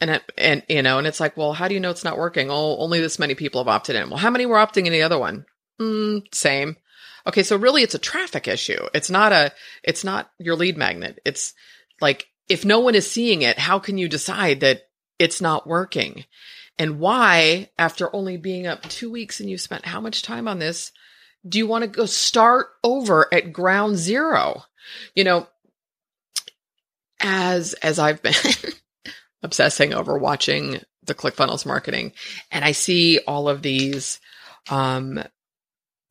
And, 0.00 0.10
it, 0.10 0.22
and, 0.38 0.62
you 0.68 0.82
know, 0.82 0.98
and 0.98 1.06
it's 1.06 1.20
like, 1.20 1.36
well, 1.36 1.52
how 1.52 1.68
do 1.68 1.74
you 1.74 1.80
know 1.80 1.90
it's 1.90 2.04
not 2.04 2.18
working? 2.18 2.50
Oh, 2.50 2.78
only 2.78 3.00
this 3.00 3.18
many 3.18 3.34
people 3.34 3.60
have 3.60 3.68
opted 3.68 3.96
in. 3.96 4.08
Well, 4.08 4.18
how 4.18 4.30
many 4.30 4.46
were 4.46 4.56
opting 4.56 4.86
in 4.86 4.92
the 4.92 5.02
other 5.02 5.18
one? 5.18 5.44
Mm, 5.80 6.22
same. 6.32 6.76
Okay. 7.26 7.42
So 7.42 7.56
really 7.56 7.82
it's 7.82 7.94
a 7.94 7.98
traffic 8.00 8.48
issue. 8.48 8.86
It's 8.94 9.10
not 9.10 9.32
a, 9.32 9.52
it's 9.84 10.04
not 10.04 10.30
your 10.38 10.56
lead 10.56 10.76
magnet. 10.76 11.20
It's 11.24 11.54
like, 12.02 12.26
if 12.48 12.64
no 12.64 12.80
one 12.80 12.94
is 12.94 13.10
seeing 13.10 13.42
it, 13.42 13.58
how 13.58 13.78
can 13.78 13.96
you 13.96 14.08
decide 14.08 14.60
that 14.60 14.82
it's 15.18 15.40
not 15.40 15.66
working? 15.66 16.24
And 16.78 16.98
why, 16.98 17.70
after 17.78 18.14
only 18.14 18.36
being 18.36 18.66
up 18.66 18.82
two 18.82 19.10
weeks 19.10 19.40
and 19.40 19.48
you've 19.48 19.60
spent 19.60 19.86
how 19.86 20.00
much 20.00 20.22
time 20.22 20.48
on 20.48 20.58
this, 20.58 20.90
do 21.48 21.58
you 21.58 21.66
want 21.66 21.82
to 21.82 21.88
go 21.88 22.06
start 22.06 22.68
over 22.82 23.32
at 23.32 23.52
ground 23.52 23.96
zero? 23.96 24.64
You 25.14 25.24
know, 25.24 25.48
as, 27.20 27.74
as 27.74 27.98
I've 27.98 28.22
been 28.22 28.34
obsessing 29.42 29.94
over 29.94 30.18
watching 30.18 30.80
the 31.04 31.14
ClickFunnels 31.14 31.66
marketing 31.66 32.12
and 32.50 32.64
I 32.64 32.72
see 32.72 33.20
all 33.26 33.48
of 33.48 33.62
these, 33.62 34.20
um, 34.70 35.22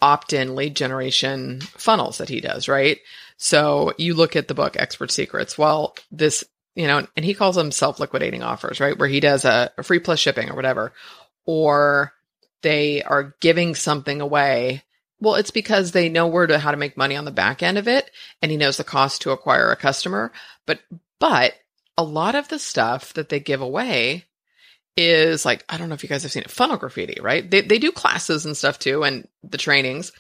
opt-in 0.02 0.56
lead 0.56 0.76
generation 0.76 1.62
funnels 1.62 2.18
that 2.18 2.30
he 2.30 2.42
does, 2.42 2.68
right? 2.68 2.98
So 3.44 3.92
you 3.98 4.14
look 4.14 4.36
at 4.36 4.48
the 4.48 4.54
book 4.54 4.76
Expert 4.78 5.10
Secrets. 5.10 5.58
Well, 5.58 5.96
this, 6.12 6.44
you 6.76 6.86
know, 6.86 7.08
and 7.16 7.26
he 7.26 7.34
calls 7.34 7.56
them 7.56 7.72
self-liquidating 7.72 8.44
offers, 8.44 8.80
right? 8.80 8.96
Where 8.98 9.08
he 9.08 9.20
does 9.20 9.46
a, 9.46 9.72
a 9.80 9.84
free 9.84 9.98
plus 9.98 10.20
shipping 10.20 10.52
or 10.52 10.56
whatever, 10.56 10.94
or 11.44 12.14
they 12.62 13.02
are 13.02 13.36
giving 13.42 13.74
something 13.74 14.22
away. 14.22 14.84
Well, 15.20 15.36
it's 15.36 15.50
because 15.50 15.92
they 15.92 16.08
know 16.08 16.28
where 16.28 16.46
to 16.46 16.60
how 16.60 16.70
to 16.70 16.78
make 16.78 16.96
money 16.96 17.16
on 17.16 17.26
the 17.26 17.32
back 17.32 17.64
end 17.64 17.80
of 17.80 17.88
it, 17.88 18.12
and 18.44 18.52
he 18.52 18.58
knows 18.58 18.78
the 18.78 18.84
cost 18.84 19.24
to 19.24 19.32
acquire 19.32 19.72
a 19.72 19.76
customer. 19.76 20.32
But 20.68 20.82
but 21.18 21.56
a 21.98 22.04
lot 22.04 22.36
of 22.36 22.48
the 22.48 22.60
stuff 22.60 23.12
that 23.16 23.30
they 23.30 23.40
give 23.40 23.62
away 23.62 24.26
is 24.96 25.46
like 25.46 25.66
I 25.68 25.78
don't 25.78 25.90
know 25.90 25.96
if 25.96 26.04
you 26.04 26.10
guys 26.10 26.22
have 26.22 26.32
seen 26.32 26.44
it, 26.44 26.52
funnel 26.52 26.78
graffiti, 26.78 27.20
right? 27.20 27.50
They 27.50 27.62
they 27.62 27.80
do 27.80 27.92
classes 27.92 28.46
and 28.46 28.56
stuff 28.56 28.78
too, 28.78 29.04
and 29.04 29.28
the 29.44 29.58
trainings. 29.58 30.12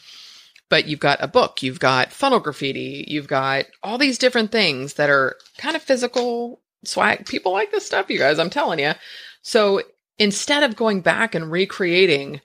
But 0.72 0.88
you've 0.88 1.02
got 1.02 1.22
a 1.22 1.28
book, 1.28 1.62
you've 1.62 1.82
got 1.82 2.14
funnel 2.14 2.40
graffiti, 2.40 3.04
you've 3.10 3.28
got 3.28 3.66
all 3.84 3.98
these 3.98 4.18
different 4.18 4.54
things 4.54 4.94
that 4.94 5.10
are 5.10 5.36
kind 5.58 5.76
of 5.76 5.82
physical 5.82 6.62
swag. 6.86 7.26
People 7.26 7.52
like 7.52 7.72
this 7.72 7.86
stuff, 7.86 8.10
you 8.10 8.18
guys. 8.18 8.40
I'm 8.40 8.50
telling 8.50 8.80
you. 8.80 8.94
So 9.42 9.82
instead 10.18 10.64
of 10.64 10.78
going 10.78 11.02
back 11.02 11.36
and 11.36 11.52
recreating 11.52 12.40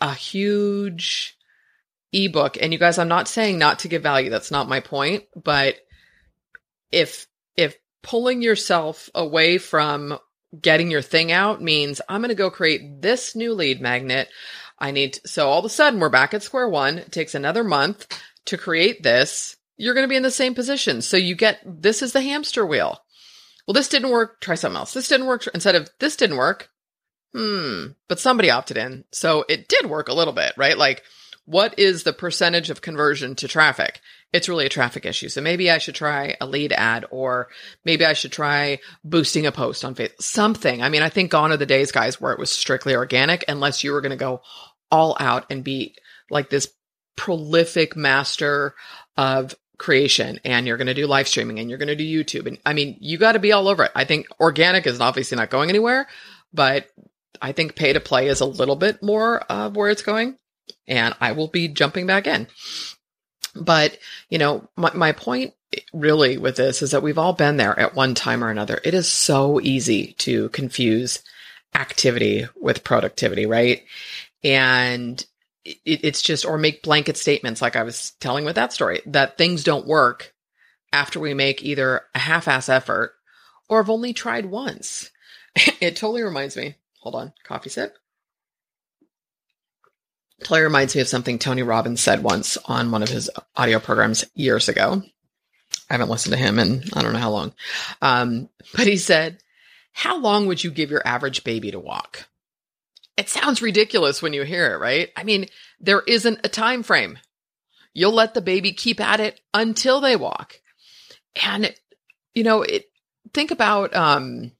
a 0.00 0.14
huge 0.14 1.36
ebook, 2.10 2.56
and 2.58 2.72
you 2.72 2.78
guys, 2.78 2.96
I'm 2.96 3.06
not 3.06 3.28
saying 3.28 3.58
not 3.58 3.80
to 3.80 3.88
give 3.88 4.02
value. 4.02 4.30
That's 4.30 4.50
not 4.50 4.66
my 4.66 4.80
point. 4.80 5.24
But 5.36 5.76
if 6.90 7.26
if 7.54 7.76
pulling 8.00 8.40
yourself 8.40 9.10
away 9.14 9.58
from 9.58 10.18
getting 10.58 10.90
your 10.90 11.02
thing 11.02 11.32
out 11.32 11.60
means 11.60 12.00
I'm 12.08 12.22
going 12.22 12.30
to 12.30 12.34
go 12.34 12.50
create 12.50 13.02
this 13.02 13.36
new 13.36 13.52
lead 13.52 13.82
magnet. 13.82 14.28
I 14.78 14.90
need, 14.90 15.20
so 15.26 15.48
all 15.48 15.58
of 15.58 15.64
a 15.64 15.70
sudden 15.70 16.00
we're 16.00 16.08
back 16.08 16.34
at 16.34 16.42
square 16.42 16.68
one. 16.68 16.98
It 16.98 17.12
takes 17.12 17.34
another 17.34 17.64
month 17.64 18.06
to 18.46 18.58
create 18.58 19.02
this. 19.02 19.56
You're 19.76 19.94
going 19.94 20.04
to 20.04 20.08
be 20.08 20.16
in 20.16 20.22
the 20.22 20.30
same 20.30 20.54
position. 20.54 21.02
So 21.02 21.16
you 21.16 21.34
get, 21.34 21.60
this 21.64 22.02
is 22.02 22.12
the 22.12 22.22
hamster 22.22 22.64
wheel. 22.64 23.00
Well, 23.66 23.74
this 23.74 23.88
didn't 23.88 24.10
work. 24.10 24.40
Try 24.40 24.54
something 24.54 24.76
else. 24.76 24.94
This 24.94 25.08
didn't 25.08 25.26
work. 25.26 25.46
Instead 25.52 25.74
of 25.74 25.90
this 25.98 26.16
didn't 26.16 26.36
work. 26.36 26.70
Hmm. 27.34 27.88
But 28.08 28.20
somebody 28.20 28.50
opted 28.50 28.76
in. 28.76 29.04
So 29.12 29.44
it 29.48 29.68
did 29.68 29.86
work 29.86 30.08
a 30.08 30.14
little 30.14 30.32
bit, 30.32 30.52
right? 30.56 30.78
Like, 30.78 31.02
what 31.44 31.78
is 31.78 32.02
the 32.02 32.12
percentage 32.12 32.70
of 32.70 32.80
conversion 32.80 33.34
to 33.36 33.48
traffic? 33.48 34.00
It's 34.32 34.48
really 34.48 34.66
a 34.66 34.70
traffic 34.70 35.06
issue. 35.06 35.28
So 35.28 35.40
maybe 35.40 35.70
I 35.70 35.78
should 35.78 35.94
try 35.94 36.36
a 36.40 36.46
lead 36.46 36.72
ad 36.72 37.06
or 37.10 37.48
maybe 37.84 38.04
I 38.04 38.12
should 38.12 38.32
try 38.32 38.80
boosting 39.04 39.46
a 39.46 39.52
post 39.52 39.84
on 39.84 39.94
Facebook. 39.94 40.20
Something. 40.20 40.82
I 40.82 40.88
mean, 40.88 41.02
I 41.02 41.08
think 41.08 41.30
gone 41.30 41.52
are 41.52 41.56
the 41.56 41.66
days, 41.66 41.92
guys, 41.92 42.20
where 42.20 42.32
it 42.32 42.38
was 42.38 42.50
strictly 42.50 42.94
organic 42.94 43.44
unless 43.48 43.82
you 43.82 43.92
were 43.92 44.00
going 44.00 44.10
to 44.10 44.16
go 44.16 44.42
all 44.90 45.16
out 45.18 45.46
and 45.50 45.64
be 45.64 45.94
like 46.30 46.50
this 46.50 46.68
prolific 47.16 47.96
master 47.96 48.74
of 49.16 49.54
creation 49.78 50.40
and 50.44 50.66
you're 50.66 50.76
going 50.76 50.86
to 50.86 50.94
do 50.94 51.06
live 51.06 51.28
streaming 51.28 51.58
and 51.58 51.68
you're 51.68 51.78
going 51.78 51.88
to 51.88 51.96
do 51.96 52.04
YouTube. 52.24 52.46
And 52.46 52.58
I 52.64 52.72
mean, 52.72 52.96
you 53.00 53.18
got 53.18 53.32
to 53.32 53.38
be 53.38 53.52
all 53.52 53.68
over 53.68 53.84
it. 53.84 53.92
I 53.94 54.04
think 54.04 54.26
organic 54.40 54.86
is 54.86 55.00
obviously 55.00 55.36
not 55.36 55.50
going 55.50 55.70
anywhere, 55.70 56.06
but 56.52 56.86
I 57.40 57.52
think 57.52 57.76
pay 57.76 57.92
to 57.92 58.00
play 58.00 58.28
is 58.28 58.40
a 58.40 58.46
little 58.46 58.76
bit 58.76 59.02
more 59.02 59.40
of 59.40 59.76
where 59.76 59.90
it's 59.90 60.02
going. 60.02 60.38
And 60.88 61.14
I 61.20 61.32
will 61.32 61.48
be 61.48 61.68
jumping 61.68 62.06
back 62.06 62.26
in. 62.26 62.48
But, 63.60 63.98
you 64.28 64.38
know, 64.38 64.68
my, 64.76 64.92
my 64.94 65.12
point 65.12 65.54
really 65.92 66.38
with 66.38 66.56
this 66.56 66.82
is 66.82 66.92
that 66.92 67.02
we've 67.02 67.18
all 67.18 67.32
been 67.32 67.56
there 67.56 67.78
at 67.78 67.94
one 67.94 68.14
time 68.14 68.42
or 68.42 68.50
another. 68.50 68.80
It 68.84 68.94
is 68.94 69.08
so 69.08 69.60
easy 69.60 70.12
to 70.18 70.48
confuse 70.50 71.22
activity 71.74 72.46
with 72.56 72.84
productivity, 72.84 73.46
right? 73.46 73.84
And 74.44 75.24
it, 75.64 75.78
it's 75.84 76.22
just, 76.22 76.44
or 76.44 76.58
make 76.58 76.82
blanket 76.82 77.16
statements 77.16 77.60
like 77.60 77.76
I 77.76 77.82
was 77.82 78.12
telling 78.20 78.44
with 78.44 78.56
that 78.56 78.72
story 78.72 79.00
that 79.06 79.36
things 79.36 79.64
don't 79.64 79.86
work 79.86 80.34
after 80.92 81.20
we 81.20 81.34
make 81.34 81.62
either 81.62 82.02
a 82.14 82.18
half 82.18 82.48
ass 82.48 82.68
effort 82.68 83.14
or 83.68 83.82
have 83.82 83.90
only 83.90 84.12
tried 84.12 84.46
once. 84.46 85.10
it 85.80 85.96
totally 85.96 86.22
reminds 86.22 86.56
me. 86.56 86.76
Hold 87.00 87.16
on, 87.16 87.32
coffee 87.44 87.70
sip. 87.70 87.96
Totally 90.40 90.62
reminds 90.62 90.94
me 90.94 91.00
of 91.00 91.08
something 91.08 91.38
Tony 91.38 91.62
Robbins 91.62 92.00
said 92.00 92.22
once 92.22 92.58
on 92.66 92.90
one 92.90 93.02
of 93.02 93.08
his 93.08 93.30
audio 93.56 93.78
programs 93.78 94.24
years 94.34 94.68
ago. 94.68 95.02
I 95.88 95.94
haven't 95.94 96.10
listened 96.10 96.34
to 96.34 96.38
him 96.38 96.58
in 96.58 96.84
I 96.92 97.02
don't 97.02 97.12
know 97.12 97.18
how 97.18 97.30
long. 97.30 97.54
Um, 98.02 98.48
but 98.74 98.86
he 98.86 98.96
said, 98.96 99.38
How 99.92 100.18
long 100.18 100.46
would 100.46 100.62
you 100.62 100.70
give 100.70 100.90
your 100.90 101.06
average 101.06 101.44
baby 101.44 101.70
to 101.70 101.78
walk? 101.78 102.28
It 103.16 103.30
sounds 103.30 103.62
ridiculous 103.62 104.20
when 104.20 104.34
you 104.34 104.42
hear 104.42 104.74
it, 104.74 104.78
right? 104.78 105.10
I 105.16 105.24
mean, 105.24 105.46
there 105.80 106.02
isn't 106.06 106.40
a 106.44 106.50
time 106.50 106.82
frame. 106.82 107.18
You'll 107.94 108.12
let 108.12 108.34
the 108.34 108.42
baby 108.42 108.72
keep 108.72 109.00
at 109.00 109.20
it 109.20 109.40
until 109.54 110.02
they 110.02 110.16
walk. 110.16 110.60
And, 111.42 111.74
you 112.34 112.44
know, 112.44 112.60
it, 112.60 112.90
think 113.32 113.52
about 113.52 113.94
um, 113.96 114.52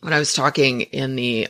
when 0.00 0.14
I 0.14 0.18
was 0.18 0.32
talking 0.32 0.80
in 0.80 1.16
the 1.16 1.48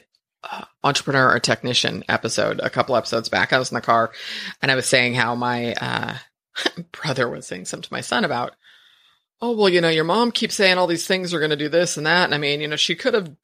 entrepreneur 0.82 1.34
or 1.34 1.38
technician 1.38 2.04
episode 2.08 2.60
a 2.60 2.70
couple 2.70 2.96
episodes 2.96 3.28
back. 3.28 3.52
I 3.52 3.58
was 3.58 3.70
in 3.70 3.76
the 3.76 3.80
car 3.80 4.12
and 4.60 4.70
I 4.70 4.74
was 4.74 4.86
saying 4.86 5.14
how 5.14 5.34
my 5.34 5.74
uh, 5.74 6.16
brother 6.92 7.28
was 7.28 7.46
saying 7.46 7.66
something 7.66 7.88
to 7.88 7.92
my 7.92 8.00
son 8.00 8.24
about, 8.24 8.54
oh, 9.40 9.56
well, 9.56 9.68
you 9.68 9.80
know, 9.80 9.88
your 9.88 10.04
mom 10.04 10.32
keeps 10.32 10.54
saying 10.54 10.78
all 10.78 10.86
these 10.86 11.06
things 11.06 11.32
are 11.32 11.38
going 11.38 11.50
to 11.50 11.56
do 11.56 11.68
this 11.68 11.96
and 11.96 12.06
that. 12.06 12.24
And 12.24 12.34
I 12.34 12.38
mean, 12.38 12.60
you 12.60 12.68
know, 12.68 12.76
she 12.76 12.94
could 12.94 13.14
have, 13.14 13.34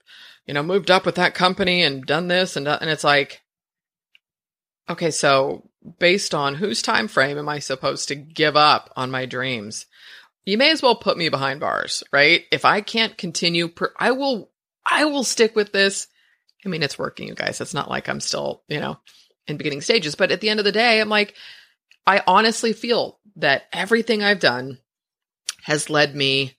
you 0.46 0.54
know, 0.54 0.62
moved 0.62 0.90
up 0.90 1.06
with 1.06 1.16
that 1.16 1.34
company 1.34 1.82
and 1.82 2.04
done 2.04 2.28
this 2.28 2.56
and, 2.56 2.66
and 2.66 2.90
it's 2.90 3.04
like, 3.04 3.42
okay, 4.88 5.10
so 5.10 5.68
based 5.98 6.34
on 6.34 6.56
whose 6.56 6.82
time 6.82 7.08
frame 7.08 7.38
am 7.38 7.48
I 7.48 7.58
supposed 7.58 8.08
to 8.08 8.14
give 8.14 8.56
up 8.56 8.92
on 8.96 9.10
my 9.10 9.26
dreams? 9.26 9.86
You 10.44 10.56
may 10.56 10.70
as 10.70 10.82
well 10.82 10.96
put 10.96 11.18
me 11.18 11.28
behind 11.28 11.60
bars, 11.60 12.02
right? 12.12 12.44
If 12.50 12.64
I 12.64 12.80
can't 12.80 13.18
continue, 13.18 13.68
per- 13.68 13.92
I 13.98 14.12
will, 14.12 14.50
I 14.84 15.04
will 15.04 15.24
stick 15.24 15.54
with 15.54 15.72
this 15.72 16.08
I 16.64 16.68
mean, 16.68 16.82
it's 16.82 16.98
working, 16.98 17.28
you 17.28 17.34
guys. 17.34 17.60
It's 17.60 17.74
not 17.74 17.90
like 17.90 18.08
I'm 18.08 18.20
still, 18.20 18.62
you 18.68 18.80
know, 18.80 18.98
in 19.46 19.56
beginning 19.56 19.80
stages. 19.80 20.14
But 20.14 20.32
at 20.32 20.40
the 20.40 20.48
end 20.48 20.60
of 20.60 20.64
the 20.64 20.72
day, 20.72 21.00
I'm 21.00 21.08
like, 21.08 21.34
I 22.06 22.22
honestly 22.26 22.72
feel 22.72 23.18
that 23.36 23.64
everything 23.72 24.22
I've 24.22 24.40
done 24.40 24.78
has 25.62 25.90
led 25.90 26.14
me 26.14 26.56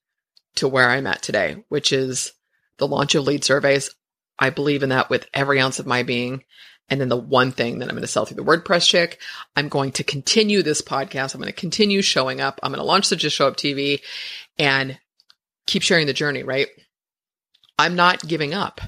to 0.56 0.68
where 0.68 0.90
I'm 0.90 1.08
at 1.08 1.22
today, 1.22 1.64
which 1.70 1.92
is 1.92 2.34
the 2.78 2.88
launch 2.88 3.16
of 3.16 3.26
lead 3.26 3.44
surveys. 3.44 3.92
I 4.38 4.50
believe 4.50 4.84
in 4.84 4.90
that 4.90 5.10
with 5.10 5.28
every 5.34 5.60
ounce 5.60 5.80
of 5.80 5.86
my 5.86 6.04
being. 6.04 6.44
And 6.90 7.00
then 7.00 7.10
the 7.10 7.18
one 7.18 7.52
thing 7.52 7.80
that 7.80 7.86
I'm 7.86 7.96
going 7.96 8.02
to 8.02 8.08
sell 8.08 8.26
through 8.26 8.44
the 8.44 8.50
WordPress 8.50 8.88
chick, 8.88 9.22
I'm 9.56 9.70
going 9.70 9.92
to 9.94 10.04
continue 10.04 10.64
this 10.64 10.82
podcast. 10.82 11.36
I'm 11.36 11.42
going 11.42 11.54
to 11.54 11.60
continue 11.60 12.02
showing 12.02 12.42
up. 12.42 12.60
I'm 12.64 12.72
going 12.72 12.80
to 12.80 12.86
launch 12.86 13.10
the 13.10 13.16
Just 13.16 13.36
Show 13.36 13.48
Up 13.48 13.58
TV 13.58 14.02
and 14.58 14.98
keep 15.68 15.84
sharing 15.84 16.08
the 16.08 16.14
journey, 16.14 16.44
right? 16.44 16.68
I'm 17.78 17.96
not 17.96 18.28
giving 18.28 18.54
up 18.54 18.82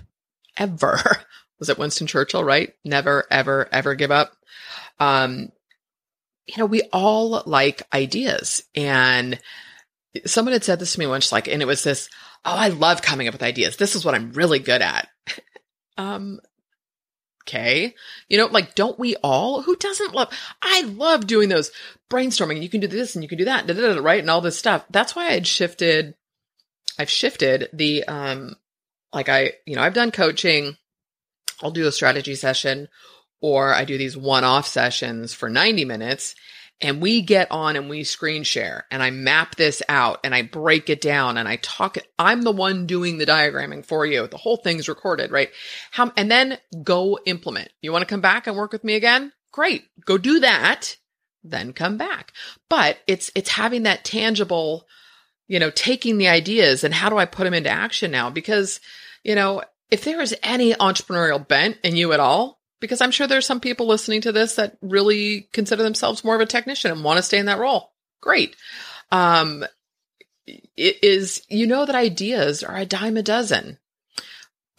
ever. 0.61 0.99
Was 1.59 1.69
it 1.69 1.77
Winston 1.77 2.07
Churchill, 2.07 2.43
right? 2.43 2.73
Never, 2.83 3.25
ever, 3.29 3.67
ever 3.71 3.93
give 3.93 4.09
up. 4.09 4.31
Um, 4.99 5.49
you 6.47 6.55
know, 6.57 6.65
we 6.65 6.81
all 6.91 7.43
like 7.45 7.83
ideas. 7.93 8.63
And 8.75 9.39
someone 10.25 10.53
had 10.53 10.63
said 10.63 10.79
this 10.79 10.93
to 10.93 10.99
me 10.99 11.05
once, 11.05 11.31
like, 11.31 11.47
and 11.47 11.61
it 11.61 11.67
was 11.67 11.83
this, 11.83 12.09
oh, 12.45 12.55
I 12.55 12.69
love 12.69 13.03
coming 13.03 13.27
up 13.27 13.33
with 13.33 13.43
ideas. 13.43 13.77
This 13.77 13.95
is 13.95 14.03
what 14.03 14.15
I'm 14.15 14.33
really 14.33 14.57
good 14.57 14.81
at. 14.81 15.07
um, 15.97 16.39
okay. 17.43 17.93
You 18.27 18.39
know, 18.39 18.47
like, 18.47 18.73
don't 18.73 18.97
we 18.97 19.15
all? 19.17 19.61
Who 19.61 19.75
doesn't 19.75 20.15
love? 20.15 20.35
I 20.63 20.81
love 20.81 21.27
doing 21.27 21.49
those 21.49 21.71
brainstorming. 22.09 22.63
You 22.63 22.69
can 22.69 22.81
do 22.81 22.87
this 22.87 23.15
and 23.15 23.23
you 23.23 23.29
can 23.29 23.37
do 23.37 23.45
that, 23.45 23.67
right? 24.01 24.19
And 24.19 24.31
all 24.31 24.41
this 24.41 24.57
stuff. 24.57 24.83
That's 24.89 25.15
why 25.15 25.29
I'd 25.29 25.45
shifted. 25.45 26.15
I've 26.97 27.09
shifted 27.09 27.69
the 27.71 28.03
um 28.05 28.55
like 29.13 29.29
I, 29.29 29.53
you 29.65 29.75
know, 29.75 29.81
I've 29.81 29.93
done 29.93 30.11
coaching. 30.11 30.77
I'll 31.61 31.71
do 31.71 31.87
a 31.87 31.91
strategy 31.91 32.35
session 32.35 32.87
or 33.41 33.73
I 33.73 33.85
do 33.85 33.97
these 33.97 34.17
one 34.17 34.43
off 34.43 34.67
sessions 34.67 35.33
for 35.33 35.49
90 35.49 35.85
minutes 35.85 36.35
and 36.81 37.01
we 37.01 37.21
get 37.21 37.51
on 37.51 37.75
and 37.75 37.89
we 37.89 38.03
screen 38.03 38.43
share 38.43 38.85
and 38.89 39.03
I 39.03 39.11
map 39.11 39.55
this 39.55 39.83
out 39.87 40.19
and 40.23 40.33
I 40.33 40.41
break 40.41 40.89
it 40.89 40.99
down 40.99 41.37
and 41.37 41.47
I 41.47 41.57
talk 41.57 41.97
I'm 42.17 42.41
the 42.41 42.51
one 42.51 42.87
doing 42.87 43.17
the 43.17 43.25
diagramming 43.25 43.85
for 43.85 44.05
you. 44.05 44.27
The 44.27 44.37
whole 44.37 44.57
thing's 44.57 44.89
recorded, 44.89 45.31
right? 45.31 45.49
How 45.91 46.11
and 46.17 46.29
then 46.29 46.57
go 46.83 47.19
implement. 47.25 47.69
You 47.81 47.91
want 47.91 48.01
to 48.01 48.09
come 48.09 48.21
back 48.21 48.47
and 48.47 48.55
work 48.55 48.71
with 48.71 48.83
me 48.83 48.95
again? 48.95 49.31
Great. 49.51 49.83
Go 50.05 50.17
do 50.17 50.39
that, 50.39 50.95
then 51.43 51.73
come 51.73 51.97
back. 51.97 52.33
But 52.69 52.97
it's 53.05 53.31
it's 53.35 53.49
having 53.49 53.83
that 53.83 54.03
tangible, 54.03 54.87
you 55.47 55.59
know, 55.59 55.69
taking 55.69 56.17
the 56.17 56.29
ideas 56.29 56.83
and 56.83 56.93
how 56.93 57.09
do 57.09 57.17
I 57.17 57.25
put 57.25 57.43
them 57.43 57.53
into 57.53 57.69
action 57.69 58.09
now 58.09 58.31
because 58.31 58.79
you 59.23 59.35
know, 59.35 59.61
if 59.89 60.03
there 60.03 60.21
is 60.21 60.35
any 60.41 60.73
entrepreneurial 60.73 61.45
bent 61.45 61.77
in 61.83 61.95
you 61.95 62.13
at 62.13 62.19
all, 62.19 62.59
because 62.79 63.01
I'm 63.01 63.11
sure 63.11 63.27
there's 63.27 63.45
some 63.45 63.59
people 63.59 63.87
listening 63.87 64.21
to 64.21 64.31
this 64.31 64.55
that 64.55 64.77
really 64.81 65.47
consider 65.53 65.83
themselves 65.83 66.23
more 66.23 66.35
of 66.35 66.41
a 66.41 66.45
technician 66.45 66.91
and 66.91 67.03
want 67.03 67.17
to 67.17 67.23
stay 67.23 67.37
in 67.37 67.45
that 67.45 67.59
role. 67.59 67.91
Great. 68.21 68.55
Um, 69.11 69.63
it 70.47 71.03
is, 71.03 71.43
you 71.49 71.67
know, 71.67 71.85
that 71.85 71.95
ideas 71.95 72.63
are 72.63 72.75
a 72.75 72.85
dime 72.85 73.17
a 73.17 73.23
dozen. 73.23 73.77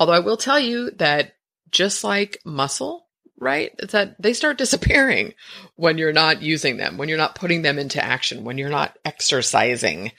Although 0.00 0.12
I 0.12 0.20
will 0.20 0.36
tell 0.36 0.58
you 0.58 0.90
that 0.92 1.34
just 1.70 2.02
like 2.02 2.38
muscle, 2.44 3.06
right? 3.38 3.72
That 3.90 4.20
they 4.20 4.32
start 4.32 4.58
disappearing 4.58 5.34
when 5.76 5.98
you're 5.98 6.12
not 6.12 6.42
using 6.42 6.76
them, 6.76 6.98
when 6.98 7.08
you're 7.08 7.18
not 7.18 7.34
putting 7.34 7.62
them 7.62 7.78
into 7.78 8.02
action, 8.02 8.44
when 8.44 8.58
you're 8.58 8.68
not 8.68 8.98
exercising 9.04 10.12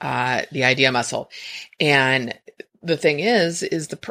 uh, 0.00 0.42
the 0.52 0.64
idea 0.64 0.92
muscle. 0.92 1.30
And 1.78 2.38
the 2.82 2.96
thing 2.96 3.20
is, 3.20 3.62
is 3.62 3.88
the 3.88 3.96
pr- 3.96 4.10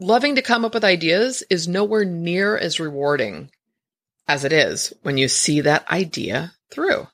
loving 0.00 0.36
to 0.36 0.42
come 0.42 0.64
up 0.64 0.74
with 0.74 0.84
ideas 0.84 1.42
is 1.50 1.68
nowhere 1.68 2.04
near 2.04 2.56
as 2.56 2.80
rewarding 2.80 3.50
as 4.26 4.44
it 4.44 4.52
is 4.52 4.92
when 5.02 5.16
you 5.18 5.28
see 5.28 5.60
that 5.62 5.88
idea 5.90 6.52
through. 6.70 7.06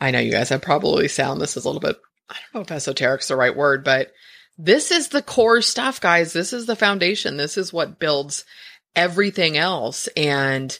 I 0.00 0.10
know 0.10 0.18
you 0.18 0.32
guys 0.32 0.50
have 0.50 0.62
probably 0.62 1.08
sound 1.08 1.40
this 1.40 1.56
is 1.56 1.64
a 1.64 1.68
little 1.68 1.80
bit, 1.80 1.96
I 2.28 2.34
don't 2.34 2.54
know 2.54 2.60
if 2.62 2.70
esoteric's 2.70 3.28
the 3.28 3.36
right 3.36 3.56
word, 3.56 3.84
but 3.84 4.12
this 4.58 4.90
is 4.90 5.08
the 5.08 5.22
core 5.22 5.62
stuff, 5.62 6.00
guys. 6.00 6.32
This 6.32 6.52
is 6.52 6.66
the 6.66 6.76
foundation. 6.76 7.36
This 7.36 7.56
is 7.56 7.72
what 7.72 7.98
builds 7.98 8.44
everything 8.94 9.56
else. 9.56 10.08
And, 10.16 10.76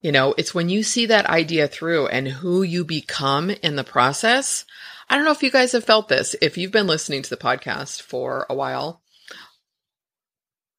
you 0.00 0.12
know, 0.12 0.34
it's 0.38 0.54
when 0.54 0.68
you 0.68 0.82
see 0.82 1.06
that 1.06 1.26
idea 1.26 1.68
through 1.68 2.06
and 2.06 2.28
who 2.28 2.62
you 2.62 2.84
become 2.84 3.50
in 3.50 3.76
the 3.76 3.84
process. 3.84 4.64
I 5.08 5.16
don't 5.16 5.24
know 5.24 5.32
if 5.32 5.42
you 5.42 5.50
guys 5.50 5.72
have 5.72 5.84
felt 5.84 6.08
this. 6.08 6.34
If 6.40 6.58
you've 6.58 6.72
been 6.72 6.86
listening 6.86 7.22
to 7.22 7.30
the 7.30 7.36
podcast 7.36 8.02
for 8.02 8.46
a 8.50 8.54
while, 8.54 9.02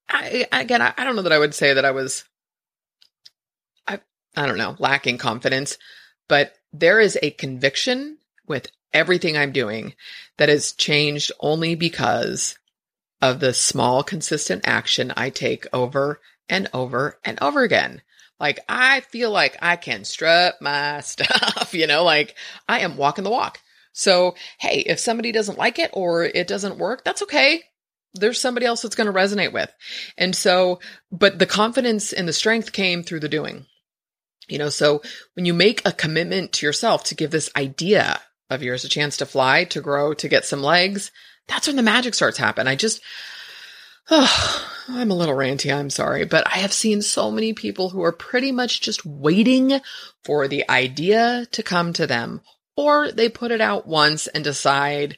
I, 0.09 0.47
again, 0.51 0.81
I, 0.81 0.93
I 0.97 1.03
don't 1.03 1.15
know 1.15 1.21
that 1.21 1.31
I 1.31 1.39
would 1.39 1.53
say 1.53 1.73
that 1.73 1.85
I 1.85 1.91
was, 1.91 2.25
I, 3.87 3.99
I 4.35 4.45
don't 4.45 4.57
know, 4.57 4.75
lacking 4.79 5.17
confidence, 5.17 5.77
but 6.27 6.53
there 6.73 6.99
is 6.99 7.17
a 7.21 7.31
conviction 7.31 8.17
with 8.47 8.69
everything 8.93 9.37
I'm 9.37 9.51
doing 9.51 9.93
that 10.37 10.49
has 10.49 10.73
changed 10.73 11.31
only 11.39 11.75
because 11.75 12.57
of 13.21 13.39
the 13.39 13.53
small, 13.53 14.03
consistent 14.03 14.67
action 14.67 15.13
I 15.15 15.29
take 15.29 15.65
over 15.73 16.19
and 16.49 16.69
over 16.73 17.19
and 17.23 17.37
over 17.41 17.63
again. 17.63 18.01
Like, 18.39 18.59
I 18.69 19.01
feel 19.01 19.31
like 19.31 19.57
I 19.61 19.77
can 19.77 20.03
strut 20.03 20.55
my 20.61 20.99
stuff, 21.01 21.73
you 21.73 21.87
know, 21.87 22.03
like 22.03 22.35
I 22.67 22.79
am 22.81 22.97
walking 22.97 23.23
the 23.23 23.29
walk. 23.29 23.59
So, 23.97 24.35
hey, 24.59 24.81
if 24.81 24.99
somebody 24.99 25.31
doesn't 25.31 25.57
like 25.57 25.79
it 25.79 25.89
or 25.91 26.23
it 26.23 26.47
doesn't 26.47 26.77
work, 26.77 27.03
that's 27.03 27.23
okay. 27.23 27.63
There's 28.13 28.39
somebody 28.39 28.67
else 28.67 28.83
that's 28.83 28.93
going 28.93 29.11
to 29.11 29.19
resonate 29.19 29.53
with. 29.53 29.73
And 30.19 30.35
so, 30.35 30.79
but 31.11 31.39
the 31.39 31.47
confidence 31.47 32.13
and 32.13 32.27
the 32.27 32.33
strength 32.33 32.73
came 32.73 33.01
through 33.01 33.21
the 33.21 33.27
doing. 33.27 33.65
You 34.47 34.59
know, 34.59 34.69
so 34.69 35.01
when 35.33 35.47
you 35.47 35.53
make 35.55 35.81
a 35.83 35.91
commitment 35.91 36.53
to 36.53 36.65
yourself 36.67 37.05
to 37.05 37.15
give 37.15 37.31
this 37.31 37.49
idea 37.55 38.21
of 38.51 38.61
yours 38.61 38.85
a 38.85 38.89
chance 38.89 39.17
to 39.17 39.25
fly, 39.25 39.63
to 39.65 39.81
grow, 39.81 40.13
to 40.13 40.29
get 40.29 40.45
some 40.45 40.61
legs, 40.61 41.09
that's 41.47 41.65
when 41.65 41.75
the 41.75 41.81
magic 41.81 42.13
starts 42.13 42.37
happen. 42.37 42.67
I 42.67 42.75
just, 42.75 43.01
oh, 44.11 44.71
I'm 44.89 45.09
a 45.09 45.15
little 45.15 45.35
ranty. 45.35 45.75
I'm 45.75 45.89
sorry, 45.89 46.23
but 46.23 46.45
I 46.45 46.59
have 46.59 46.71
seen 46.71 47.01
so 47.01 47.31
many 47.31 47.53
people 47.53 47.89
who 47.89 48.03
are 48.03 48.11
pretty 48.11 48.51
much 48.51 48.79
just 48.79 49.03
waiting 49.07 49.81
for 50.23 50.47
the 50.47 50.69
idea 50.69 51.47
to 51.53 51.63
come 51.63 51.93
to 51.93 52.05
them 52.05 52.41
or 52.77 53.11
they 53.11 53.27
put 53.27 53.51
it 53.51 53.59
out 53.59 53.87
once 53.87 54.27
and 54.27 54.43
decide 54.43 55.17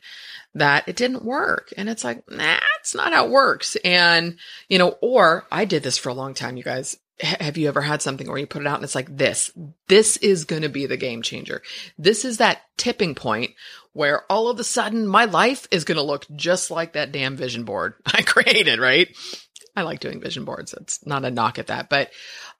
that 0.55 0.87
it 0.87 0.95
didn't 0.95 1.23
work. 1.23 1.71
And 1.77 1.87
it's 1.89 2.03
like, 2.03 2.23
nah, 2.29 2.57
it's 2.79 2.95
not 2.95 3.13
how 3.13 3.25
it 3.25 3.31
works. 3.31 3.75
And, 3.83 4.37
you 4.67 4.79
know, 4.79 4.97
or 5.01 5.45
I 5.51 5.65
did 5.65 5.83
this 5.83 5.97
for 5.97 6.09
a 6.09 6.13
long 6.13 6.33
time, 6.33 6.57
you 6.57 6.63
guys. 6.63 6.97
Have 7.21 7.57
you 7.57 7.67
ever 7.67 7.81
had 7.81 8.01
something 8.01 8.29
where 8.29 8.37
you 8.37 8.47
put 8.47 8.61
it 8.61 8.67
out 8.67 8.75
and 8.75 8.85
it's 8.85 8.95
like 8.95 9.15
this? 9.15 9.51
This 9.89 10.15
is 10.17 10.45
going 10.45 10.61
to 10.61 10.69
be 10.69 10.85
the 10.85 10.95
game 10.95 11.21
changer. 11.21 11.61
This 11.97 12.23
is 12.23 12.37
that 12.37 12.61
tipping 12.77 13.13
point 13.13 13.51
where 13.91 14.23
all 14.31 14.47
of 14.47 14.57
a 14.57 14.63
sudden 14.63 15.05
my 15.05 15.25
life 15.25 15.67
is 15.69 15.83
going 15.83 15.97
to 15.97 16.01
look 16.01 16.25
just 16.33 16.71
like 16.71 16.93
that 16.93 17.11
damn 17.11 17.35
vision 17.35 17.65
board 17.65 17.95
I 18.05 18.21
created, 18.21 18.79
right? 18.79 19.09
I 19.75 19.81
like 19.81 19.99
doing 19.99 20.21
vision 20.21 20.45
boards. 20.45 20.73
It's 20.73 21.05
not 21.05 21.25
a 21.25 21.31
knock 21.31 21.59
at 21.59 21.67
that, 21.67 21.89
but 21.89 22.09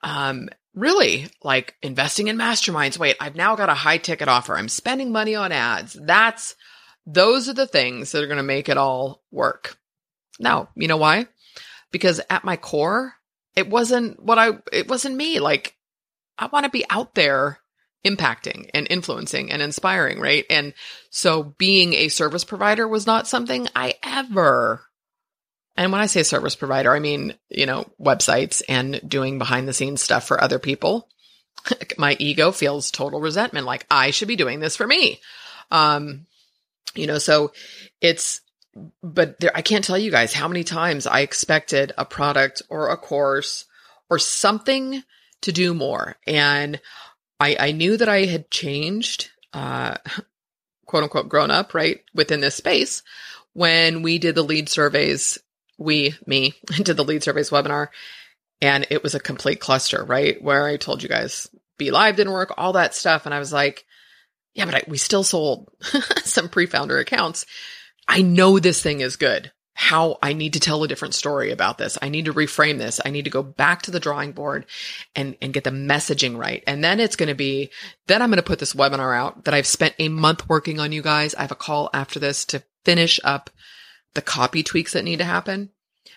um, 0.02 0.50
really 0.74 1.26
like 1.42 1.74
investing 1.82 2.28
in 2.28 2.36
masterminds. 2.36 2.98
Wait, 2.98 3.16
I've 3.20 3.36
now 3.36 3.56
got 3.56 3.68
a 3.68 3.74
high 3.74 3.98
ticket 3.98 4.28
offer. 4.28 4.56
I'm 4.56 4.68
spending 4.68 5.12
money 5.12 5.34
on 5.34 5.52
ads. 5.52 5.94
That's 5.94 6.54
those 7.06 7.48
are 7.48 7.54
the 7.54 7.66
things 7.66 8.12
that 8.12 8.22
are 8.22 8.28
going 8.28 8.36
to 8.36 8.42
make 8.42 8.68
it 8.68 8.76
all 8.76 9.22
work. 9.30 9.76
Now, 10.38 10.70
you 10.74 10.88
know 10.88 10.96
why? 10.96 11.26
Because 11.90 12.20
at 12.30 12.44
my 12.44 12.56
core, 12.56 13.14
it 13.56 13.68
wasn't 13.68 14.22
what 14.22 14.38
I, 14.38 14.50
it 14.72 14.88
wasn't 14.88 15.16
me. 15.16 15.40
Like 15.40 15.76
I 16.38 16.46
want 16.46 16.64
to 16.64 16.70
be 16.70 16.84
out 16.88 17.14
there 17.14 17.58
impacting 18.04 18.70
and 18.72 18.86
influencing 18.88 19.50
and 19.50 19.60
inspiring, 19.60 20.20
right? 20.20 20.44
And 20.48 20.72
so 21.10 21.42
being 21.42 21.94
a 21.94 22.08
service 22.08 22.44
provider 22.44 22.88
was 22.88 23.06
not 23.06 23.28
something 23.28 23.68
I 23.74 23.94
ever 24.02 24.82
and 25.76 25.92
when 25.92 26.00
I 26.00 26.06
say 26.06 26.22
service 26.22 26.56
provider, 26.56 26.94
I 26.94 26.98
mean, 26.98 27.34
you 27.48 27.66
know, 27.66 27.88
websites 28.00 28.62
and 28.68 29.00
doing 29.06 29.38
behind 29.38 29.66
the 29.66 29.72
scenes 29.72 30.02
stuff 30.02 30.26
for 30.26 30.42
other 30.42 30.58
people. 30.58 31.08
My 31.98 32.16
ego 32.18 32.52
feels 32.52 32.90
total 32.90 33.20
resentment, 33.20 33.66
like 33.66 33.86
I 33.90 34.10
should 34.10 34.28
be 34.28 34.36
doing 34.36 34.60
this 34.60 34.76
for 34.76 34.86
me. 34.86 35.20
Um, 35.70 36.26
you 36.94 37.06
know, 37.06 37.18
so 37.18 37.52
it's, 38.00 38.40
but 39.02 39.38
there, 39.40 39.52
I 39.54 39.62
can't 39.62 39.84
tell 39.84 39.98
you 39.98 40.10
guys 40.10 40.32
how 40.32 40.48
many 40.48 40.64
times 40.64 41.06
I 41.06 41.20
expected 41.20 41.92
a 41.96 42.04
product 42.04 42.62
or 42.68 42.88
a 42.88 42.96
course 42.96 43.64
or 44.08 44.18
something 44.18 45.02
to 45.42 45.52
do 45.52 45.72
more. 45.74 46.16
And 46.26 46.80
I, 47.38 47.56
I 47.58 47.72
knew 47.72 47.96
that 47.96 48.08
I 48.08 48.24
had 48.24 48.50
changed, 48.50 49.30
uh, 49.52 49.96
quote 50.86 51.04
unquote, 51.04 51.28
grown 51.28 51.50
up, 51.50 51.74
right, 51.74 52.00
within 52.14 52.40
this 52.40 52.56
space 52.56 53.02
when 53.52 54.02
we 54.02 54.18
did 54.18 54.34
the 54.34 54.42
lead 54.42 54.68
surveys 54.68 55.38
we, 55.80 56.14
me, 56.26 56.54
did 56.76 56.96
the 56.96 57.04
lead 57.04 57.24
surveys 57.24 57.50
webinar 57.50 57.88
and 58.62 58.86
it 58.90 59.02
was 59.02 59.14
a 59.14 59.20
complete 59.20 59.60
cluster, 59.60 60.04
right? 60.04 60.40
Where 60.40 60.66
I 60.66 60.76
told 60.76 61.02
you 61.02 61.08
guys 61.08 61.48
be 61.78 61.90
live 61.90 62.16
didn't 62.16 62.34
work, 62.34 62.52
all 62.56 62.74
that 62.74 62.94
stuff. 62.94 63.24
And 63.24 63.34
I 63.34 63.38
was 63.38 63.52
like, 63.52 63.86
yeah, 64.54 64.66
but 64.66 64.74
I, 64.74 64.82
we 64.86 64.98
still 64.98 65.24
sold 65.24 65.70
some 66.24 66.48
pre-founder 66.48 66.98
accounts. 66.98 67.46
I 68.06 68.22
know 68.22 68.58
this 68.58 68.82
thing 68.82 69.00
is 69.00 69.16
good. 69.16 69.50
How 69.72 70.18
I 70.22 70.34
need 70.34 70.54
to 70.54 70.60
tell 70.60 70.82
a 70.84 70.88
different 70.88 71.14
story 71.14 71.52
about 71.52 71.78
this. 71.78 71.96
I 72.02 72.10
need 72.10 72.26
to 72.26 72.34
reframe 72.34 72.76
this. 72.76 73.00
I 73.02 73.08
need 73.08 73.24
to 73.24 73.30
go 73.30 73.42
back 73.42 73.82
to 73.82 73.90
the 73.90 74.00
drawing 74.00 74.32
board 74.32 74.66
and, 75.16 75.36
and 75.40 75.54
get 75.54 75.64
the 75.64 75.70
messaging 75.70 76.36
right. 76.36 76.62
And 76.66 76.84
then 76.84 77.00
it's 77.00 77.16
going 77.16 77.30
to 77.30 77.34
be, 77.34 77.70
then 78.06 78.20
I'm 78.20 78.28
going 78.28 78.36
to 78.36 78.42
put 78.42 78.58
this 78.58 78.74
webinar 78.74 79.16
out 79.16 79.44
that 79.44 79.54
I've 79.54 79.66
spent 79.66 79.94
a 79.98 80.10
month 80.10 80.46
working 80.50 80.80
on 80.80 80.92
you 80.92 81.00
guys. 81.00 81.34
I 81.34 81.42
have 81.42 81.52
a 81.52 81.54
call 81.54 81.88
after 81.94 82.18
this 82.18 82.44
to 82.46 82.62
finish 82.84 83.20
up 83.24 83.48
the 84.14 84.22
copy 84.22 84.62
tweaks 84.62 84.92
that 84.92 85.04
need 85.04 85.18
to 85.18 85.24
happen. 85.24 85.70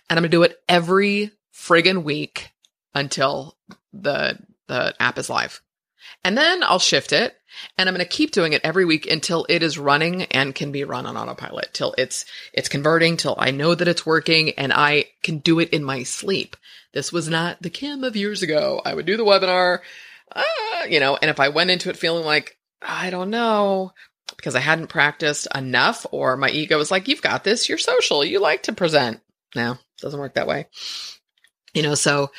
And 0.10 0.18
I'm 0.18 0.24
to 0.24 0.30
do 0.30 0.44
it 0.44 0.60
every 0.68 1.32
friggin' 1.54 2.04
week 2.04 2.52
until 2.94 3.58
the, 3.92 4.40
the 4.68 4.96
app 5.00 5.18
is 5.18 5.30
live. 5.30 5.62
And 6.24 6.38
then 6.38 6.64
I'll 6.64 6.80
shift 6.80 7.12
it 7.12 7.36
and 7.78 7.88
I'm 7.88 7.96
going 7.96 8.06
to 8.06 8.12
keep 8.12 8.32
doing 8.32 8.54
it 8.54 8.62
every 8.64 8.86
week 8.86 9.10
until 9.10 9.46
it 9.50 9.62
is 9.64 9.78
running 9.78 10.24
and 10.24 10.56
can 10.56 10.72
be 10.72 10.84
run 10.84 11.06
on 11.06 11.18
autopilot 11.18 11.70
till 11.74 11.94
it's, 11.98 12.26
it's 12.54 12.70
converting 12.70 13.18
till 13.18 13.36
I 13.38 13.52
know 13.52 13.76
that 13.76 13.88
it's 13.88 14.06
working 14.06 14.52
and 14.52 14.74
I 14.74 15.06
can 15.22 15.40
do 15.40 15.60
it 15.60 15.70
in 15.70 15.84
my 15.84 16.04
sleep. 16.04 16.56
This 16.94 17.12
was 17.12 17.30
not 17.30 17.62
the 17.62 17.70
Kim 17.70 18.04
of 18.04 18.16
years 18.16 18.42
ago. 18.42 18.82
I 18.86 18.94
would 18.94 19.06
do 19.06 19.18
the 19.18 19.26
webinar, 19.26 19.80
uh, 20.36 20.44
you 20.90 21.00
know, 21.00 21.18
and 21.22 21.30
if 21.30 21.40
I 21.40 21.50
went 21.50 21.72
into 21.72 21.90
it 21.90 21.98
feeling 21.98 22.26
like, 22.26 22.58
I 22.82 23.10
don't 23.10 23.30
know, 23.30 23.94
because 24.44 24.56
I 24.56 24.60
hadn't 24.60 24.88
practiced 24.88 25.48
enough 25.56 26.06
or 26.12 26.36
my 26.36 26.50
ego 26.50 26.78
was 26.78 26.92
like, 26.92 27.08
you've 27.08 27.22
got 27.22 27.46
this. 27.46 27.70
You're 27.70 27.78
social. 27.78 28.26
You 28.26 28.42
like 28.42 28.64
to 28.64 28.74
present. 28.74 29.22
No, 29.56 29.72
it 29.72 30.02
doesn't 30.02 30.20
work 30.20 30.34
that 30.34 30.48
way. 30.48 30.68
You 31.74 31.82
know, 31.82 31.96
so 31.96 32.30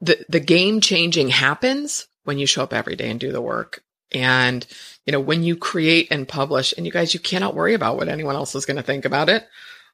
the, 0.00 0.26
the 0.28 0.40
game 0.40 0.80
changing 0.80 1.28
happens 1.28 2.08
when 2.24 2.38
you 2.38 2.46
show 2.46 2.64
up 2.64 2.72
every 2.72 2.96
day 2.96 3.08
and 3.10 3.20
do 3.20 3.30
the 3.30 3.40
work. 3.40 3.84
And, 4.12 4.66
you 5.04 5.12
know, 5.12 5.20
when 5.20 5.44
you 5.44 5.54
create 5.56 6.08
and 6.10 6.26
publish 6.26 6.74
and 6.76 6.84
you 6.84 6.90
guys, 6.90 7.14
you 7.14 7.20
cannot 7.20 7.54
worry 7.54 7.74
about 7.74 7.96
what 7.96 8.08
anyone 8.08 8.34
else 8.34 8.56
is 8.56 8.66
going 8.66 8.78
to 8.78 8.82
think 8.82 9.04
about 9.04 9.28
it. 9.28 9.46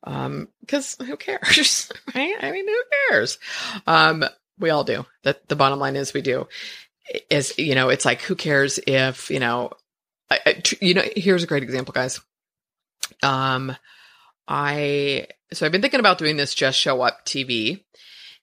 Um, 0.05 0.49
cause 0.69 0.97
who 1.05 1.19
cares? 1.19 1.93
right? 2.15 2.35
I 2.41 2.51
mean, 2.51 2.67
who 2.67 2.83
cares? 3.11 3.39
Um, 3.87 4.25
we 4.59 4.71
all 4.71 4.85
do. 4.85 5.05
That 5.25 5.47
the 5.51 5.57
bottom 5.57 5.79
line 5.79 5.97
is 5.97 6.15
we 6.15 6.23
do 6.23 6.49
is, 7.29 7.59
you 7.59 7.75
know, 7.75 7.91
it's 7.91 8.07
like, 8.07 8.23
who 8.23 8.37
cares 8.37 8.81
if, 8.87 9.31
you 9.31 9.39
know, 9.39 9.73
I, 10.33 10.63
you 10.81 10.95
know, 10.95 11.05
here's 11.17 11.43
a 11.43 11.47
great 11.47 11.63
example, 11.63 11.93
guys. 11.93 12.21
Um, 13.23 13.77
I 14.49 15.27
so 15.53 15.67
I've 15.67 15.73
been 15.73 15.83
thinking 15.83 16.01
about 16.01 16.19
doing 16.19 16.37
this 16.37 16.55
just 16.55 16.79
show 16.79 17.01
up 17.03 17.25
TV. 17.25 17.85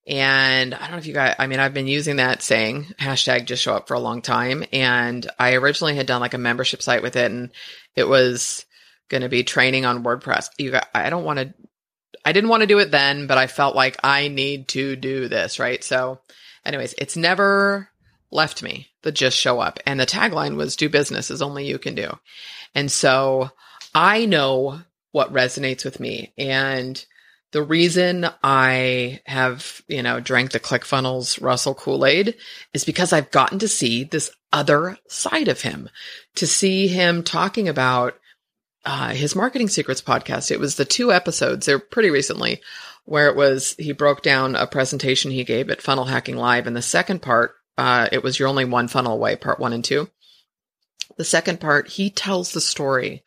And 0.08 0.74
I 0.74 0.80
don't 0.80 0.92
know 0.92 0.98
if 0.98 1.06
you 1.06 1.14
guys, 1.14 1.36
I 1.38 1.48
mean, 1.48 1.60
I've 1.60 1.74
been 1.74 1.88
using 1.88 2.16
that 2.16 2.42
saying 2.42 2.86
hashtag 3.00 3.46
just 3.46 3.62
show 3.62 3.76
up 3.76 3.88
for 3.88 3.94
a 3.94 4.00
long 4.00 4.22
time. 4.22 4.64
And 4.74 5.30
I 5.38 5.54
originally 5.54 5.96
had 5.96 6.08
done 6.08 6.22
like 6.22 6.34
a 6.34 6.40
membership 6.40 6.82
site 6.82 7.04
with 7.04 7.16
it 7.16 7.32
and 7.32 7.52
it 7.96 8.08
was 8.08 8.66
going 9.10 9.22
to 9.22 9.30
be 9.30 9.44
training 9.44 9.86
on 9.86 10.04
WordPress. 10.04 10.50
You 10.58 10.72
got, 10.72 10.88
I 10.96 11.10
don't 11.10 11.26
want 11.26 11.40
to, 11.40 11.54
I 12.26 12.32
didn't 12.32 12.50
want 12.50 12.62
to 12.62 12.68
do 12.68 12.80
it 12.80 12.92
then, 12.92 13.28
but 13.28 13.38
I 13.38 13.48
felt 13.48 13.76
like 13.76 13.98
I 14.04 14.30
need 14.30 14.70
to 14.70 14.96
do 14.96 15.28
this. 15.28 15.60
Right. 15.60 15.84
So 15.84 16.22
anyways, 16.66 16.96
it's 16.98 17.18
never 17.18 17.90
left 18.32 18.64
me 18.64 18.89
the 19.04 19.12
just 19.12 19.38
show 19.38 19.60
up. 19.60 19.80
And 19.86 20.00
the 20.00 20.06
tagline 20.06 20.56
was 20.56 20.76
do 20.76 20.90
business 20.90 21.32
as 21.32 21.42
only 21.42 21.68
you 21.68 21.80
can 21.80 21.96
do. 21.96 22.18
And 22.76 22.92
so 22.92 23.50
I 23.94 24.26
know 24.26 24.82
what 25.12 25.34
resonates 25.34 25.84
with 25.84 26.00
me. 26.00 26.34
And 26.38 27.04
the 27.52 27.64
reason 27.64 28.28
I 28.44 29.22
have, 29.26 29.82
you 29.88 30.04
know, 30.04 30.20
drank 30.20 30.52
the 30.52 30.60
ClickFunnels 30.60 31.42
Russell 31.42 31.74
Kool-Aid 31.74 32.36
is 32.74 32.84
because 32.86 33.12
I've 33.12 33.32
gotten 33.32 33.60
to 33.60 33.68
see 33.68 34.04
this 34.04 34.32
other 34.54 34.98
side 35.08 35.48
of 35.48 35.62
him, 35.62 35.90
to 36.36 36.46
see 36.46 36.88
him 36.88 37.24
talking 37.24 37.68
about 37.68 38.16
uh, 38.86 39.10
his 39.10 39.36
marketing 39.36 39.68
secrets 39.68 40.02
podcast. 40.02 40.52
It 40.52 40.60
was 40.60 40.76
the 40.76 40.86
two 40.86 41.12
episodes, 41.12 41.66
they're 41.66 41.80
pretty 41.80 42.12
recently, 42.12 42.62
where 43.06 43.28
it 43.30 43.36
was 43.36 43.76
he 43.80 43.92
broke 43.94 44.22
down 44.22 44.56
a 44.56 44.68
presentation 44.68 45.32
he 45.32 45.44
gave 45.44 45.72
at 45.72 45.82
Funnel 45.82 46.06
Hacking 46.06 46.38
Live. 46.38 46.68
And 46.68 46.76
the 46.76 46.82
second 46.82 47.22
part, 47.22 47.56
uh, 47.80 48.10
it 48.12 48.22
was 48.22 48.38
You're 48.38 48.50
Only 48.50 48.66
One 48.66 48.90
Funnel 48.90 49.14
Away, 49.14 49.38
part 49.38 49.58
one 49.58 49.72
and 49.72 49.86
two. 49.86 50.10
The 51.16 51.24
second 51.24 51.62
part, 51.62 51.88
he 51.88 52.10
tells 52.10 52.52
the 52.52 52.60
story 52.60 53.24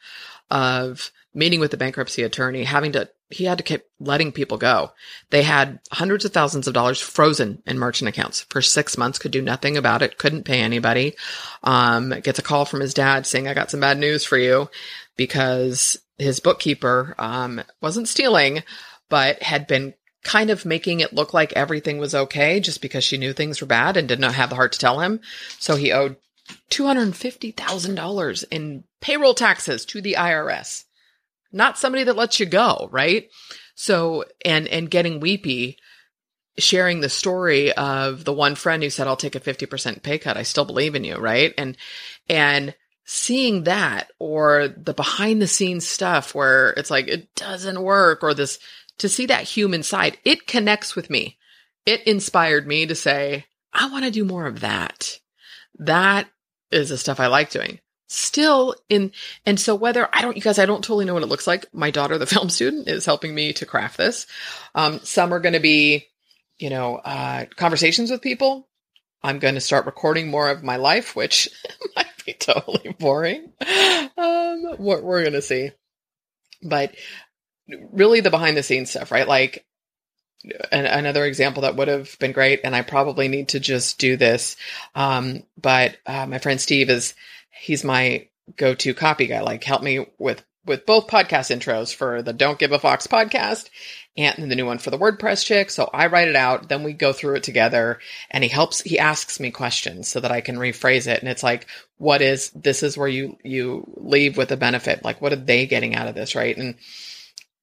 of 0.51 1.11
meeting 1.33 1.59
with 1.59 1.71
the 1.71 1.79
bankruptcy 1.79 2.23
attorney, 2.23 2.65
having 2.65 2.93
to, 2.93 3.09
he 3.31 3.45
had 3.45 3.57
to 3.57 3.65
keep 3.65 3.85
letting 3.99 4.31
people 4.31 4.59
go. 4.59 4.91
They 5.31 5.43
had 5.43 5.81
hundreds 5.91 6.27
of 6.27 6.35
thousands 6.35 6.69
of 6.69 6.75
dollars 6.75 7.01
frozen 7.01 7.63
in 7.67 7.79
merchant 7.79 8.11
accounts 8.11 8.43
for 8.51 8.61
six 8.61 8.99
months, 8.99 9.19
could 9.19 9.31
do 9.31 9.41
nothing 9.41 9.79
about 9.79 10.03
it, 10.03 10.19
couldn't 10.19 10.45
pay 10.45 10.61
anybody. 10.61 11.15
Um, 11.63 12.11
gets 12.23 12.39
a 12.39 12.43
call 12.43 12.67
from 12.67 12.81
his 12.81 12.93
dad 12.93 13.27
saying, 13.27 13.49
I 13.49 13.55
got 13.55 13.71
some 13.71 13.81
bad 13.81 13.97
news 13.97 14.23
for 14.23 14.37
you 14.37 14.69
because 15.17 15.99
his 16.19 16.41
bookkeeper, 16.41 17.15
um, 17.19 17.63
wasn't 17.81 18.07
stealing, 18.07 18.65
but 19.09 19.43
had 19.43 19.67
been 19.67 19.95
kind 20.23 20.51
of 20.51 20.65
making 20.65 21.01
it 21.01 21.13
look 21.13 21.35
like 21.35 21.53
everything 21.55 21.99
was 21.99 22.15
okay 22.15 22.61
just 22.61 22.81
because 22.81 23.05
she 23.05 23.19
knew 23.19 23.33
things 23.33 23.61
were 23.61 23.67
bad 23.67 23.97
and 23.97 24.09
did 24.09 24.21
not 24.21 24.35
have 24.35 24.51
the 24.51 24.57
heart 24.57 24.73
to 24.73 24.79
tell 24.79 25.01
him. 25.01 25.21
So 25.59 25.77
he 25.77 25.93
owed 25.93 26.17
$250,000 26.71 28.45
in 28.51 28.85
payroll 29.01 29.35
taxes 29.35 29.85
to 29.87 30.01
the 30.01 30.15
IRS 30.19 30.85
not 31.53 31.79
somebody 31.79 32.05
that 32.05 32.17
lets 32.17 32.41
you 32.41 32.47
go, 32.47 32.89
right? 32.91 33.29
So, 33.75 34.25
and, 34.45 34.67
and 34.69 34.91
getting 34.91 35.21
weepy, 35.21 35.79
sharing 36.59 37.01
the 37.01 37.09
story 37.09 37.73
of 37.73 38.25
the 38.25 38.33
one 38.33 38.55
friend 38.55 38.83
who 38.83 38.91
said, 38.91 39.07
I'll 39.07 39.17
take 39.17 39.35
a 39.35 39.41
50% 39.41 40.03
pay 40.03 40.19
cut. 40.19 40.37
I 40.37 40.43
still 40.43 40.65
believe 40.65 40.95
in 40.95 41.05
you, 41.05 41.17
right? 41.17 41.55
And, 41.59 41.77
and 42.29 42.75
seeing 43.05 43.65
that 43.65 44.11
or 44.19 44.69
the 44.69 44.95
behind 44.95 45.43
the 45.43 45.47
scenes 45.47 45.87
stuff 45.87 46.35
where 46.35 46.71
it's 46.71 46.91
like, 46.91 47.09
it 47.09 47.35
doesn't 47.35 47.83
work 47.83 48.23
or 48.23 48.35
this, 48.35 48.59
to 48.99 49.09
see 49.09 49.27
that 49.27 49.45
human 49.45 49.83
side, 49.83 50.19
it 50.25 50.47
connects 50.47 50.95
with 50.95 51.11
me. 51.11 51.39
It 51.85 52.07
inspired 52.07 52.67
me 52.67 52.87
to 52.87 52.95
say, 52.95 53.47
I 53.73 53.91
want 53.91 54.05
to 54.05 54.11
do 54.11 54.25
more 54.25 54.47
of 54.47 54.61
that. 54.61 55.19
That 55.79 56.29
is 56.71 56.89
the 56.89 56.99
stuff 56.99 57.21
I 57.21 57.27
like 57.27 57.51
doing. 57.51 57.81
Still 58.09 58.75
in 58.91 59.13
and 59.47 59.59
so 59.59 59.75
whether 59.75 60.07
i 60.13 60.21
don't 60.21 60.37
you 60.37 60.43
guys 60.43 60.59
i 60.59 60.67
don't 60.67 60.85
totally 60.85 61.07
know 61.07 61.15
what 61.15 61.23
it 61.23 61.31
looks 61.31 61.47
like. 61.47 61.65
My 61.73 61.91
daughter 61.91 62.19
the 62.19 62.27
film 62.35 62.51
student 62.51 62.89
is 62.89 63.07
helping 63.07 63.35
me 63.35 63.55
to 63.55 63.67
craft 63.67 63.97
this. 63.97 64.27
Um, 64.75 65.01
some 65.03 65.33
are 65.33 65.41
going 65.41 65.55
to 65.55 65.61
be 65.61 66.07
you 66.59 66.69
know 66.69 66.97
uh, 66.97 67.47
conversations 67.57 68.11
with 68.11 68.21
people. 68.21 68.69
I'm 69.23 69.39
going 69.39 69.55
to 69.55 69.61
start 69.61 69.87
recording 69.87 70.29
more 70.29 70.51
of 70.51 70.63
my 70.63 70.77
life 70.77 71.17
which 71.17 71.49
might 71.97 72.25
be 72.27 72.35
totally 72.35 72.95
boring. 72.99 73.53
Um, 74.19 74.75
what 74.77 75.03
we're 75.03 75.23
going 75.23 75.33
to 75.33 75.43
see. 75.43 75.71
But 76.63 76.95
really 77.93 78.21
the 78.21 78.31
behind 78.31 78.57
the 78.57 78.63
scenes 78.63 78.91
stuff 78.91 79.11
right 79.11 79.29
like 79.29 79.65
an, 80.73 80.87
another 80.87 81.25
example 81.25 81.63
that 81.63 81.77
would 81.77 81.89
have 81.89 82.19
been 82.19 82.33
great 82.33 82.61
and 82.65 82.75
i 82.75 82.83
probably 82.83 83.29
need 83.29 83.49
to 83.49 83.61
just 83.61 83.99
do 83.99 84.17
this 84.17 84.57
um, 84.95 85.43
but 85.61 85.97
uh, 86.07 86.27
my 86.27 86.39
friend 86.39 86.61
steve 86.61 86.91
is 86.91 87.15
he's 87.51 87.85
my 87.85 88.27
go-to 88.57 88.95
copy 88.95 89.27
guy. 89.27 89.41
Like 89.41 89.65
help 89.65 89.83
me 89.83 90.07
with 90.19 90.45
with 90.65 90.87
both 90.87 91.09
podcast 91.09 91.55
intros 91.55 91.93
for 91.93 92.23
the 92.23 92.33
Don't 92.33 92.59
Give 92.59 92.71
a 92.71 92.79
Fox 92.79 93.09
podcast 93.09 93.69
and 94.17 94.49
the 94.49 94.55
new 94.55 94.65
one 94.65 94.79
for 94.79 94.91
the 94.91 94.99
WordPress 94.99 95.45
chick. 95.45 95.71
So 95.71 95.91
I 95.93 96.07
write 96.07 96.29
it 96.29 96.37
out, 96.37 96.69
then 96.69 96.85
we 96.85 96.93
go 96.93 97.13
through 97.13 97.35
it 97.35 97.43
together 97.43 97.99
and 98.31 98.45
he 98.45 98.51
helps, 98.51 98.81
he 98.81 98.97
asks 98.97 99.41
me 99.41 99.51
questions 99.51 100.07
so 100.07 100.21
that 100.21 100.31
I 100.31 100.41
can 100.41 100.55
rephrase 100.55 101.09
it. 101.09 101.19
And 101.19 101.29
it's 101.29 101.43
like, 101.43 101.67
what 101.99 102.23
is, 102.23 102.51
this 102.51 102.85
is 102.85 102.97
where 102.97 103.09
you, 103.09 103.37
you 103.43 103.93
leave 103.97 104.37
with 104.37 104.53
a 104.53 104.57
benefit. 104.57 105.05
Like, 105.05 105.21
what 105.21 105.33
are 105.33 105.37
they 105.37 105.67
getting 105.67 105.97
out 105.97 106.07
of 106.07 106.15
this? 106.15 106.37
Right. 106.37 106.57
And, 106.57 106.77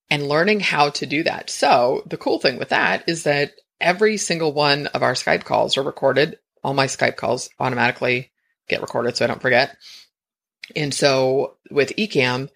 and 0.10 0.28
learning 0.28 0.60
how 0.60 0.89
to 0.89 1.05
do 1.05 1.24
that. 1.24 1.49
So 1.49 2.03
the 2.05 2.18
cool 2.18 2.39
thing 2.39 2.57
with 2.57 2.70
that 2.70 3.07
is 3.07 3.24
that 3.24 3.53
every 3.80 4.18
single 4.18 4.53
one 4.53 4.88
of 4.88 5.03
our 5.03 5.14
Skype 5.14 5.43
calls 5.43 5.78
are 5.78 5.84
recorded. 5.84 6.39
All 6.64 6.74
my 6.74 6.88
Skype 6.88 7.16
calls 7.16 7.49
automatically 7.60 8.32
get 8.68 8.82
recorded 8.82 9.16
so 9.16 9.26
I 9.26 9.28
don't 9.28 9.41
forget. 9.41 9.78
And 10.76 10.93
so 10.93 11.57
with 11.72 11.95
Ecamm, 11.97 12.49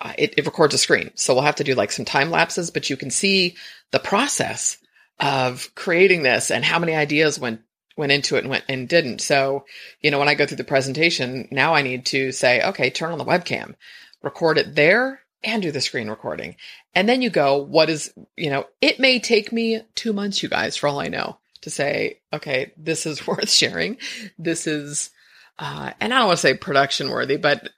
uh, 0.00 0.12
it, 0.18 0.34
it 0.36 0.46
records 0.46 0.74
a 0.74 0.78
screen. 0.78 1.10
So 1.14 1.34
we'll 1.34 1.42
have 1.44 1.56
to 1.56 1.64
do 1.64 1.74
like 1.74 1.92
some 1.92 2.04
time 2.04 2.30
lapses, 2.30 2.70
but 2.70 2.90
you 2.90 2.96
can 2.96 3.10
see 3.10 3.56
the 3.92 3.98
process 3.98 4.78
of 5.18 5.74
creating 5.74 6.22
this 6.22 6.50
and 6.50 6.64
how 6.64 6.78
many 6.78 6.94
ideas 6.94 7.38
went 7.38 7.60
went 7.96 8.12
into 8.12 8.36
it 8.36 8.40
and 8.40 8.50
went 8.50 8.64
and 8.68 8.88
didn't. 8.90 9.22
So, 9.22 9.64
you 10.02 10.10
know, 10.10 10.18
when 10.18 10.28
I 10.28 10.34
go 10.34 10.44
through 10.44 10.58
the 10.58 10.64
presentation, 10.64 11.48
now 11.50 11.74
I 11.74 11.80
need 11.80 12.04
to 12.06 12.30
say, 12.30 12.60
okay, 12.60 12.90
turn 12.90 13.12
on 13.12 13.16
the 13.16 13.24
webcam, 13.24 13.74
record 14.22 14.58
it 14.58 14.74
there 14.74 15.20
and 15.42 15.62
do 15.62 15.72
the 15.72 15.80
screen 15.80 16.10
recording. 16.10 16.56
And 16.96 17.06
then 17.06 17.20
you 17.20 17.28
go, 17.28 17.58
what 17.58 17.90
is, 17.90 18.12
you 18.36 18.48
know, 18.48 18.64
it 18.80 18.98
may 18.98 19.20
take 19.20 19.52
me 19.52 19.82
two 19.94 20.14
months, 20.14 20.42
you 20.42 20.48
guys, 20.48 20.78
for 20.78 20.88
all 20.88 20.98
I 20.98 21.08
know, 21.08 21.36
to 21.60 21.70
say, 21.70 22.20
okay, 22.32 22.72
this 22.78 23.04
is 23.04 23.26
worth 23.26 23.50
sharing. 23.50 23.98
This 24.38 24.66
is, 24.66 25.10
uh, 25.58 25.92
and 26.00 26.12
I 26.12 26.18
don't 26.18 26.28
want 26.28 26.38
to 26.38 26.42
say 26.42 26.54
production 26.54 27.10
worthy, 27.10 27.36
but 27.36 27.68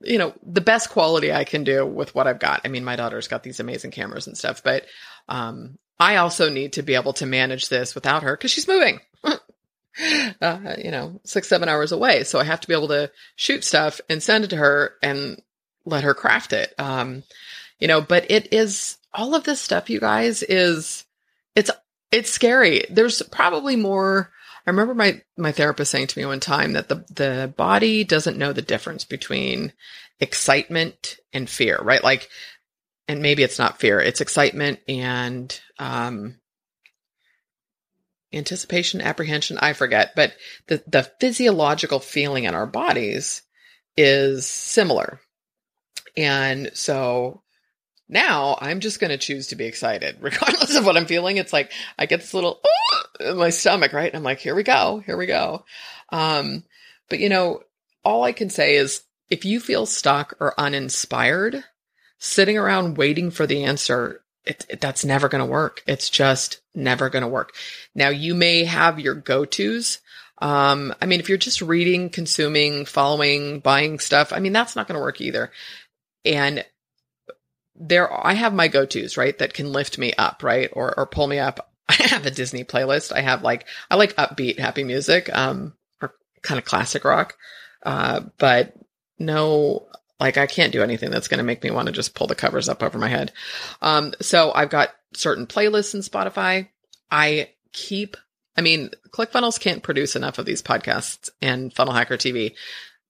you 0.00 0.18
know, 0.18 0.34
the 0.42 0.60
best 0.60 0.90
quality 0.90 1.32
I 1.32 1.44
can 1.44 1.64
do 1.64 1.86
with 1.86 2.14
what 2.14 2.26
I've 2.26 2.40
got. 2.40 2.62
I 2.64 2.68
mean, 2.68 2.84
my 2.84 2.96
daughter's 2.96 3.28
got 3.28 3.42
these 3.42 3.60
amazing 3.60 3.92
cameras 3.92 4.26
and 4.26 4.36
stuff, 4.36 4.62
but 4.62 4.84
um, 5.28 5.78
I 5.98 6.16
also 6.16 6.50
need 6.50 6.74
to 6.74 6.82
be 6.82 6.96
able 6.96 7.14
to 7.14 7.26
manage 7.26 7.68
this 7.68 7.94
without 7.94 8.24
her 8.24 8.36
because 8.36 8.50
she's 8.50 8.68
moving. 8.68 9.00
uh, 9.24 10.74
you 10.76 10.90
know, 10.90 11.20
six, 11.24 11.48
seven 11.48 11.68
hours 11.68 11.92
away. 11.92 12.24
So 12.24 12.38
I 12.40 12.44
have 12.44 12.60
to 12.60 12.68
be 12.68 12.74
able 12.74 12.88
to 12.88 13.10
shoot 13.36 13.64
stuff 13.64 14.00
and 14.10 14.22
send 14.22 14.44
it 14.44 14.50
to 14.50 14.56
her 14.56 14.94
and 15.02 15.40
let 15.84 16.04
her 16.04 16.14
craft 16.14 16.52
it. 16.52 16.74
Um, 16.78 17.22
you 17.78 17.88
know, 17.88 18.00
but 18.00 18.30
it 18.30 18.52
is 18.52 18.98
all 19.12 19.34
of 19.34 19.44
this 19.44 19.60
stuff, 19.60 19.90
you 19.90 20.00
guys, 20.00 20.42
is 20.42 21.04
it's 21.54 21.70
it's 22.12 22.30
scary. 22.30 22.84
There's 22.90 23.22
probably 23.22 23.76
more 23.76 24.30
I 24.66 24.70
remember 24.70 24.94
my 24.94 25.22
my 25.36 25.52
therapist 25.52 25.92
saying 25.92 26.08
to 26.08 26.18
me 26.18 26.26
one 26.26 26.40
time 26.40 26.72
that 26.72 26.88
the 26.88 27.04
the 27.10 27.52
body 27.56 28.02
doesn't 28.02 28.38
know 28.38 28.52
the 28.52 28.62
difference 28.62 29.04
between 29.04 29.72
excitement 30.18 31.18
and 31.32 31.48
fear, 31.48 31.78
right? 31.80 32.02
Like, 32.02 32.28
and 33.06 33.22
maybe 33.22 33.44
it's 33.44 33.60
not 33.60 33.78
fear; 33.78 34.00
it's 34.00 34.20
excitement 34.20 34.80
and 34.88 35.58
um, 35.78 36.40
anticipation, 38.32 39.00
apprehension. 39.00 39.56
I 39.58 39.72
forget, 39.72 40.16
but 40.16 40.34
the 40.66 40.82
the 40.88 41.04
physiological 41.20 42.00
feeling 42.00 42.42
in 42.42 42.54
our 42.54 42.66
bodies 42.66 43.42
is 43.96 44.48
similar, 44.48 45.20
and 46.16 46.72
so 46.74 47.42
now 48.08 48.56
I'm 48.60 48.80
just 48.80 49.00
going 49.00 49.10
to 49.10 49.18
choose 49.18 49.48
to 49.48 49.56
be 49.56 49.64
excited, 49.64 50.18
regardless 50.20 50.76
of 50.76 50.84
what 50.84 50.96
I'm 50.96 51.06
feeling. 51.06 51.36
It's 51.36 51.52
like 51.52 51.72
I 51.98 52.06
get 52.06 52.20
this 52.20 52.34
little 52.34 52.60
in 53.20 53.36
my 53.36 53.50
stomach, 53.50 53.92
right? 53.92 54.08
And 54.08 54.16
I'm 54.16 54.22
like, 54.22 54.40
here 54.40 54.54
we 54.54 54.62
go, 54.62 55.02
here 55.04 55.16
we 55.16 55.26
go. 55.26 55.64
Um, 56.10 56.64
but 57.08 57.18
you 57.18 57.28
know, 57.28 57.62
all 58.04 58.24
I 58.24 58.32
can 58.32 58.50
say 58.50 58.76
is 58.76 59.02
if 59.30 59.44
you 59.44 59.60
feel 59.60 59.86
stuck 59.86 60.34
or 60.40 60.58
uninspired, 60.58 61.64
sitting 62.18 62.56
around 62.56 62.96
waiting 62.96 63.30
for 63.30 63.46
the 63.46 63.64
answer, 63.64 64.22
it, 64.44 64.64
it, 64.68 64.80
that's 64.80 65.04
never 65.04 65.28
going 65.28 65.44
to 65.44 65.50
work. 65.50 65.82
It's 65.86 66.08
just 66.08 66.60
never 66.74 67.10
going 67.10 67.22
to 67.22 67.28
work. 67.28 67.54
Now 67.94 68.10
you 68.10 68.34
may 68.34 68.64
have 68.64 69.00
your 69.00 69.14
go-tos. 69.14 69.98
Um, 70.38 70.94
I 71.00 71.06
mean, 71.06 71.18
if 71.18 71.28
you're 71.28 71.38
just 71.38 71.62
reading, 71.62 72.10
consuming, 72.10 72.84
following, 72.84 73.60
buying 73.60 73.98
stuff, 73.98 74.32
I 74.32 74.38
mean, 74.38 74.52
that's 74.52 74.76
not 74.76 74.86
going 74.86 74.98
to 74.98 75.04
work 75.04 75.20
either. 75.20 75.50
And 76.24 76.64
there 77.78 78.12
I 78.12 78.34
have 78.34 78.54
my 78.54 78.68
go-tos, 78.68 79.16
right, 79.16 79.36
that 79.38 79.54
can 79.54 79.72
lift 79.72 79.98
me 79.98 80.12
up, 80.14 80.42
right? 80.42 80.70
Or 80.72 80.96
or 80.98 81.06
pull 81.06 81.26
me 81.26 81.38
up. 81.38 81.70
I 81.88 81.94
have 81.94 82.26
a 82.26 82.30
Disney 82.30 82.64
playlist. 82.64 83.12
I 83.12 83.20
have 83.20 83.42
like 83.42 83.66
I 83.90 83.96
like 83.96 84.16
upbeat, 84.16 84.58
happy 84.58 84.84
music, 84.84 85.34
um, 85.36 85.74
or 86.00 86.14
kind 86.42 86.58
of 86.58 86.64
classic 86.64 87.04
rock. 87.04 87.36
Uh, 87.82 88.22
but 88.38 88.74
no 89.18 89.86
like 90.18 90.38
I 90.38 90.46
can't 90.46 90.72
do 90.72 90.82
anything 90.82 91.10
that's 91.10 91.28
going 91.28 91.38
to 91.38 91.44
make 91.44 91.62
me 91.62 91.70
want 91.70 91.86
to 91.86 91.92
just 91.92 92.14
pull 92.14 92.26
the 92.26 92.34
covers 92.34 92.68
up 92.68 92.82
over 92.82 92.98
my 92.98 93.08
head. 93.08 93.32
Um, 93.82 94.14
so 94.20 94.50
I've 94.54 94.70
got 94.70 94.90
certain 95.14 95.46
playlists 95.46 95.94
in 95.94 96.00
Spotify. 96.00 96.68
I 97.10 97.50
keep 97.72 98.16
I 98.56 98.62
mean, 98.62 98.90
ClickFunnels 99.10 99.60
can't 99.60 99.82
produce 99.82 100.16
enough 100.16 100.38
of 100.38 100.46
these 100.46 100.62
podcasts 100.62 101.28
and 101.42 101.72
Funnel 101.74 101.92
Hacker 101.92 102.16
TV 102.16 102.54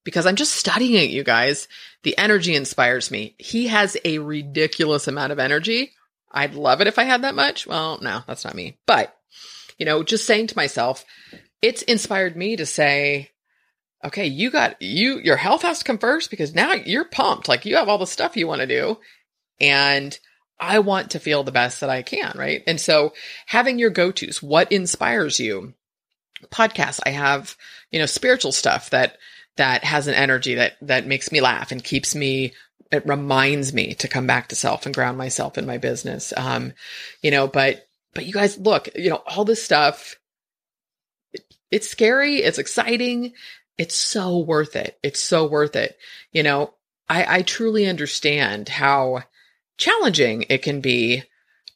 because 0.07 0.25
I'm 0.25 0.37
just 0.37 0.55
studying 0.55 0.95
it, 0.95 1.11
you 1.11 1.25
guys. 1.25 1.67
The 2.05 2.17
energy 2.17 2.55
inspires 2.55 3.11
me. 3.11 3.35
He 3.39 3.67
has 3.67 3.97
a 4.05 4.21
ridiculous 4.21 5.09
amount 5.09 5.33
of 5.33 5.41
energy. 5.41 5.91
I'd 6.31 6.55
love 6.55 6.81
it 6.81 6.87
if 6.87 6.97
I 6.97 7.03
had 7.03 7.23
that 7.23 7.35
much. 7.35 7.67
Well, 7.67 7.99
no, 8.01 8.23
that's 8.25 8.45
not 8.45 8.55
me. 8.55 8.79
But, 8.87 9.15
you 9.79 9.85
know, 9.85 10.05
just 10.05 10.25
saying 10.25 10.47
to 10.47 10.57
myself, 10.57 11.05
it's 11.61 11.83
inspired 11.83 12.37
me 12.37 12.55
to 12.55 12.65
say, 12.65 13.33
okay, 14.05 14.27
you 14.27 14.53
got 14.53 14.81
you 14.81 15.19
your 15.19 15.37
health 15.37 15.63
has 15.63 15.81
to 15.81 15.85
come 15.85 15.99
first 15.99 16.31
because 16.31 16.55
now 16.55 16.73
you're 16.73 17.05
pumped. 17.05 17.49
Like 17.49 17.67
you 17.67 17.75
have 17.75 17.89
all 17.89 17.99
the 17.99 18.07
stuff 18.07 18.37
you 18.37 18.47
want 18.47 18.61
to 18.61 18.67
do. 18.69 18.99
And 19.61 20.17
I 20.61 20.79
want 20.79 21.11
to 21.11 21.19
feel 21.19 21.43
the 21.43 21.51
best 21.51 21.81
that 21.81 21.91
I 21.91 22.03
can, 22.03 22.33
right? 22.37 22.63
And 22.69 22.81
so 22.81 23.13
having 23.47 23.81
your 23.81 23.91
go-tos, 23.91 24.41
what 24.41 24.71
inspires 24.71 25.41
you? 25.41 25.75
Podcasts. 26.53 27.01
I 27.05 27.11
have, 27.11 27.57
you 27.91 27.99
know, 27.99 28.07
spiritual 28.07 28.53
stuff 28.53 28.91
that 28.91 29.17
that 29.57 29.85
has 29.85 30.07
an 30.07 30.15
energy 30.15 30.55
that 30.55 30.75
that 30.83 31.07
makes 31.07 31.33
me 31.33 31.41
laugh 31.41 31.73
and 31.73 31.83
keeps 31.83 32.15
me 32.15 32.53
it 32.93 33.07
reminds 33.07 33.73
me 33.73 33.95
to 33.95 34.09
come 34.09 34.27
back 34.27 34.49
to 34.49 34.55
self 34.55 34.87
and 34.87 34.95
ground 34.95 35.19
myself 35.19 35.59
in 35.59 35.67
my 35.67 35.79
business. 35.79 36.33
Um 36.37 36.73
you 37.23 37.31
know 37.31 37.47
but 37.49 37.87
but 38.15 38.27
you 38.27 38.33
guys 38.33 38.59
look 38.59 38.89
you 38.95 39.11
know 39.11 39.23
all 39.27 39.45
this 39.45 39.63
stuff 39.63 40.17
it, 41.33 41.43
it's 41.71 41.89
scary 41.89 42.37
it's 42.37 42.59
exciting 42.59 43.33
it's 43.79 43.95
so 43.95 44.39
worth 44.39 44.77
it 44.77 44.99
it's 45.03 45.21
so 45.21 45.47
worth 45.47 45.77
it. 45.77 45.97
You 46.33 46.43
know 46.43 46.75
i 47.09 47.39
i 47.39 47.43
truly 47.43 47.87
understand 47.87 48.69
how 48.69 49.23
challenging 49.79 50.47
it 50.49 50.63
can 50.63 50.81
be 50.81 51.23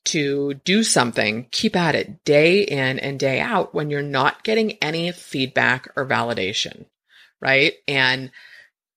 to 0.02 0.54
do 0.54 0.82
something, 0.82 1.46
keep 1.50 1.76
at 1.76 1.94
it 1.94 2.24
day 2.24 2.62
in 2.62 2.98
and 2.98 3.20
day 3.20 3.38
out 3.38 3.74
when 3.74 3.90
you're 3.90 4.02
not 4.02 4.44
getting 4.44 4.72
any 4.82 5.12
feedback 5.12 5.88
or 5.94 6.06
validation 6.06 6.86
right? 7.40 7.74
And 7.88 8.30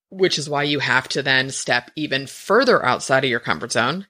which 0.09 0.37
is 0.37 0.49
why 0.49 0.63
you 0.63 0.79
have 0.79 1.07
to 1.09 1.23
then 1.23 1.49
step 1.49 1.89
even 1.95 2.27
further 2.27 2.85
outside 2.85 3.23
of 3.23 3.29
your 3.29 3.39
comfort 3.39 3.71
zone 3.71 4.07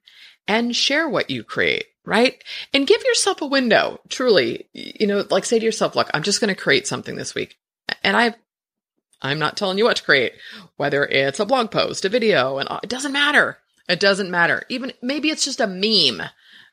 and 0.48 0.76
share 0.76 1.08
what 1.08 1.30
you 1.30 1.44
create, 1.44 1.86
right? 2.06 2.44
And 2.74 2.88
give 2.88 3.04
yourself 3.04 3.42
a 3.42 3.48
window, 3.48 4.02
truly, 4.10 4.68
you 4.74 5.08
know, 5.08 5.26
like 5.30 5.46
say 5.46 5.60
to 5.60 5.66
yourself, 5.66 5.96
look, 5.96 6.10
I'm 6.14 6.24
just 6.24 6.42
going 6.42 6.54
to 6.54 6.62
create 6.62 6.88
something 6.88 7.16
this 7.16 7.34
week. 7.34 7.58
And 8.04 8.18
I 8.18 8.36
I'm 9.24 9.40
not 9.40 9.56
telling 9.56 9.78
you 9.78 9.86
what 9.86 9.98
to 9.98 10.04
create, 10.04 10.34
whether 10.76 11.06
it's 11.06 11.40
a 11.40 11.46
blog 11.46 11.72
post, 11.72 12.04
a 12.04 12.10
video, 12.10 12.58
and 12.58 12.70
it 12.84 12.90
doesn't 12.90 13.14
matter. 13.14 13.58
It 13.88 14.00
doesn't 14.00 14.30
matter. 14.30 14.64
Even 14.70 14.92
maybe 15.02 15.30
it's 15.30 15.46
just 15.46 15.62
a 15.62 15.68
meme 15.68 16.28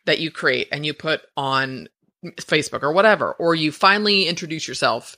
that 0.06 0.18
you 0.18 0.30
create 0.30 0.68
and 0.72 0.84
you 0.84 0.92
put 0.92 1.22
on 1.36 1.88
Facebook 2.36 2.82
or 2.82 2.92
whatever, 2.92 3.32
or 3.32 3.54
you 3.54 3.70
finally 3.70 4.26
introduce 4.26 4.66
yourself 4.66 5.16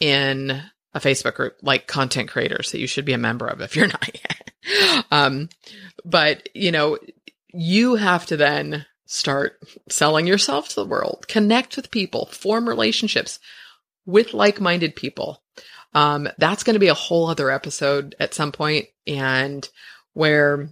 in 0.00 0.62
a 0.94 1.00
Facebook 1.00 1.34
group 1.34 1.56
like 1.62 1.86
content 1.86 2.28
creators 2.28 2.70
that 2.70 2.80
you 2.80 2.86
should 2.86 3.04
be 3.04 3.12
a 3.12 3.18
member 3.18 3.46
of 3.46 3.60
if 3.60 3.76
you're 3.76 3.86
not 3.88 4.10
yet. 4.14 5.04
um, 5.10 5.48
but 6.04 6.48
you 6.54 6.70
know, 6.70 6.98
you 7.52 7.96
have 7.96 8.26
to 8.26 8.36
then 8.36 8.86
start 9.06 9.58
selling 9.90 10.26
yourself 10.26 10.70
to 10.70 10.76
the 10.76 10.86
world, 10.86 11.26
connect 11.28 11.76
with 11.76 11.90
people, 11.90 12.26
form 12.26 12.68
relationships 12.68 13.38
with 14.06 14.32
like-minded 14.32 14.96
people. 14.96 15.42
Um, 15.94 16.28
that's 16.38 16.62
going 16.62 16.74
to 16.74 16.80
be 16.80 16.88
a 16.88 16.94
whole 16.94 17.28
other 17.28 17.50
episode 17.50 18.14
at 18.18 18.32
some 18.32 18.52
point 18.52 18.86
and 19.06 19.68
where, 20.14 20.70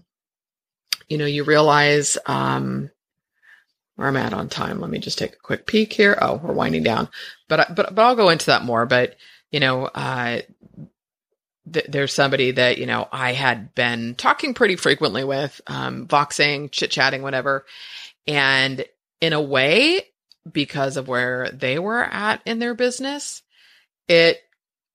you 1.09 1.19
know, 1.19 1.27
you 1.27 1.45
realize, 1.45 2.17
um, 2.25 2.91
where 3.97 4.09
I'm 4.09 4.17
at 4.17 4.33
on 4.33 4.49
time. 4.49 4.81
Let 4.81 4.89
me 4.89 4.99
just 4.99 5.19
take 5.19 5.35
a 5.35 5.41
quick 5.41 5.67
peek 5.67 5.93
here. 5.93 6.17
Oh, 6.23 6.41
we're 6.43 6.55
winding 6.55 6.83
down, 6.83 7.11
but, 7.49 7.75
but, 7.75 7.95
but 7.95 8.03
I'll 8.03 8.17
go 8.17 8.31
into 8.31 8.47
that 8.47 8.65
more, 8.65 8.87
but 8.87 9.17
you 9.51 9.61
know, 9.61 9.87
uh, 9.87 10.41
th- 11.73 11.87
there's 11.89 12.13
somebody 12.13 12.53
that, 12.53 12.79
you 12.79 12.87
know, 12.87 13.09
I 13.11 13.33
had 13.33 13.75
been 13.75 14.15
talking 14.15 14.55
pretty 14.55 14.77
frequently 14.77 15.25
with, 15.25 15.61
um, 15.67 16.07
voxing, 16.07 16.71
chit 16.71 16.91
chatting, 16.91 17.23
whatever. 17.23 17.67
And 18.27 18.85
in 19.21 19.33
a 19.33 19.41
way, 19.41 20.03
because 20.51 20.97
of 20.97 21.09
where 21.09 21.51
they 21.51 21.79
were 21.79 22.03
at 22.03 22.43
in 22.47 22.59
their 22.59 22.75
business, 22.75 23.43
it 24.09 24.41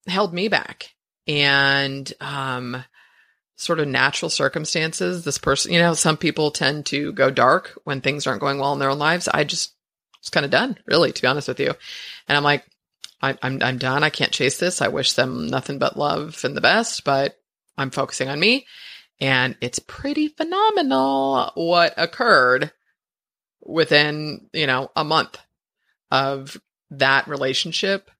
held 0.08 0.34
me 0.34 0.48
back. 0.48 0.94
And, 1.28 2.12
um, 2.22 2.84
sort 3.58 3.80
of 3.80 3.88
natural 3.88 4.30
circumstances, 4.30 5.24
this 5.24 5.38
person, 5.38 5.72
you 5.72 5.80
know, 5.80 5.94
some 5.94 6.18
people 6.18 6.52
tend 6.52 6.86
to 6.88 7.14
go 7.14 7.32
dark 7.32 7.80
when 7.86 8.02
things 8.02 8.28
aren't 8.28 8.42
going 8.42 8.60
well 8.60 8.74
in 8.74 8.80
their 8.80 8.90
own 8.90 9.00
lives. 9.00 9.30
I 9.30 9.44
just 9.46 9.74
was 10.22 10.30
kind 10.30 10.46
of 10.46 10.52
done, 10.52 10.78
really, 10.86 11.12
to 11.12 11.22
be 11.22 11.28
honest 11.28 11.48
with 11.48 11.60
you. 11.60 11.74
And 12.28 12.38
I'm 12.38 12.44
like, 12.44 12.66
I, 13.22 13.38
I'm 13.42 13.62
I'm 13.62 13.78
done. 13.78 14.04
I 14.04 14.10
can't 14.10 14.32
chase 14.32 14.58
this. 14.58 14.82
I 14.82 14.90
wish 14.90 15.14
them 15.14 15.48
nothing 15.48 15.80
but 15.80 15.98
love 15.98 16.44
and 16.44 16.56
the 16.56 16.62
best, 16.62 17.04
but 17.04 17.38
I'm 17.78 17.92
focusing 17.92 18.30
on 18.30 18.40
me. 18.40 18.68
And 19.20 19.56
it's 19.62 19.80
pretty 19.80 20.28
phenomenal 20.28 21.52
what 21.56 21.94
occurred 21.98 22.72
within, 23.62 24.50
you 24.54 24.68
know, 24.68 24.92
a 24.96 25.04
month 25.04 25.40
of 26.12 26.60
that 26.92 27.28
relationship 27.28 28.12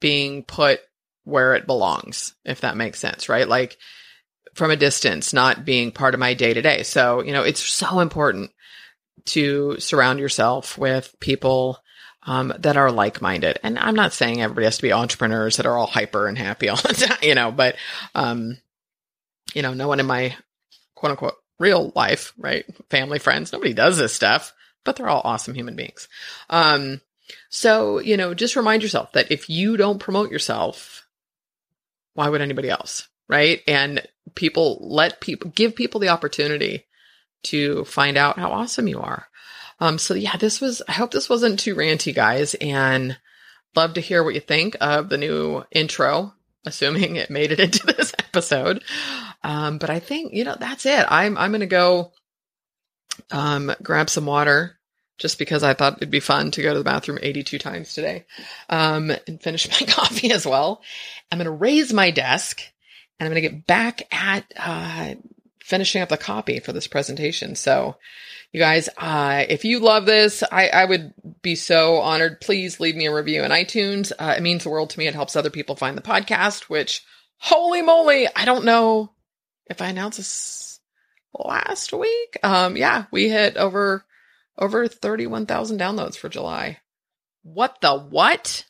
being 0.00 0.42
put 0.42 0.80
where 1.24 1.54
it 1.54 1.66
belongs, 1.66 2.34
if 2.44 2.62
that 2.62 2.76
makes 2.76 2.98
sense, 2.98 3.28
right? 3.28 3.48
Like 3.48 3.78
from 4.54 4.70
a 4.70 4.76
distance, 4.76 5.32
not 5.32 5.64
being 5.64 5.92
part 5.92 6.14
of 6.14 6.20
my 6.20 6.34
day 6.34 6.52
to 6.52 6.62
day. 6.62 6.82
So, 6.82 7.22
you 7.22 7.32
know, 7.32 7.42
it's 7.42 7.62
so 7.62 8.00
important 8.00 8.50
to 9.26 9.78
surround 9.78 10.18
yourself 10.18 10.76
with 10.76 11.14
people 11.20 11.78
um, 12.24 12.52
that 12.58 12.76
are 12.76 12.90
like 12.90 13.20
minded. 13.20 13.58
And 13.62 13.78
I'm 13.78 13.94
not 13.94 14.12
saying 14.12 14.40
everybody 14.40 14.66
has 14.66 14.76
to 14.76 14.82
be 14.82 14.92
entrepreneurs 14.92 15.56
that 15.56 15.66
are 15.66 15.76
all 15.76 15.86
hyper 15.86 16.26
and 16.26 16.38
happy 16.38 16.68
all 16.70 16.76
the 16.76 16.94
time, 16.94 17.18
you 17.22 17.34
know, 17.34 17.50
but, 17.50 17.76
um, 18.14 18.58
you 19.54 19.62
know, 19.62 19.74
no 19.74 19.88
one 19.88 20.00
in 20.00 20.06
my 20.06 20.36
quote 20.94 21.10
unquote 21.12 21.36
real 21.58 21.92
life, 21.94 22.32
right? 22.38 22.64
Family, 22.90 23.18
friends, 23.18 23.52
nobody 23.52 23.72
does 23.72 23.98
this 23.98 24.14
stuff, 24.14 24.52
but 24.84 24.96
they're 24.96 25.08
all 25.08 25.22
awesome 25.24 25.54
human 25.54 25.76
beings. 25.76 26.08
Um, 26.50 27.00
so, 27.50 27.98
you 27.98 28.16
know, 28.16 28.34
just 28.34 28.56
remind 28.56 28.82
yourself 28.82 29.12
that 29.12 29.30
if 29.30 29.48
you 29.48 29.76
don't 29.76 29.98
promote 29.98 30.30
yourself, 30.30 31.06
why 32.14 32.28
would 32.28 32.40
anybody 32.40 32.68
else? 32.68 33.08
Right. 33.28 33.62
And 33.66 34.06
people 34.34 34.78
let 34.80 35.20
people 35.20 35.50
give 35.50 35.74
people 35.74 36.00
the 36.00 36.10
opportunity 36.10 36.84
to 37.44 37.84
find 37.84 38.16
out 38.16 38.38
how 38.38 38.50
awesome 38.52 38.88
you 38.88 39.00
are. 39.00 39.26
Um, 39.82 39.98
so 39.98 40.14
yeah, 40.14 40.36
this 40.36 40.60
was, 40.60 40.80
I 40.86 40.92
hope 40.92 41.10
this 41.10 41.28
wasn't 41.28 41.58
too 41.58 41.74
ranty, 41.74 42.14
guys, 42.14 42.54
and 42.54 43.18
love 43.74 43.94
to 43.94 44.00
hear 44.00 44.22
what 44.22 44.34
you 44.34 44.38
think 44.38 44.76
of 44.80 45.08
the 45.08 45.18
new 45.18 45.64
intro, 45.72 46.32
assuming 46.64 47.16
it 47.16 47.30
made 47.30 47.50
it 47.50 47.58
into 47.66 47.84
this 47.86 48.14
episode. 48.16 48.84
Um, 49.42 49.78
but 49.78 49.90
I 49.90 49.98
think, 49.98 50.34
you 50.34 50.44
know, 50.44 50.54
that's 50.56 50.86
it. 50.86 51.04
I'm, 51.08 51.36
I'm 51.36 51.50
going 51.50 51.62
to 51.62 51.66
go, 51.66 52.12
um, 53.32 53.74
grab 53.82 54.08
some 54.08 54.24
water 54.24 54.78
just 55.18 55.36
because 55.36 55.64
I 55.64 55.74
thought 55.74 55.96
it'd 55.96 56.12
be 56.12 56.20
fun 56.20 56.52
to 56.52 56.62
go 56.62 56.72
to 56.72 56.78
the 56.78 56.84
bathroom 56.84 57.18
82 57.20 57.58
times 57.58 57.92
today, 57.92 58.24
um, 58.68 59.10
and 59.26 59.42
finish 59.42 59.68
my 59.80 59.84
coffee 59.88 60.30
as 60.30 60.46
well. 60.46 60.80
I'm 61.32 61.38
going 61.38 61.46
to 61.46 61.50
raise 61.50 61.92
my 61.92 62.12
desk 62.12 62.62
and 63.18 63.26
I'm 63.26 63.32
going 63.32 63.42
to 63.42 63.48
get 63.48 63.66
back 63.66 64.02
at, 64.14 64.44
uh, 64.56 65.14
finishing 65.62 66.02
up 66.02 66.08
the 66.08 66.16
copy 66.16 66.60
for 66.60 66.72
this 66.72 66.86
presentation. 66.86 67.54
So, 67.54 67.96
you 68.52 68.60
guys, 68.60 68.88
uh, 68.98 69.44
if 69.48 69.64
you 69.64 69.80
love 69.80 70.04
this, 70.04 70.42
I, 70.52 70.68
I, 70.68 70.84
would 70.84 71.14
be 71.40 71.54
so 71.54 71.98
honored. 71.98 72.40
Please 72.40 72.80
leave 72.80 72.96
me 72.96 73.06
a 73.06 73.14
review 73.14 73.42
in 73.42 73.50
iTunes. 73.50 74.12
Uh, 74.18 74.34
it 74.36 74.42
means 74.42 74.64
the 74.64 74.70
world 74.70 74.90
to 74.90 74.98
me. 74.98 75.06
It 75.06 75.14
helps 75.14 75.36
other 75.36 75.48
people 75.48 75.74
find 75.74 75.96
the 75.96 76.02
podcast, 76.02 76.64
which, 76.64 77.02
holy 77.38 77.80
moly, 77.80 78.28
I 78.36 78.44
don't 78.44 78.66
know 78.66 79.12
if 79.66 79.80
I 79.80 79.88
announced 79.88 80.18
this 80.18 80.80
last 81.32 81.94
week. 81.94 82.38
Um, 82.42 82.76
yeah, 82.76 83.06
we 83.10 83.30
hit 83.30 83.56
over, 83.56 84.04
over 84.58 84.86
31,000 84.86 85.80
downloads 85.80 86.16
for 86.16 86.28
July. 86.28 86.78
What 87.42 87.80
the 87.80 87.98
what? 87.98 88.66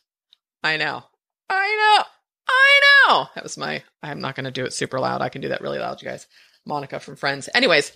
I 0.63 0.77
know. 0.77 1.03
I 1.49 1.97
know. 1.97 2.05
I 2.47 2.79
know. 3.07 3.25
That 3.35 3.43
was 3.43 3.57
my, 3.57 3.83
I'm 4.01 4.21
not 4.21 4.35
going 4.35 4.45
to 4.45 4.51
do 4.51 4.63
it 4.63 4.71
super 4.71 4.99
loud. 4.99 5.21
I 5.21 5.27
can 5.27 5.41
do 5.41 5.49
that 5.49 5.61
really 5.61 5.79
loud, 5.79 6.01
you 6.01 6.07
guys. 6.07 6.25
Monica 6.65 6.99
from 6.99 7.15
Friends. 7.15 7.49
Anyways, 7.53 7.91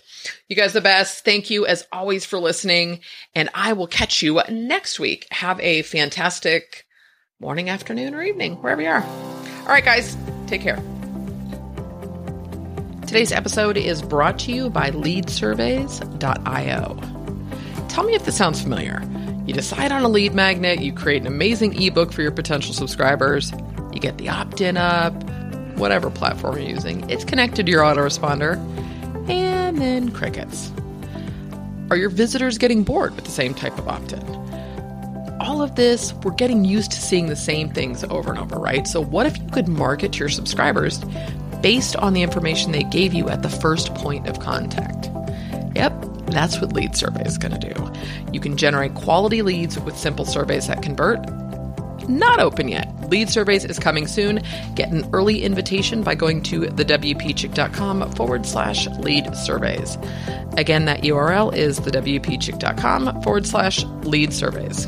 you 0.48 0.56
guys 0.56 0.72
the 0.72 0.80
best. 0.80 1.24
Thank 1.24 1.50
you 1.50 1.66
as 1.66 1.86
always 1.92 2.24
for 2.24 2.38
listening. 2.38 3.00
And 3.34 3.48
I 3.54 3.72
will 3.72 3.86
catch 3.86 4.22
you 4.22 4.40
next 4.48 5.00
week. 5.00 5.26
Have 5.30 5.60
a 5.60 5.82
fantastic 5.82 6.86
morning, 7.40 7.70
afternoon, 7.70 8.14
or 8.14 8.22
evening, 8.22 8.56
wherever 8.56 8.82
you 8.82 8.88
are. 8.88 9.02
All 9.02 9.68
right, 9.68 9.84
guys, 9.84 10.16
take 10.46 10.60
care. 10.60 10.82
Today's 13.06 13.32
episode 13.32 13.78
is 13.78 14.02
brought 14.02 14.38
to 14.40 14.52
you 14.52 14.68
by 14.68 14.90
leadsurveys.io. 14.90 17.88
Tell 17.88 18.04
me 18.04 18.14
if 18.14 18.26
this 18.26 18.36
sounds 18.36 18.60
familiar. 18.60 19.02
You 19.46 19.54
decide 19.54 19.92
on 19.92 20.02
a 20.02 20.08
lead 20.08 20.34
magnet, 20.34 20.82
you 20.82 20.92
create 20.92 21.22
an 21.22 21.26
amazing 21.26 21.80
ebook 21.80 22.12
for 22.12 22.20
your 22.20 22.32
potential 22.32 22.74
subscribers, 22.74 23.50
you 23.94 24.00
get 24.00 24.18
the 24.18 24.28
opt 24.28 24.60
in 24.60 24.76
up 24.76 25.14
whatever 25.78 26.10
platform 26.10 26.58
you're 26.58 26.68
using. 26.68 27.08
It's 27.08 27.24
connected 27.24 27.66
to 27.66 27.72
your 27.72 27.82
autoresponder, 27.82 28.56
and 29.28 29.78
then 29.78 30.10
crickets. 30.10 30.72
Are 31.90 31.96
your 31.96 32.10
visitors 32.10 32.58
getting 32.58 32.84
bored 32.84 33.14
with 33.14 33.24
the 33.24 33.30
same 33.30 33.54
type 33.54 33.78
of 33.78 33.88
opt 33.88 34.12
in? 34.12 34.22
All 35.40 35.62
of 35.62 35.76
this, 35.76 36.12
we're 36.22 36.32
getting 36.32 36.64
used 36.64 36.90
to 36.92 37.00
seeing 37.00 37.28
the 37.28 37.36
same 37.36 37.70
things 37.70 38.04
over 38.04 38.30
and 38.30 38.38
over, 38.38 38.56
right? 38.56 38.86
So, 38.86 39.00
what 39.00 39.26
if 39.26 39.38
you 39.38 39.46
could 39.48 39.68
market 39.68 40.12
to 40.12 40.18
your 40.18 40.28
subscribers 40.28 41.00
based 41.62 41.96
on 41.96 42.12
the 42.12 42.22
information 42.22 42.72
they 42.72 42.82
gave 42.82 43.14
you 43.14 43.28
at 43.28 43.42
the 43.42 43.48
first 43.48 43.94
point 43.94 44.26
of 44.28 44.40
contact? 44.40 45.08
Yep, 45.74 46.04
that's 46.26 46.60
what 46.60 46.72
lead 46.72 46.96
survey 46.96 47.22
is 47.24 47.38
going 47.38 47.58
to 47.58 47.72
do. 47.72 47.92
You 48.32 48.40
can 48.40 48.56
generate 48.56 48.94
quality 48.94 49.42
leads 49.42 49.78
with 49.78 49.96
simple 49.96 50.24
surveys 50.24 50.66
that 50.66 50.82
convert 50.82 51.24
not 52.08 52.40
open 52.40 52.68
yet. 52.68 52.88
Lead 53.10 53.28
surveys 53.28 53.64
is 53.64 53.78
coming 53.78 54.06
soon. 54.06 54.40
Get 54.74 54.90
an 54.90 55.08
early 55.12 55.42
invitation 55.42 56.02
by 56.02 56.14
going 56.14 56.42
to 56.44 56.62
thewpchick.com 56.62 58.12
forward 58.12 58.46
slash 58.46 58.86
lead 58.98 59.34
surveys. 59.36 59.96
Again, 60.56 60.86
that 60.86 61.02
URL 61.02 61.54
is 61.54 61.80
thewpchick.com 61.80 63.22
forward 63.22 63.46
slash 63.46 63.84
lead 64.02 64.32
surveys. 64.32 64.86